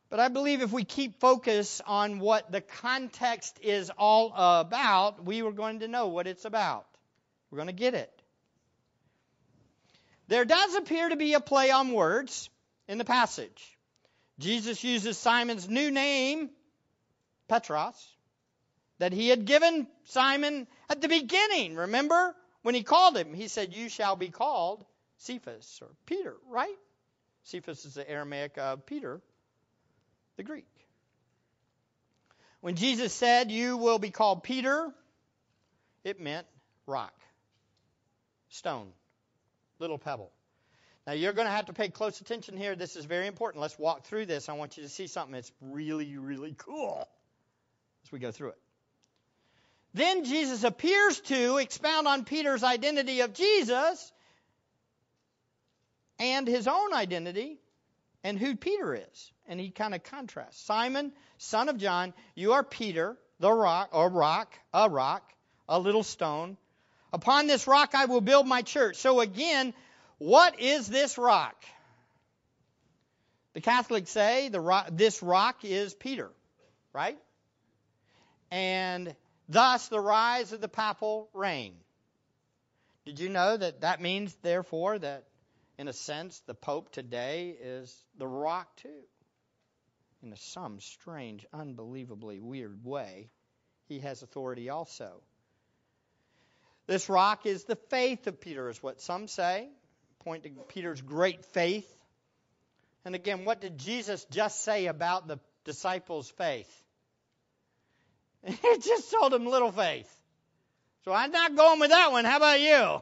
But 0.09 0.20
I 0.20 0.28
believe 0.28 0.61
if 0.61 0.74
we 0.74 0.84
keep 0.84 1.22
focus 1.22 1.82
on 1.88 2.20
what 2.20 2.51
the 2.51 2.59
context 2.59 3.59
is 3.61 3.89
all 3.97 4.34
about, 4.36 5.24
we 5.24 5.41
are 5.41 5.53
going 5.53 5.80
to 5.80 5.88
know 5.88 6.07
what 6.07 6.28
it's 6.28 6.43
about. 6.43 6.86
We're 7.49 7.59
going 7.59 7.68
to 7.68 7.74
get 7.74 7.93
it. 7.93 8.11
There 10.28 10.43
does 10.43 10.76
appear 10.76 11.07
to 11.07 11.16
be 11.16 11.34
a 11.34 11.39
play 11.39 11.72
on 11.72 11.93
words 11.93 12.49
in 12.89 12.97
the 12.97 13.05
passage. 13.05 13.78
Jesus 14.38 14.84
uses 14.84 15.18
Simon's 15.18 15.70
new 15.70 15.91
name, 15.91 16.49
Petros, 17.47 18.05
that 19.04 19.12
he 19.12 19.28
had 19.28 19.43
given 19.43 19.86
Simon 20.06 20.66
at 20.89 21.01
the 21.01 21.10
beginning. 21.10 21.76
Remember 21.76 22.34
when 22.62 22.74
he 22.74 22.84
called 22.84 23.18
him? 23.18 23.34
He 23.34 23.49
said, 23.49 23.76
You 23.76 23.89
shall 23.89 24.16
be 24.16 24.30
called 24.30 24.86
Cephas 25.18 25.80
or 25.82 25.89
Peter, 26.06 26.38
right? 26.49 26.78
Cephas 27.43 27.84
is 27.84 27.95
the 27.95 28.10
Aramaic 28.10 28.58
of 28.58 28.86
Peter, 28.86 29.20
the 30.38 30.43
Greek. 30.43 30.70
When 32.62 32.78
Jesus 32.78 33.12
said, 33.12 33.51
You 33.51 33.76
will 33.76 33.99
be 33.99 34.10
called 34.10 34.41
Peter, 34.41 34.89
it 36.06 36.22
meant 36.22 36.47
rock, 36.88 37.14
stone, 38.51 38.88
little 39.80 39.97
pebble. 39.97 40.32
Now, 41.06 41.12
you're 41.12 41.34
going 41.34 41.47
to 41.47 41.51
have 41.51 41.66
to 41.66 41.74
pay 41.74 41.89
close 41.89 42.22
attention 42.22 42.56
here. 42.56 42.78
This 42.78 42.95
is 42.95 43.04
very 43.04 43.28
important. 43.28 43.62
Let's 43.62 43.78
walk 43.78 44.06
through 44.06 44.28
this. 44.28 44.47
I 44.47 44.54
want 44.54 44.78
you 44.78 44.84
to 44.84 44.89
see 44.89 45.08
something 45.08 45.34
that's 45.34 45.51
really, 45.60 46.16
really 46.16 46.56
cool 46.58 47.06
as 48.06 48.12
we 48.14 48.20
go 48.20 48.32
through 48.32 48.51
it. 48.51 48.62
Then 49.94 50.26
Jesus 50.26 50.64
appears 50.64 51.20
to 51.22 51.58
expound 51.58 52.08
on 52.08 52.26
Peter's 52.26 52.64
identity 52.64 53.22
of 53.22 53.34
Jesus 53.34 54.12
and 56.20 56.48
his 56.48 56.68
own 56.68 56.94
identity 56.94 57.60
and 58.24 58.39
who 58.39 58.56
Peter 58.56 58.96
is. 58.96 59.32
And 59.48 59.60
he 59.60 59.70
kind 59.70 59.94
of 59.94 60.04
contrasts. 60.04 60.60
Simon, 60.64 61.12
son 61.38 61.70
of 61.70 61.78
John, 61.78 62.14
you 62.34 62.54
are 62.54 62.64
Peter, 62.64 63.18
the 63.39 63.52
rock, 63.52 63.89
or 63.91 64.10
rock, 64.10 64.58
a 64.74 64.89
rock, 64.89 65.30
a 65.70 65.80
little 65.80 66.04
stone. 66.04 66.58
Upon 67.12 67.46
this 67.46 67.68
rock 67.68 67.94
I 67.94 68.06
will 68.06 68.22
build 68.22 68.48
my 68.48 68.62
church. 68.64 68.96
So 68.96 69.20
again, 69.20 69.74
what 70.18 70.60
is 70.60 70.88
this 70.88 71.18
rock? 71.18 71.56
The 73.54 73.62
Catholics 73.62 74.10
say 74.10 74.50
the 74.50 74.60
rock, 74.60 74.88
this 74.91 75.22
rock 75.22 75.64
is 75.64 75.94
Peter, 75.94 76.32
right? 76.94 77.18
And 78.50 79.16
thus 79.50 79.88
the 79.88 80.00
rise 80.00 80.54
of 80.54 80.62
the 80.62 80.68
papal 80.68 81.30
reign. 81.34 81.76
Did 83.06 83.20
you 83.20 83.30
know 83.30 83.58
that 83.58 83.82
that 83.82 84.02
means, 84.02 84.34
therefore, 84.41 84.98
that 85.00 85.26
in 85.78 85.88
a 85.88 85.94
sense 85.94 86.39
the 86.46 86.54
Pope 86.54 86.91
today 86.91 87.56
is 87.60 87.94
the 88.18 88.28
rock 88.28 88.74
too? 88.78 89.04
In 90.22 90.34
some 90.38 90.80
strange, 90.80 91.46
unbelievably 91.54 92.39
weird 92.39 92.86
way, 92.86 93.30
he 93.89 94.00
has 94.00 94.24
authority 94.24 94.70
also. 94.70 95.22
This 96.88 97.10
rock 97.10 97.46
is 97.46 97.66
the 97.66 97.76
faith 97.76 98.28
of 98.28 98.39
Peter, 98.39 98.70
is 98.70 98.82
what 98.82 99.02
some 99.02 99.28
say, 99.28 99.70
point 100.20 100.44
to 100.44 100.50
Peter's 100.70 101.02
great 101.02 101.44
faith. 101.46 101.89
And 103.06 103.16
again, 103.16 103.44
what 103.44 103.60
did 103.60 103.78
Jesus 103.78 104.26
just 104.32 104.64
say 104.64 104.86
about 104.86 105.28
the 105.28 105.39
disciples' 105.66 106.30
faith? 106.30 106.82
He 108.62 108.78
just 108.80 109.12
told 109.12 109.34
him 109.34 109.46
little 109.46 109.72
faith. 109.72 110.10
So 111.06 111.14
I'm 111.14 111.32
not 111.32 111.56
going 111.56 111.80
with 111.80 111.91
that 111.91 112.12
one. 112.12 112.26
How 112.26 112.38
about 112.38 112.62
you? 112.62 113.02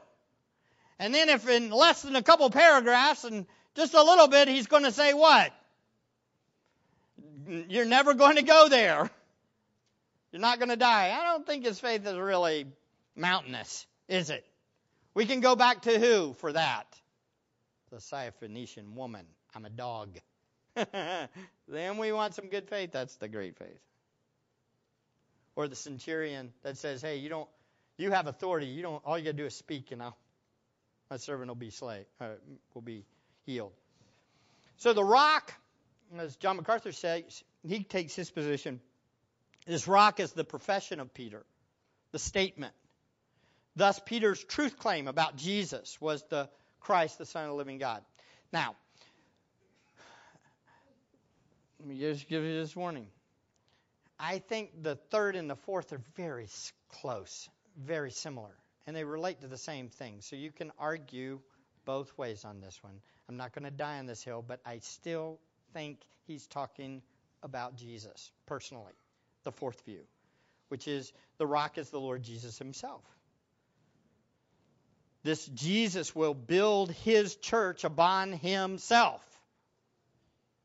And 1.00 1.14
then 1.14 1.30
if 1.30 1.48
in 1.50 1.72
less 1.72 2.04
than 2.04 2.16
a 2.16 2.22
couple 2.22 2.50
paragraphs 2.50 3.24
and 3.24 3.46
just 3.76 3.94
a 3.94 4.04
little 4.04 4.28
bit, 4.28 4.48
he's 4.48 4.68
going 4.68 4.84
to 4.84 4.92
say 4.92 5.14
what? 5.14 5.52
You're 7.48 7.86
never 7.86 8.14
going 8.14 8.36
to 8.36 8.44
go 8.44 8.70
there. 8.70 9.10
You're 10.32 10.42
not 10.42 10.60
going 10.60 10.70
to 10.70 10.76
die. 10.76 11.18
I 11.20 11.24
don't 11.24 11.46
think 11.46 11.66
his 11.66 11.80
faith 11.80 12.06
is 12.06 12.16
really 12.16 12.66
mountainous, 13.16 13.86
is 14.08 14.30
it? 14.30 14.46
We 15.14 15.26
can 15.26 15.42
go 15.42 15.56
back 15.56 15.82
to 15.84 16.00
who 16.00 16.34
for 16.34 16.54
that? 16.54 16.86
The 17.92 17.98
Syrophoenician 17.98 18.94
woman. 18.94 19.26
I'm 19.54 19.66
a 19.66 19.70
dog. 19.70 20.18
then 20.76 21.98
we 21.98 22.12
want 22.14 22.36
some 22.36 22.48
good 22.48 22.70
faith. 22.70 22.92
That's 22.94 23.16
the 23.18 23.28
great 23.28 23.58
faith. 23.58 23.82
Or 25.56 25.68
the 25.68 25.76
centurion 25.76 26.54
that 26.64 26.78
says, 26.78 27.02
"Hey, 27.02 27.18
you 27.18 27.30
don't, 27.30 27.50
you 27.98 28.12
have 28.12 28.28
authority. 28.28 28.68
You 28.68 28.82
don't. 28.82 29.02
All 29.06 29.18
you 29.18 29.26
got 29.26 29.32
to 29.32 29.38
do 29.38 29.46
is 29.46 29.56
speak, 29.56 29.92
and 29.92 30.02
I'll, 30.02 30.18
my 31.10 31.18
servant 31.18 31.50
will 31.50 31.56
be 31.56 31.70
slay, 31.70 32.06
uh, 32.20 32.30
will 32.74 32.82
be 32.82 33.06
healed." 33.46 33.74
So 34.78 34.94
the 34.94 35.04
rock, 35.04 35.54
as 36.18 36.36
John 36.38 36.58
MacArthur 36.58 36.92
says, 36.92 37.44
he 37.68 37.84
takes 37.84 38.16
his 38.16 38.32
position. 38.32 38.80
This 39.68 39.88
rock 39.88 40.20
is 40.20 40.32
the 40.32 40.44
profession 40.44 41.00
of 41.00 41.14
Peter, 41.14 41.46
the 42.12 42.20
statement. 42.20 42.74
Thus, 43.76 44.00
Peter's 44.06 44.44
truth 44.44 44.78
claim 44.78 45.08
about 45.08 45.36
Jesus 45.36 46.00
was 46.02 46.24
the 46.30 46.50
Christ, 46.80 47.18
the 47.20 47.26
Son 47.26 47.44
of 47.44 47.50
the 47.50 47.56
living 47.56 47.78
God. 47.78 48.04
Now, 48.52 48.76
let 51.80 51.88
me 51.88 52.00
just 52.00 52.28
give 52.28 52.44
you 52.44 52.54
this 52.54 52.76
warning. 52.76 53.08
I 54.24 54.38
think 54.38 54.84
the 54.84 54.96
third 54.96 55.36
and 55.36 55.50
the 55.50 55.56
fourth 55.56 55.92
are 55.94 56.02
very 56.16 56.48
close, 56.90 57.50
very 57.76 58.12
similar, 58.12 58.56
and 58.86 58.96
they 58.96 59.04
relate 59.04 59.42
to 59.42 59.48
the 59.48 59.58
same 59.58 59.90
thing. 59.90 60.22
So 60.22 60.36
you 60.36 60.52
can 60.52 60.72
argue 60.78 61.40
both 61.86 62.16
ways 62.20 62.46
on 62.46 62.62
this 62.62 62.78
one. 62.84 63.02
I'm 63.28 63.38
not 63.38 63.52
going 63.52 63.66
to 63.66 63.72
die 63.72 63.98
on 63.98 64.06
this 64.06 64.24
hill, 64.24 64.46
but 64.48 64.60
I 64.64 64.78
still 64.80 65.40
think 65.74 65.98
he's 66.28 66.46
talking 66.46 67.02
about 67.42 67.76
Jesus 67.76 68.32
personally, 68.46 68.94
the 69.44 69.52
fourth 69.52 69.84
view, 69.86 70.02
which 70.70 70.88
is 70.88 71.12
the 71.40 71.48
rock 71.48 71.80
is 71.80 71.90
the 71.90 72.00
Lord 72.00 72.22
Jesus 72.22 72.60
himself. 72.60 73.02
This 75.24 75.48
Jesus 75.48 76.16
will 76.16 76.36
build 76.36 76.92
his 76.92 77.36
church 77.38 77.84
upon 77.84 78.34
himself 78.34 79.31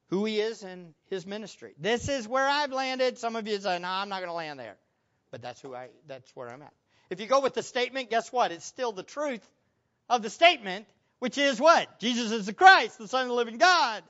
who 0.09 0.25
he 0.25 0.41
is 0.41 0.63
in 0.63 0.95
his 1.11 1.27
ministry. 1.27 1.75
This 1.79 2.09
is 2.09 2.29
where 2.29 2.47
I've 2.47 2.73
landed. 2.73 3.19
Some 3.19 3.37
of 3.37 3.47
you 3.47 3.59
say, 3.59 3.79
"No, 3.79 3.89
I'm 3.89 4.09
not 4.09 4.19
going 4.19 4.31
to 4.31 4.35
land 4.35 4.59
there," 4.59 4.77
but 5.31 5.43
that's 5.43 5.61
who 5.61 5.75
I. 5.75 5.89
That's 6.07 6.35
where 6.35 6.49
I'm 6.49 6.63
at. 6.63 6.73
If 7.11 7.21
you 7.21 7.27
go 7.27 7.41
with 7.41 7.55
the 7.55 7.63
statement, 7.63 8.11
guess 8.11 8.33
what? 8.33 8.53
It's 8.53 8.65
still 8.65 8.93
the 8.93 9.03
truth 9.03 9.47
of 10.09 10.23
the 10.23 10.31
statement, 10.31 10.87
which 11.19 11.39
is 11.39 11.61
what 11.61 12.01
Jesus 12.01 12.33
is 12.33 12.47
the 12.47 12.53
Christ, 12.53 12.99
the 12.99 13.09
Son 13.09 13.23
of 13.23 13.29
the 13.29 13.35
living 13.35 13.59
God. 13.59 14.03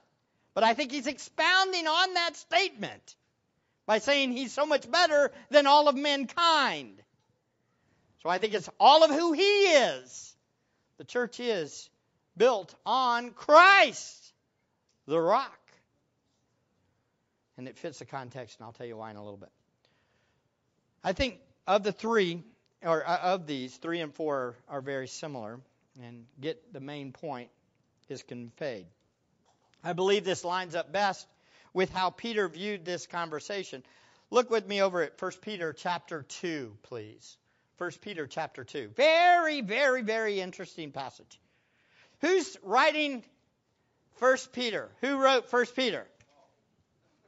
But 0.54 0.64
I 0.64 0.74
think 0.74 0.90
he's 0.90 1.06
expounding 1.06 1.86
on 1.86 2.14
that 2.14 2.36
statement 2.36 3.16
by 3.84 3.98
saying 3.98 4.32
he's 4.32 4.52
so 4.52 4.64
much 4.64 4.90
better 4.90 5.30
than 5.50 5.66
all 5.66 5.88
of 5.88 5.94
mankind. 5.94 7.02
So 8.22 8.30
I 8.30 8.38
think 8.38 8.54
it's 8.54 8.68
all 8.80 9.04
of 9.04 9.10
who 9.10 9.32
he 9.32 9.42
is. 9.42 10.34
The 10.98 11.04
church 11.04 11.40
is 11.40 11.90
built 12.36 12.74
on 12.86 13.30
Christ, 13.30 14.32
the 15.06 15.20
rock 15.20 15.65
and 17.56 17.68
it 17.68 17.78
fits 17.78 17.98
the 17.98 18.04
context, 18.04 18.58
and 18.58 18.66
I'll 18.66 18.72
tell 18.72 18.86
you 18.86 18.96
why 18.96 19.10
in 19.10 19.16
a 19.16 19.22
little 19.22 19.38
bit. 19.38 19.50
I 21.02 21.12
think 21.12 21.38
of 21.66 21.82
the 21.82 21.92
three, 21.92 22.42
or 22.82 23.06
uh, 23.06 23.18
of 23.18 23.46
these, 23.46 23.76
three 23.76 24.00
and 24.00 24.14
four 24.14 24.56
are 24.68 24.80
very 24.80 25.08
similar, 25.08 25.60
and 26.02 26.26
get 26.40 26.72
the 26.72 26.80
main 26.80 27.12
point 27.12 27.50
is 28.08 28.22
conveyed. 28.22 28.86
I 29.82 29.92
believe 29.92 30.24
this 30.24 30.44
lines 30.44 30.74
up 30.74 30.92
best 30.92 31.26
with 31.72 31.92
how 31.92 32.10
Peter 32.10 32.48
viewed 32.48 32.84
this 32.84 33.06
conversation. 33.06 33.82
Look 34.30 34.50
with 34.50 34.66
me 34.66 34.82
over 34.82 35.02
at 35.02 35.20
1 35.20 35.32
Peter 35.42 35.72
chapter 35.72 36.22
2, 36.22 36.76
please. 36.82 37.36
1 37.78 37.90
Peter 38.00 38.26
chapter 38.26 38.64
2. 38.64 38.90
Very, 38.96 39.60
very, 39.60 40.02
very 40.02 40.40
interesting 40.40 40.90
passage. 40.90 41.38
Who's 42.20 42.56
writing 42.62 43.22
1 44.18 44.36
Peter? 44.52 44.90
Who 45.02 45.18
wrote 45.18 45.52
1 45.52 45.66
Peter? 45.76 46.06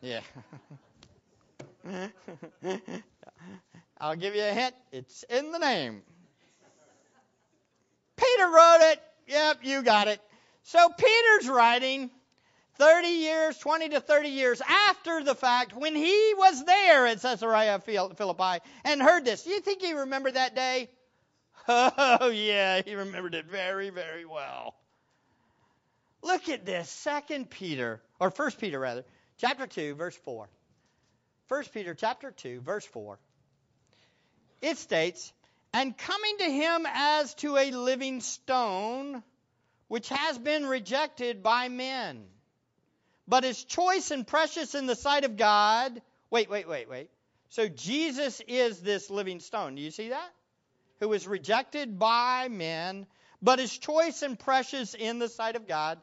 Yeah. 0.01 0.21
I'll 4.01 4.17
give 4.17 4.35
you 4.37 4.43
a 4.43 4.53
hint. 4.53 4.75
It's 4.93 5.25
in 5.25 5.51
the 5.53 5.59
name. 5.59 6.03
Peter 8.17 8.49
wrote 8.49 8.93
it. 8.93 9.03
Yep, 9.27 9.59
you 9.63 9.83
got 9.83 10.09
it. 10.09 10.21
So 10.65 10.89
Peter's 10.91 11.49
writing 11.49 12.11
30 12.77 13.09
years, 13.09 13.59
20 13.59 13.91
to 13.91 14.01
30 14.01 14.29
years 14.29 14.63
after 14.67 15.23
the 15.25 15.35
fact 15.35 15.75
when 15.75 15.95
he 15.95 16.35
was 16.37 16.65
there 16.65 17.07
at 17.07 17.21
Caesarea 17.21 17.81
Philippi 17.81 18.65
and 18.85 19.03
heard 19.03 19.25
this. 19.25 19.43
Do 19.43 19.51
you 19.51 19.61
think 19.61 19.83
he 19.83 19.93
remembered 19.95 20.35
that 20.35 20.55
day? 20.55 20.89
Oh, 21.71 22.31
yeah, 22.31 22.81
he 22.83 22.95
remembered 22.95 23.35
it 23.35 23.45
very, 23.45 23.91
very 23.91 24.25
well. 24.25 24.75
Look 26.23 26.49
at 26.49 26.65
this. 26.65 26.89
Second 26.89 27.51
Peter, 27.51 28.01
or 28.19 28.31
First 28.31 28.59
Peter 28.59 28.79
rather, 28.79 29.05
chapter 29.39 29.67
2, 29.67 29.95
verse 29.95 30.17
4. 30.17 30.49
1 31.49 31.65
Peter 31.73 31.95
chapter 31.95 32.31
2, 32.31 32.61
verse 32.61 32.85
4. 32.87 33.19
It 34.61 34.77
states, 34.77 35.33
And 35.73 35.97
coming 35.97 36.39
to 36.39 36.45
him 36.45 36.87
as 36.87 37.35
to 37.37 37.57
a 37.57 37.71
living 37.71 38.21
stone, 38.21 39.23
which 39.87 40.09
has 40.11 40.37
been 40.39 40.67
rejected 40.67 41.43
by 41.43 41.69
men, 41.69 42.25
but 43.27 43.45
is 43.45 43.65
choice 43.65 44.11
and 44.11 44.27
precious 44.27 44.75
in 44.75 44.87
the 44.87 44.97
sight 44.97 45.25
of 45.25 45.37
God. 45.37 46.01
Wait, 46.31 46.51
wait, 46.51 46.69
wait, 46.69 46.89
wait. 46.91 47.09
So 47.51 47.69
Jesus 47.69 48.43
is 48.47 48.81
this 48.81 49.09
living 49.09 49.41
stone. 49.41 49.75
Do 49.75 49.83
you 49.83 49.91
see 49.91 50.11
that? 50.11 50.31
Who 51.01 51.13
is 51.13 51.27
rejected 51.27 51.99
by 51.99 52.49
men, 52.49 53.07
but 53.41 53.61
is 53.61 53.77
choice 53.79 54.23
and 54.23 54.39
precious 54.39 54.95
in 54.95 55.19
the 55.19 55.29
sight 55.29 55.57
of 55.57 55.67
God. 55.67 55.99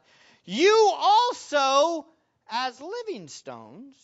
You 0.45 0.91
also 0.97 2.05
as 2.49 2.79
living 2.81 3.27
stones 3.27 3.95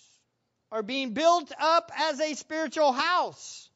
are 0.72 0.84
being 0.84 1.14
built 1.14 1.52
up 1.60 1.92
as 1.96 2.20
a 2.20 2.34
spiritual 2.36 2.92
house 2.92 3.70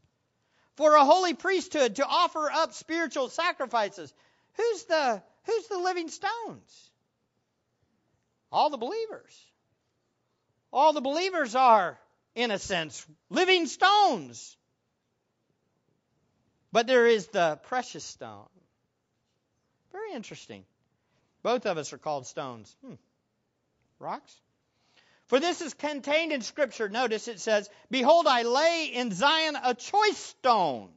for 0.76 0.96
a 0.96 1.06
holy 1.06 1.34
priesthood 1.34 1.98
to 1.98 2.06
offer 2.06 2.50
up 2.52 2.74
spiritual 2.74 3.30
sacrifices. 3.30 4.14
Who's 4.56 4.84
the 4.86 5.22
who's 5.46 5.68
the 5.68 5.78
living 5.78 6.10
stones? 6.10 6.92
All 8.52 8.70
the 8.70 8.78
believers. 8.78 9.36
All 10.72 10.94
the 10.94 11.02
believers 11.02 11.56
are 11.56 12.00
in 12.36 12.52
a 12.52 12.60
sense 12.60 13.06
living 13.30 13.68
stones. 13.68 14.58
But 16.72 16.88
there 16.88 17.08
is 17.08 17.28
the 17.28 17.58
precious 17.64 18.04
stone. 18.04 18.50
Very 19.94 20.14
interesting. 20.14 20.66
Both 21.42 21.66
of 21.66 21.78
us 21.78 21.94
are 21.94 21.98
called 21.98 22.28
stones. 22.28 22.76
Hmm. 22.86 22.96
Rocks? 24.00 24.36
For 25.28 25.40
this 25.40 25.62
is 25.62 25.74
contained 25.74 26.32
in 26.32 26.42
Scripture. 26.42 26.88
Notice 26.88 27.28
it 27.28 27.40
says, 27.40 27.70
Behold, 27.90 28.28
I 28.28 28.44
lay 28.44 28.92
in 28.94 29.12
Zion 29.12 29.58
a 29.62 29.74
choice 29.74 30.18
stone. 30.18 30.90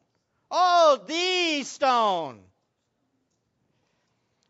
Oh, 0.51 1.01
the 1.07 1.65
stone. 1.65 2.41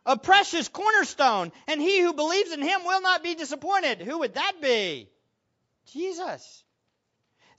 A 0.05 0.19
precious 0.19 0.69
cornerstone. 0.69 1.53
And 1.69 1.81
he 1.81 2.01
who 2.01 2.13
believes 2.13 2.53
in 2.53 2.63
him 2.63 2.85
will 2.85 3.01
not 3.01 3.23
be 3.23 3.35
disappointed. 3.35 4.01
Who 4.01 4.19
would 4.19 4.35
that 4.35 4.55
be? 4.61 5.09
Jesus. 5.93 6.65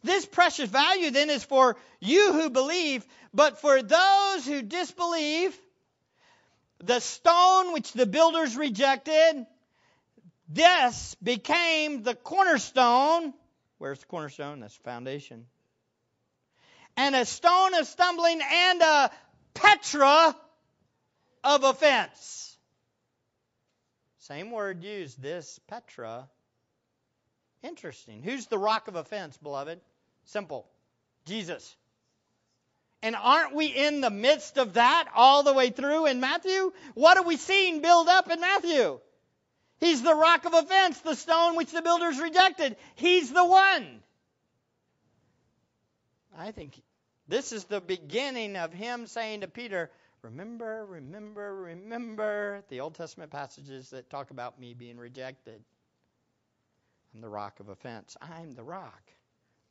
This 0.04 0.26
precious 0.26 0.70
value 0.70 1.12
then 1.12 1.30
is 1.30 1.44
for 1.44 1.78
you 2.00 2.34
who 2.34 2.50
believe, 2.50 3.06
but 3.34 3.60
for 3.60 3.82
those 3.82 4.46
who 4.46 4.62
disbelieve, 4.62 5.58
the 6.80 7.00
stone 7.02 7.74
which 7.74 7.92
the 7.92 8.06
builders 8.06 8.56
rejected, 8.56 9.46
this 10.50 11.16
became 11.22 12.04
the 12.04 12.16
cornerstone. 12.16 13.34
Where's 13.78 14.00
the 14.00 14.08
cornerstone? 14.08 14.60
That's 14.60 14.76
the 14.76 14.84
foundation. 14.84 15.46
And 16.98 17.16
a 17.16 17.26
stone 17.26 17.76
of 17.76 17.88
stumbling 17.88 18.42
and 18.42 18.82
a 18.82 19.12
Petra 19.54 20.36
of 21.44 21.64
offense. 21.64 22.58
Same 24.20 24.52
word 24.52 24.84
used, 24.84 25.22
this 25.22 25.60
Petra. 25.68 26.28
Interesting. 27.64 28.22
Who's 28.24 28.48
the 28.48 28.58
rock 28.58 28.88
of 28.88 28.96
offense, 28.96 29.38
beloved? 29.38 29.80
Simple. 30.26 30.68
Jesus. 31.26 31.76
And 33.02 33.16
aren't 33.16 33.56
we 33.56 33.68
in 33.68 34.02
the 34.02 34.10
midst 34.10 34.58
of 34.58 34.74
that 34.74 35.08
all 35.16 35.44
the 35.44 35.54
way 35.54 35.70
through 35.70 36.08
in 36.08 36.20
Matthew? 36.20 36.74
What 36.96 37.18
are 37.18 37.24
we 37.24 37.38
seeing 37.38 37.82
build 37.82 38.08
up 38.08 38.30
in 38.30 38.42
Matthew? 38.42 39.00
He's 39.80 40.02
the 40.02 40.16
rock 40.16 40.46
of 40.46 40.54
offense, 40.54 41.00
the 41.00 41.16
stone 41.16 41.56
which 41.56 41.72
the 41.72 41.82
builders 41.82 42.20
rejected. 42.20 42.76
He's 42.96 43.32
the 43.32 43.46
one. 43.46 44.02
I 46.38 46.52
think 46.52 46.82
this 47.28 47.52
is 47.52 47.66
the 47.66 47.82
beginning 47.82 48.56
of 48.56 48.74
him 48.74 49.08
saying 49.08 49.42
to 49.42 49.48
Peter, 49.48 49.90
Remember, 50.22 50.86
remember, 50.86 51.56
remember 51.56 52.64
the 52.68 52.82
Old 52.82 52.96
Testament 52.96 53.32
passages 53.32 53.92
that 53.92 54.10
talk 54.10 54.32
about 54.32 54.60
me 54.60 54.74
being 54.74 54.98
rejected. 54.98 55.62
I'm 57.14 57.22
the 57.22 57.30
rock 57.30 57.62
of 57.62 57.70
offense. 57.70 58.18
I'm 58.22 58.52
the 58.52 58.64
rock, 58.64 59.02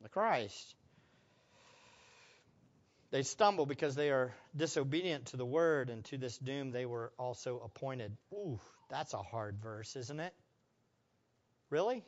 the 0.01 0.09
Christ. 0.09 0.75
They 3.11 3.23
stumble 3.23 3.67
because 3.67 3.95
they 3.95 4.11
are 4.11 4.35
disobedient 4.57 5.27
to 5.27 5.37
the 5.37 5.47
word, 5.47 5.91
and 5.91 6.05
to 6.07 6.19
this 6.19 6.39
doom 6.39 6.71
they 6.71 6.87
were 6.87 7.13
also 7.19 7.61
appointed. 7.65 8.17
Ooh, 8.33 8.61
that's 8.89 9.15
a 9.15 9.23
hard 9.23 9.59
verse, 9.63 9.97
isn't 9.97 10.21
it? 10.21 10.35
Really? 11.71 12.05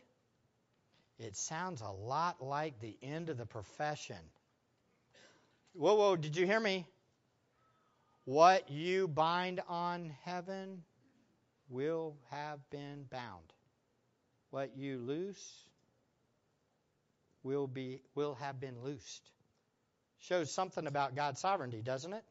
It 1.18 1.36
sounds 1.36 1.82
a 1.82 1.90
lot 1.90 2.42
like 2.42 2.80
the 2.80 2.96
end 3.02 3.28
of 3.28 3.36
the 3.36 3.46
profession. 3.46 4.16
Whoa, 5.74 5.94
whoa, 5.94 6.16
did 6.16 6.36
you 6.36 6.46
hear 6.46 6.60
me? 6.60 6.86
What 8.24 8.70
you 8.70 9.06
bind 9.06 9.60
on 9.68 10.14
heaven 10.24 10.82
will 11.68 12.16
have 12.30 12.58
been 12.70 13.04
bound. 13.10 13.52
What 14.50 14.76
you 14.76 14.98
loose 14.98 15.64
will 17.42 17.66
be 17.66 18.02
will 18.14 18.34
have 18.34 18.60
been 18.60 18.82
loosed. 18.82 19.30
Shows 20.20 20.52
something 20.52 20.86
about 20.86 21.14
God's 21.14 21.40
sovereignty, 21.40 21.82
doesn't 21.82 22.12
it? 22.12 22.24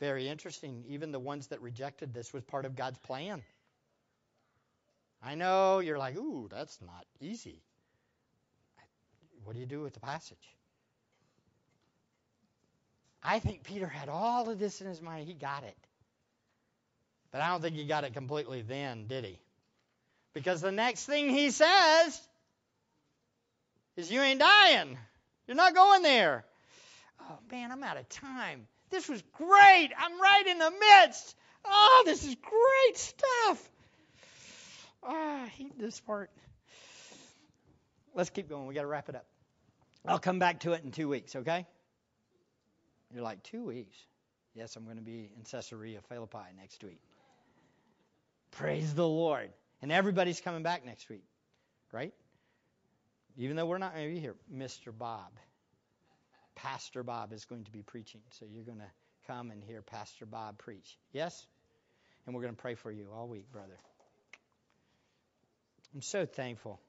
Very 0.00 0.28
interesting. 0.28 0.84
Even 0.88 1.12
the 1.12 1.18
ones 1.18 1.48
that 1.48 1.60
rejected 1.60 2.12
this 2.12 2.32
was 2.32 2.42
part 2.42 2.64
of 2.64 2.74
God's 2.74 2.98
plan. 2.98 3.42
I 5.22 5.34
know 5.34 5.80
you're 5.80 5.98
like, 5.98 6.16
ooh, 6.16 6.48
that's 6.50 6.78
not 6.80 7.04
easy. 7.20 7.62
What 9.44 9.54
do 9.54 9.60
you 9.60 9.66
do 9.66 9.82
with 9.82 9.92
the 9.92 10.00
passage? 10.00 10.38
I 13.22 13.38
think 13.38 13.64
Peter 13.64 13.86
had 13.86 14.08
all 14.08 14.48
of 14.48 14.58
this 14.58 14.80
in 14.80 14.86
his 14.86 15.02
mind. 15.02 15.28
He 15.28 15.34
got 15.34 15.62
it. 15.64 15.76
But 17.30 17.42
I 17.42 17.48
don't 17.48 17.60
think 17.60 17.76
he 17.76 17.84
got 17.84 18.04
it 18.04 18.14
completely 18.14 18.62
then, 18.62 19.06
did 19.06 19.24
he? 19.24 19.38
Because 20.32 20.60
the 20.60 20.72
next 20.72 21.04
thing 21.04 21.28
he 21.28 21.50
says 21.50 22.20
is, 23.96 24.10
You 24.10 24.20
ain't 24.20 24.40
dying. 24.40 24.96
You're 25.46 25.56
not 25.56 25.74
going 25.74 26.02
there. 26.02 26.44
Oh, 27.20 27.38
man, 27.50 27.70
I'm 27.70 27.82
out 27.82 27.98
of 27.98 28.08
time. 28.08 28.66
This 28.90 29.08
was 29.08 29.22
great. 29.34 29.90
I'm 29.96 30.20
right 30.20 30.46
in 30.46 30.58
the 30.58 30.70
midst. 30.70 31.36
Oh, 31.64 32.02
this 32.04 32.24
is 32.24 32.34
great 32.34 32.96
stuff. 32.96 33.70
Oh, 35.02 35.40
I 35.44 35.46
hate 35.46 35.78
this 35.78 36.00
part. 36.00 36.30
Let's 38.14 38.30
keep 38.30 38.48
going. 38.48 38.66
We 38.66 38.74
got 38.74 38.82
to 38.82 38.86
wrap 38.86 39.08
it 39.08 39.14
up. 39.14 39.26
I'll 40.06 40.18
come 40.18 40.38
back 40.38 40.60
to 40.60 40.72
it 40.72 40.82
in 40.82 40.90
two 40.92 41.08
weeks, 41.08 41.36
okay? 41.36 41.66
You're 43.12 43.22
like, 43.22 43.42
two 43.42 43.64
weeks? 43.64 43.96
Yes, 44.54 44.76
I'm 44.76 44.84
going 44.84 44.96
to 44.96 45.02
be 45.02 45.30
in 45.36 45.44
Caesarea 45.44 46.00
Philippi 46.08 46.38
next 46.58 46.82
week. 46.82 47.00
Praise 48.50 48.94
the 48.94 49.06
Lord. 49.06 49.50
And 49.82 49.92
everybody's 49.92 50.40
coming 50.40 50.62
back 50.62 50.84
next 50.84 51.08
week, 51.08 51.24
right? 51.92 52.12
Even 53.36 53.56
though 53.56 53.66
we're 53.66 53.78
not 53.78 53.94
going 53.94 54.08
to 54.08 54.14
be 54.14 54.20
here, 54.20 54.34
Mr. 54.52 54.96
Bob, 54.96 55.30
Pastor 56.62 57.02
Bob 57.02 57.32
is 57.32 57.44
going 57.44 57.64
to 57.64 57.70
be 57.70 57.82
preaching. 57.82 58.20
So 58.30 58.46
you're 58.52 58.64
going 58.64 58.78
to 58.78 58.90
come 59.26 59.50
and 59.50 59.62
hear 59.62 59.82
Pastor 59.82 60.26
Bob 60.26 60.58
preach. 60.58 60.98
Yes? 61.12 61.46
And 62.26 62.34
we're 62.34 62.42
going 62.42 62.54
to 62.54 62.60
pray 62.60 62.74
for 62.74 62.90
you 62.90 63.08
all 63.14 63.28
week, 63.28 63.50
brother. 63.52 63.78
I'm 65.94 66.02
so 66.02 66.26
thankful. 66.26 66.80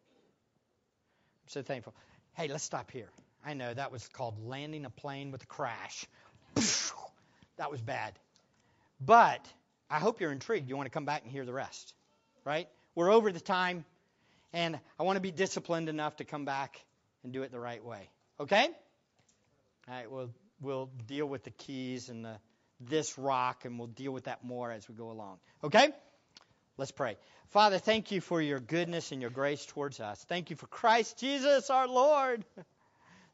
I'm 1.43 1.49
so 1.49 1.61
thankful. 1.61 1.93
Hey, 2.33 2.47
let's 2.47 2.63
stop 2.63 2.91
here. 2.91 3.09
I 3.45 3.53
know 3.53 3.73
that 3.73 3.91
was 3.91 4.07
called 4.09 4.35
landing 4.45 4.85
a 4.85 4.89
plane 4.89 5.31
with 5.31 5.43
a 5.43 5.47
crash. 5.47 6.05
That 7.57 7.69
was 7.69 7.79
bad. 7.79 8.13
But 8.99 9.45
I 9.87 9.99
hope 9.99 10.19
you're 10.19 10.31
intrigued. 10.31 10.67
You 10.67 10.75
want 10.75 10.87
to 10.87 10.91
come 10.91 11.05
back 11.05 11.21
and 11.21 11.31
hear 11.31 11.45
the 11.45 11.53
rest, 11.53 11.93
right? 12.43 12.67
We're 12.95 13.11
over 13.11 13.31
the 13.31 13.39
time, 13.39 13.85
and 14.51 14.79
I 14.99 15.03
want 15.03 15.17
to 15.17 15.21
be 15.21 15.29
disciplined 15.29 15.87
enough 15.87 16.15
to 16.15 16.23
come 16.23 16.43
back 16.43 16.83
and 17.23 17.31
do 17.31 17.43
it 17.43 17.51
the 17.51 17.59
right 17.59 17.85
way. 17.85 18.09
Okay? 18.39 18.67
All 19.87 19.95
right, 19.95 20.09
we'll, 20.09 20.29
we'll 20.61 20.89
deal 21.07 21.25
with 21.25 21.43
the 21.43 21.51
keys 21.51 22.09
and 22.09 22.23
the, 22.23 22.37
this 22.79 23.17
rock, 23.17 23.65
and 23.65 23.77
we'll 23.77 23.87
deal 23.87 24.11
with 24.11 24.25
that 24.25 24.43
more 24.43 24.71
as 24.71 24.87
we 24.87 24.95
go 24.95 25.11
along. 25.11 25.39
Okay? 25.63 25.89
Let's 26.77 26.91
pray. 26.91 27.17
Father, 27.49 27.79
thank 27.79 28.11
you 28.11 28.21
for 28.21 28.41
your 28.41 28.59
goodness 28.59 29.11
and 29.11 29.21
your 29.21 29.31
grace 29.31 29.65
towards 29.65 29.99
us. 29.99 30.23
Thank 30.29 30.49
you 30.49 30.55
for 30.55 30.67
Christ 30.67 31.19
Jesus 31.19 31.69
our 31.69 31.87
Lord, 31.87 32.45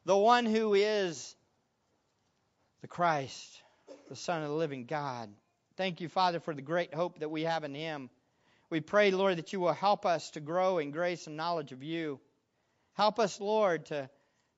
the 0.05 0.17
one 0.17 0.45
who 0.45 0.73
is 0.73 1.35
the 2.81 2.87
Christ, 2.87 3.61
the 4.09 4.15
Son 4.15 4.41
of 4.41 4.49
the 4.49 4.55
living 4.55 4.85
God. 4.85 5.29
Thank 5.75 6.01
you, 6.01 6.09
Father, 6.09 6.39
for 6.39 6.53
the 6.53 6.61
great 6.61 6.93
hope 6.93 7.19
that 7.19 7.29
we 7.29 7.43
have 7.43 7.63
in 7.63 7.75
Him. 7.75 8.09
We 8.69 8.79
pray, 8.79 9.11
Lord, 9.11 9.37
that 9.37 9.53
you 9.53 9.59
will 9.59 9.73
help 9.73 10.05
us 10.05 10.31
to 10.31 10.39
grow 10.39 10.79
in 10.79 10.91
grace 10.91 11.27
and 11.27 11.37
knowledge 11.37 11.71
of 11.71 11.83
you. 11.83 12.19
Help 12.93 13.19
us, 13.19 13.39
Lord, 13.39 13.85
to, 13.87 14.09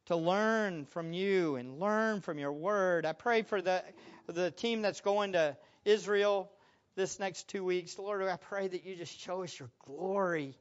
to 0.09 0.15
learn 0.15 0.85
from 0.85 1.13
you 1.13 1.55
and 1.55 1.79
learn 1.79 2.19
from 2.21 2.39
your 2.39 2.51
word. 2.51 3.05
I 3.05 3.13
pray 3.13 3.43
for 3.43 3.61
the, 3.61 3.83
the 4.25 4.49
team 4.49 4.81
that's 4.81 5.01
going 5.01 5.33
to 5.33 5.55
Israel 5.85 6.49
this 6.95 7.19
next 7.19 7.47
two 7.47 7.63
weeks. 7.63 7.99
Lord, 7.99 8.23
I 8.23 8.37
pray 8.37 8.67
that 8.67 8.83
you 8.83 8.95
just 8.95 9.19
show 9.19 9.43
us 9.43 9.59
your 9.59 9.69
glory. 9.85 10.57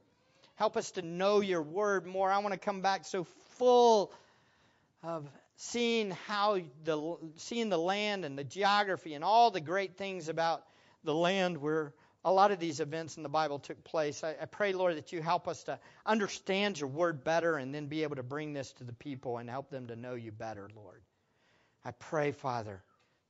Help 0.53 0.77
us 0.77 0.91
to 0.91 1.01
know 1.01 1.39
your 1.39 1.63
word 1.63 2.05
more. 2.05 2.31
I 2.31 2.37
want 2.37 2.53
to 2.53 2.59
come 2.59 2.81
back 2.81 3.05
so 3.05 3.23
full 3.57 4.11
of 5.01 5.27
seeing 5.55 6.11
how 6.27 6.59
the 6.83 7.17
seeing 7.37 7.69
the 7.69 7.79
land 7.79 8.25
and 8.25 8.37
the 8.37 8.43
geography 8.43 9.15
and 9.15 9.23
all 9.23 9.49
the 9.49 9.61
great 9.61 9.97
things 9.97 10.29
about 10.29 10.63
the 11.03 11.15
land 11.15 11.57
where 11.57 11.91
a 12.25 12.31
lot 12.31 12.51
of 12.51 12.59
these 12.59 12.79
events 12.79 13.17
in 13.17 13.23
the 13.23 13.29
Bible 13.29 13.59
took 13.59 13.83
place. 13.83 14.23
I, 14.23 14.35
I, 14.41 14.45
pray, 14.45 14.73
Lord, 14.73 14.97
that 14.97 15.13
you 15.13 15.21
help 15.21 15.47
us 15.47 15.63
to 15.63 15.79
understand 16.05 16.79
your 16.79 16.89
word 16.89 17.23
better 17.23 17.55
and 17.55 17.73
then 17.73 17.87
be 17.87 18.03
able 18.03 18.17
to 18.17 18.23
bring 18.23 18.53
this 18.53 18.71
to 18.73 18.83
the 18.83 18.93
people 18.93 19.37
and 19.37 19.49
help 19.49 19.69
them 19.69 19.87
to 19.87 19.95
know 19.95 20.15
you 20.15 20.31
better, 20.31 20.69
Lord. 20.75 21.01
I 21.85 21.91
pray, 21.91 22.31
Father, 22.31 22.83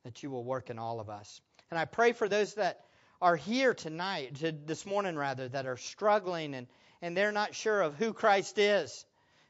that 0.03 0.23
you 0.23 0.31
will 0.31 0.43
work 0.43 0.69
in 0.69 0.79
all 0.79 0.99
of 0.99 1.09
us. 1.09 1.39
And 1.69 1.79
I 1.79 1.85
pray 1.85 2.13
for 2.13 2.27
those 2.27 2.55
that 2.55 2.83
are 3.21 3.35
here 3.35 3.73
tonight, 3.73 4.35
to, 4.37 4.51
this 4.51 4.85
morning 4.85 5.15
rather, 5.15 5.47
that 5.49 5.67
are 5.67 5.77
struggling 5.77 6.55
and, 6.55 6.67
and 7.01 7.15
they're 7.15 7.31
not 7.31 7.53
sure 7.53 7.81
of 7.81 7.95
who 7.95 8.13
Christ 8.13 8.57
is. 8.57 9.05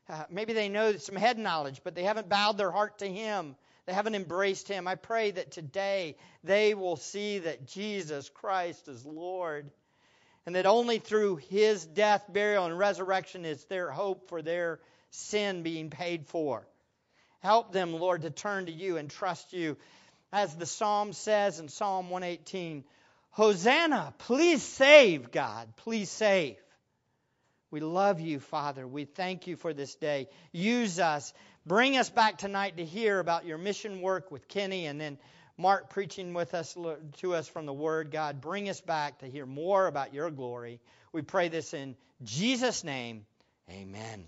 Uh, 0.10 0.24
maybe 0.30 0.54
they 0.54 0.70
know 0.70 0.98
some 0.98 1.16
head 1.16 1.38
knowledge, 1.38 1.82
but 1.84 1.96
they 1.96 2.04
haven't 2.04 2.28
bowed 2.28 2.58
their 2.58 2.72
heart 2.72 3.00
to 3.00 3.08
Him 3.08 3.56
they 3.90 3.96
haven't 3.96 4.14
embraced 4.14 4.68
Him. 4.68 4.88
I 4.88 4.94
pray 4.94 5.32
that 5.32 5.50
today 5.50 6.16
they 6.44 6.76
will 6.76 6.96
see 6.96 7.40
that 7.40 7.66
Jesus 7.66 8.30
Christ 8.30 8.88
is 8.88 9.04
Lord 9.04 9.72
and 10.46 10.54
that 10.54 10.68
only 10.68 11.00
through 11.00 11.38
His 11.38 11.88
death, 11.88 12.24
burial, 12.30 12.68
and 12.68 12.78
resurrection 12.78 13.46
is 13.46 13.66
their 13.66 13.90
hope 13.90 14.30
for 14.30 14.44
their 14.44 14.80
sin 15.10 15.64
being 15.64 15.90
paid 15.90 16.28
for. 16.28 16.68
Help 17.40 17.72
them, 17.72 17.94
Lord, 17.94 18.22
to 18.22 18.30
turn 18.30 18.68
to 18.68 18.72
you 18.72 18.98
and 18.98 19.10
trust 19.10 19.54
you. 19.54 19.76
As 20.32 20.56
the 20.56 20.68
psalm 20.68 21.12
says 21.12 21.60
in 21.60 21.68
Psalm 21.68 22.12
118, 22.12 22.84
Hosanna, 23.32 24.14
please 24.20 24.62
save, 24.62 25.32
God, 25.32 25.68
please 25.78 26.12
save. 26.12 26.58
We 27.72 27.80
love 27.80 28.20
you, 28.20 28.40
Father. 28.40 28.88
We 28.88 29.06
thank 29.06 29.48
you 29.48 29.56
for 29.56 29.74
this 29.74 29.96
day. 29.96 30.28
Use 30.52 31.00
us. 31.00 31.34
Bring 31.66 31.98
us 31.98 32.10
back 32.10 32.38
tonight 32.38 32.78
to 32.78 32.86
hear 32.86 33.20
about 33.20 33.46
your 33.46 33.58
mission 33.58 34.02
work 34.02 34.32
with 34.32 34.48
Kenny 34.48 34.86
and 34.86 35.00
then 35.00 35.18
Mark 35.58 35.90
preaching 35.90 36.34
with 36.34 36.54
us 36.54 36.78
to 37.18 37.36
us 37.36 37.48
from 37.48 37.66
the 37.66 37.74
Word. 37.74 38.12
God, 38.12 38.40
bring 38.40 38.70
us 38.70 38.80
back 38.80 39.20
to 39.20 39.26
hear 39.26 39.46
more 39.46 39.88
about 39.88 40.14
your 40.14 40.32
glory. 40.32 40.80
We 41.12 41.22
pray 41.22 41.50
this 41.50 41.74
in 41.74 41.98
Jesus' 42.24 42.84
name. 42.84 43.26
Amen. 43.70 44.26